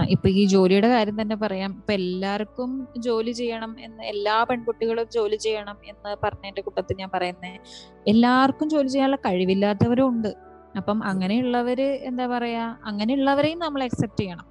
ഇപ്പൊ 0.10 0.30
ഈ 0.30 0.46
ജോലിയുടെ 0.46 0.88
കാര്യം 0.88 1.22
തന്നെ 1.22 1.36
പറയാം. 1.36 1.72
ഇപ്പൊ 1.78 1.94
എല്ലാവർക്കും 1.94 2.88
ജോലി 2.98 3.32
ചെയ്യണം 3.32 3.76
എന്ന് 3.80 4.04
എല്ലാ 4.04 4.44
പെൺകുട്ടികളും 4.44 5.08
ജോലി 5.10 5.36
ചെയ്യണം 5.36 5.78
എന്ന് 5.86 6.15
പറഞ്ഞതിന്റെ 6.24 6.62
കൂട്ടത്തിൽ 6.62 6.96
ഞാൻ 6.96 7.10
പറയുന്നത് 7.13 7.60
എല്ലാവർക്കും 8.08 8.70
ജോലി 8.70 8.88
ചെയ്യാനുള്ള 8.88 9.15
കഴിവില്ലാത്തവരും 9.15 10.10
ഉണ്ട്. 10.10 10.32
അപ്പം 10.78 11.04
അങ്ങനെയുള്ളവര് 11.04 11.84
എന്താ 11.84 12.28
പറയാ 12.28 12.78
അങ്ങനെയുള്ളവരെയും 12.84 13.60
നമ്മൾ 13.60 13.84
അക്സെപ്റ്റ് 13.84 14.24
ചെയ്യണം. 14.24 14.50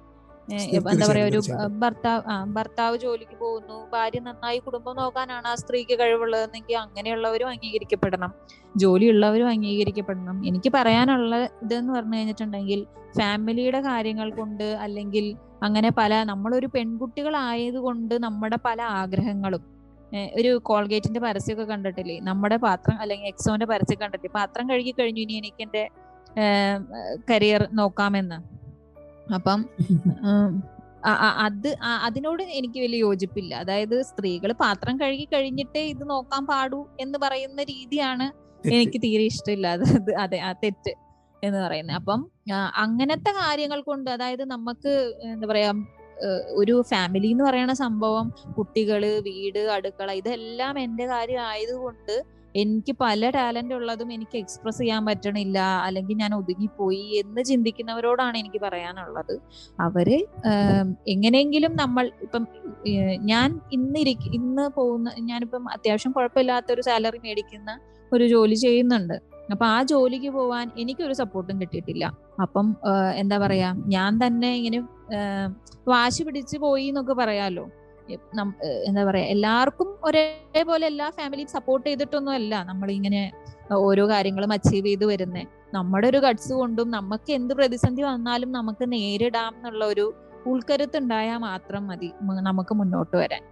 എന്താ 0.91 1.05
പറയാ 1.11 1.25
ഒരു 1.31 1.39
ഭർത്താവ് 1.81 2.21
ആ 2.33 2.35
ഭർത്താവ് 2.57 2.95
ജോലിക്ക് 3.03 3.35
പോകുന്നു 3.43 3.77
ഭാര്യ 3.93 4.19
നന്നായി 4.27 4.59
കുടുംബം 4.65 4.95
നോക്കാനാണ് 5.01 5.47
ആ 5.51 5.53
സ്ത്രീക്ക് 5.61 5.95
കഴിവുള്ളതെന്നെങ്കിൽ 6.01 6.77
അങ്ങനെയുള്ളവരും 6.83 7.49
അംഗീകരിക്കപ്പെടണം. 7.53 8.31
ജോലിയുള്ളവരും 8.83 9.47
അംഗീകരിക്കപ്പെടണം. 9.53 10.37
എനിക്ക് 10.49 10.69
പറയാനുള്ള 10.77 11.35
ഇതെന്ന് 11.63 11.93
പറഞ്ഞു 11.93 12.17
കഴിഞ്ഞിട്ടുണ്ടെങ്കിൽ 12.17 12.81
ഫാമിലിയുടെ 13.19 13.81
കാര്യങ്ങൾ 13.89 14.27
കൊണ്ട് 14.39 14.67
അല്ലെങ്കിൽ 14.85 15.25
അങ്ങനെ 15.63 15.89
പല 15.97 16.23
നമ്മളൊരു 16.23 16.67
പെൺകുട്ടികളായത് 16.75 17.79
കൊണ്ട് 17.87 18.15
നമ്മുടെ 18.25 18.57
പല 18.67 18.81
ആഗ്രഹങ്ങളും. 19.01 19.63
ഒരു 20.39 20.51
കോൾഗേറ്റിന്റെ 20.69 21.19
പരസ്യമൊക്കെ 21.19 21.65
കണ്ടിട്ടില്ലേ? 21.73 22.15
നമ്മുടെ 22.29 22.57
പാത്രം 22.65 22.95
അല്ലെങ്കിൽ 23.01 23.27
എക്സോന്റെ 23.27 23.65
പരസ്യം 23.65 23.99
കണ്ടിട്ടില്ലേ? 24.01 24.33
പാത്രം 24.39 24.65
കഴുകി 24.69 24.93
കഴിഞ്ഞു 24.99 25.21
ഇനി 25.25 25.35
എനിക്ക് 25.41 25.61
എന്റെ 25.65 25.83
കരിയർ 27.29 27.61
നോക്കാമെന്ന്. 27.79 28.37
അപ്പം 29.31 29.59
അത് 31.45 31.67
അതിനോട് 32.07 32.41
എനിക്ക് 32.57 32.79
വലിയ 32.83 32.99
യോജിപ്പില്ല. 33.05 33.51
അതായത് 33.63 33.95
സ്ത്രീകൾ 34.09 34.49
പാത്രം 34.59 34.95
കഴുകി 34.99 35.25
കഴിഞ്ഞിട്ടേ 35.31 35.81
ഇത് 35.93 36.03
നോക്കാൻ 36.11 36.43
പാടൂ 36.49 36.79
എന്ന് 36.99 37.17
പറയുന്ന 37.23 37.63
രീതിയാണ് 37.71 38.25
എനിക്ക് 38.71 38.99
തീരെ 39.05 39.23
ഇഷ്ടമില്ല. 39.31 39.67
അത് 39.77 39.85
അത് 40.23 40.35
ആ 40.47 40.51
തെറ്റ് 40.63 40.93
എന്ന് 41.43 41.59
പറയുന്നത്. 41.63 41.97
അപ്പം 41.99 42.19
അങ്ങനത്തെ 42.83 43.31
കാര്യങ്ങൾ 43.39 43.79
കൊണ്ട് 43.81 44.09
അതായത് 44.15 44.43
നമുക്ക് 44.53 44.93
എന്താ 45.31 45.47
പറയാ 45.51 45.71
ഒരു 46.61 46.75
ഫാമിലി 46.91 47.29
എന്ന് 47.33 47.45
പറയുന്ന 47.47 47.75
സംഭവം 47.83 48.25
കുട്ടികൾ 48.57 49.03
വീട് 49.29 49.61
അടുക്കള 49.77 50.11
ഇതെല്ലാം 50.21 50.75
എന്റെ 50.85 51.05
കാര്യം 51.13 51.41
ആയതുകൊണ്ട് 51.51 52.15
എനിക്ക് 52.55 52.93
പല 53.01 53.29
ടാലന്റ് 53.29 53.73
ഉള്ളതും 53.73 54.09
എനിക്ക് 54.13 54.37
എക്സ്പ്രസ് 54.37 54.77
ചെയ്യാൻ 54.77 55.05
പറ്റണില്ല 55.05 55.59
അല്ലെങ്കിൽ 55.85 56.15
ഞാൻ 56.17 56.33
ഒതുങ്ങിപ്പോയി 56.35 57.05
എന്ന് 57.21 57.41
ചിന്തിക്കുന്നവരോടാണ് 57.49 58.37
എനിക്ക് 58.37 58.61
പറയാനുള്ളത്. 58.65 59.35
അവർ 59.79 60.09
എങ്ങനെയെങ്കിലും 61.07 61.75
നമ്മൾ 61.75 62.11
ഇപ്പം 62.21 62.47
ഞാൻ 63.31 63.59
ഇന്നിരി 63.71 64.15
ഇന്ന് 64.39 64.69
പോകുന്ന 64.77 65.13
ഞാനിപ്പം 65.31 65.65
അത്യാവശ്യം 65.75 66.11
കുഴപ്പമില്ലാത്ത 66.11 66.71
ഒരു 66.71 66.81
സാലറി 66.81 67.21
മേടിക്കുന്ന 67.23 67.79
ഒരു 68.11 68.27
ജോലി 68.27 68.55
ചെയ്യുന്നുണ്ട്. 68.55 69.17
അപ്പൊ 69.51 69.65
ആ 69.65 69.83
ജോലിക്ക് 69.83 70.29
പോവാൻ 70.29 70.71
എനിക്കൊരു 70.81 71.13
സപ്പോർട്ടും 71.13 71.61
കിട്ടിയിട്ടില്ല. 71.61 72.05
അപ്പം 72.41 72.67
എന്താ 73.15 73.37
പറയാ 73.37 73.75
ഞാൻ 73.87 74.11
തന്നെ 74.23 74.49
ഇങ്ങനെ 74.55 74.79
വാശി 75.87 76.23
പിടിച്ച് 76.23 76.57
പോയി 76.57 76.85
എന്നൊക്കെ 76.87 77.13
പറയാലോ? 77.13 77.65
എന്താ 78.87 79.03
പറയാ 79.09 79.25
എല്ലാവർക്കും 79.25 79.89
ഒരേപോലെ 80.03 80.85
എല്ലാ 80.85 81.07
ഫാമിലിയും 81.17 81.49
സപ്പോർട്ട് 81.55 81.85
ചെയ്തിട്ടൊന്നും 81.89 82.33
അല്ല 82.39 82.63
നമ്മൾ 82.63 82.91
ഇങ്ങനെ 82.91 83.21
ഓരോ 83.87 84.03
കാര്യങ്ങളും 84.11 84.51
അച്ചീവ് 84.55 84.87
ചെയ്ത് 84.87 85.05
വരുന്നേ. 85.11 85.43
നമ്മുടെ 85.73 86.07
ഒരു 86.11 86.19
ഗഡ്സ് 86.25 86.53
കൊണ്ടും 86.53 86.87
നമുക്ക് 86.97 87.31
എന്ത് 87.31 87.53
പ്രതിസന്ധി 87.53 88.03
വന്നാലും 88.09 88.51
നമുക്ക് 88.51 88.85
നേരിടാം 88.93 89.53
എന്നുള്ള 89.57 89.85
ഒരു 89.85 90.05
ഉൾക്കരുത്ത് 90.45 90.97
ഉണ്ടായാൽ 90.97 91.39
മാത്രം 91.49 91.83
മതി 91.87 92.09
നമുക്ക് 92.49 92.73
മുന്നോട്ട് 92.79 93.15
വരാൻ. 93.21 93.43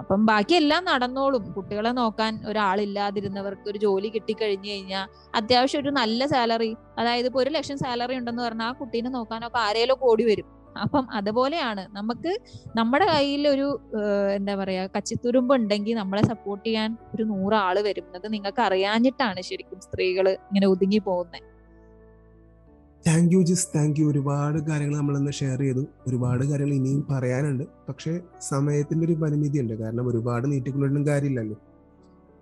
അപ്പം 0.00 0.20
ബാക്കി 0.28 0.54
എല്ലാം 0.54 0.82
നടന്നോളും. 0.90 1.42
കുട്ടികളെ 1.56 1.90
നോക്കാൻ 1.98 2.32
ഒരാളില്ലാതിരുന്നവർക്ക് 2.50 3.66
ഒരു 3.70 3.78
ജോലി 3.78 4.08
കിട്ടിക്കഴിഞ്ഞു 4.14 4.70
കഴിഞ്ഞാൽ 4.72 5.06
അത്യാവശ്യം 5.34 5.80
ഒരു 5.80 5.90
നല്ല 6.00 6.26
സാലറി 6.26 6.70
അതായത് 7.00 7.28
ഇപ്പൊ 7.30 7.40
ഒരു 7.42 7.50
ലക്ഷം 7.50 7.78
സാലറി 7.78 8.16
ഉണ്ടെന്ന് 8.20 8.42
പറഞ്ഞാൽ 8.42 8.66
ആ 8.66 8.78
കുട്ടീനെ 8.80 9.10
നോക്കാനൊക്കെ 9.10 9.60
ആരേലോ 9.66 9.96
ഓടി 10.10 10.26
വരും. 10.30 10.48
അപ്പം 10.80 11.06
അതുപോലെയാണ് 11.12 11.88
നമുക്ക് 11.96 12.40
നമ്മുടെ 12.76 13.06
കയ്യിൽ 13.06 13.48
ഒരു 13.48 13.80
എന്താ 14.34 14.54
പറയാ 14.54 14.86
കച്ചിത്തുരുമ്പ് 14.86 15.54
ഉണ്ടെങ്കിൽ 15.54 15.94
നമ്മളെ 15.94 16.22
സപ്പോർട്ട് 16.22 16.66
ചെയ്യാൻ 16.66 16.96
ഒരു 17.14 17.22
നൂറ് 17.22 17.54
ആൾ 17.54 17.80
വരുന്നത് 17.80 18.32
നിങ്ങൾക്ക് 18.32 18.62
അറിയാഞ്ഞിട്ടാണ് 18.62 19.40
ശരിക്കും 19.40 19.80
സ്ത്രീകൾ 19.80 20.28
ഇങ്ങനെ 20.28 20.66
ഒതുങ്ങി 20.66 20.98
പോകുന്നത് 20.98 21.52
thank 23.06 23.34
you 23.34 23.42
Jis 23.42 23.68
thank 23.76 24.00
you 24.00 24.06
ഒരുപാട് 24.06 24.58
കാര്യങ്ങൾ 24.58 24.96
നമ്മൾ 24.96 25.18
ഇന്ന് 25.18 25.32
ഷെയർ 25.32 25.60
ചെയ്തു. 25.60 25.86
ഒരുപാട് 26.06 26.44
കാര്യങ്ങൾ 26.44 26.74
ഇനിയും 26.74 27.06
പറയാനുണ്ട്. 27.10 27.64
പക്ഷേ 27.88 28.20
സമയത്തിന്റെ 28.40 29.06
ഒരു 29.06 29.12
പരിമിതി 29.12 29.58
ഉണ്ട് 29.58 29.74
കാരണം 29.74 30.08
ഒരുപാട് 30.08 30.52
നീട്ടിക്കൊണ്ടിട്ടും 30.52 31.06
കാര്യമില്ലല്ലോ. 31.06 31.56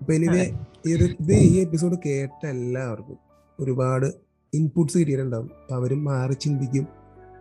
അപ്പൊ 0.00 0.12
എനിവേ 0.14 0.44
ഇത് 0.84 1.32
ഈ 1.32 1.60
എപ്പിസോഡ് 1.60 1.94
കേട്ട 2.06 2.46
എല്ലാവർക്കും 2.46 3.18
ഒരുപാട് 3.60 4.06
ഇൻപുട്സ് 4.54 4.98
കിട്ടിയിട്ടുണ്ടാവും. 4.98 5.50
അവരും 5.72 6.04
മാറി 6.04 6.32
ചിന്തിക്കും. 6.32 6.99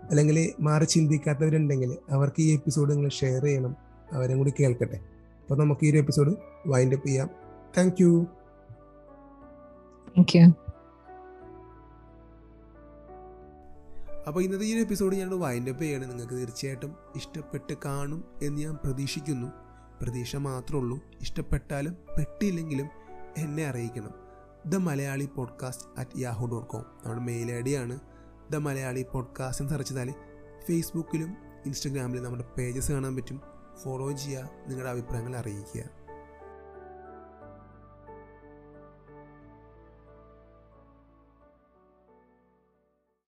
അല്ലെങ്കിൽ 0.10 0.54
മാറി 0.60 0.84
ചിന്തിക്കാത്തവരുണ്ടെങ്കിൽ 0.84 1.98
അവർക്ക് 2.10 2.42
ഈ 2.42 2.54
എപ്പിസോഡ് 2.54 2.92
നിങ്ങൾ 2.92 3.10
ഷെയർ 3.10 3.44
ചെയ്യണം. 3.44 3.76
അവരും 4.12 4.38
കൂടി 4.38 4.54
കേൾക്കട്ടെ. 4.60 5.00
അപ്പൊ 5.42 5.56
നമുക്ക് 5.56 5.86
ഈ 5.86 5.92
ഒരു 5.92 5.98
എപ്പിസോഡ് 5.98 6.36
വൈൻഡ് 6.68 6.94
അപ്പ് 6.94 7.08
ചെയ്യാം. 7.08 7.30
താങ്ക് 7.78 8.02
യു 8.02 8.28
താങ്ക് 10.18 10.38
യു 10.38 10.54
അപ്പോൾ 14.28 14.44
ഇന്നത്തെ 14.44 14.66
ഈ 14.66 14.74
ഒരു 14.74 14.80
എപ്പിസോഡ് 14.80 15.16
ഞാൻ 15.16 15.40
വൈൻഡ് 15.40 15.70
അപ്പ് 15.70 15.84
ചെയ്യണം. 15.84 16.10
നിങ്ങൾക്ക് 16.10 16.34
തീർച്ചയായിട്ടും 16.34 16.96
ഇഷ്ടപ്പെട്ട് 17.16 17.74
കാണും 17.86 18.24
എന്ന് 18.42 18.62
ഞാൻ 18.62 18.78
പ്രതീക്ഷിക്കുന്നു. 18.84 19.48
പ്രതീക്ഷ 20.02 20.36
മാത്രമേ 20.36 20.80
ഉള്ളൂ. 20.80 21.00
ഇഷ്ടപ്പെട്ടാലും 21.22 21.98
പെട്ടില്ലെങ്കിലും 22.18 22.88
എന്നെ 23.38 23.66
അറിയിക്കണം. 23.66 24.12
The 24.66 24.76
Malayali 24.76 25.30
podcast 25.36 26.00
at 26.00 26.20
Yahoo 26.20 26.48
dot 26.48 26.68
com 26.68 26.82
നമ്മുടെ 26.82 27.22
മെയിൽ 27.22 27.52
ഐ 27.52 27.62
ഡി 27.62 27.74
ആണ്. 27.74 28.00
ദ 28.52 28.56
മലയാളി 28.56 29.06
പോഡ്കാസ്റ്റ് 29.14 29.64
എന്ന് 29.64 29.74
സെർച്ച് 29.74 29.94
ചെയ്താൽ 29.94 30.14
ഫേസ്ബുക്കിലും 30.68 31.38
ഇൻസ്റ്റഗ്രാമിലും 31.66 32.24
നമ്മുടെ 32.24 32.44
പേജസ് 32.58 32.92
കാണാൻ 32.92 33.16
പറ്റും. 33.16 33.42
ഫോളോ 33.84 34.12
ചെയ്യുക 34.12 34.50
നിങ്ങളുടെ 34.68 34.90
അഭിപ്രായങ്ങൾ 34.90 35.36
അറിയിക്കുക. 35.36 35.99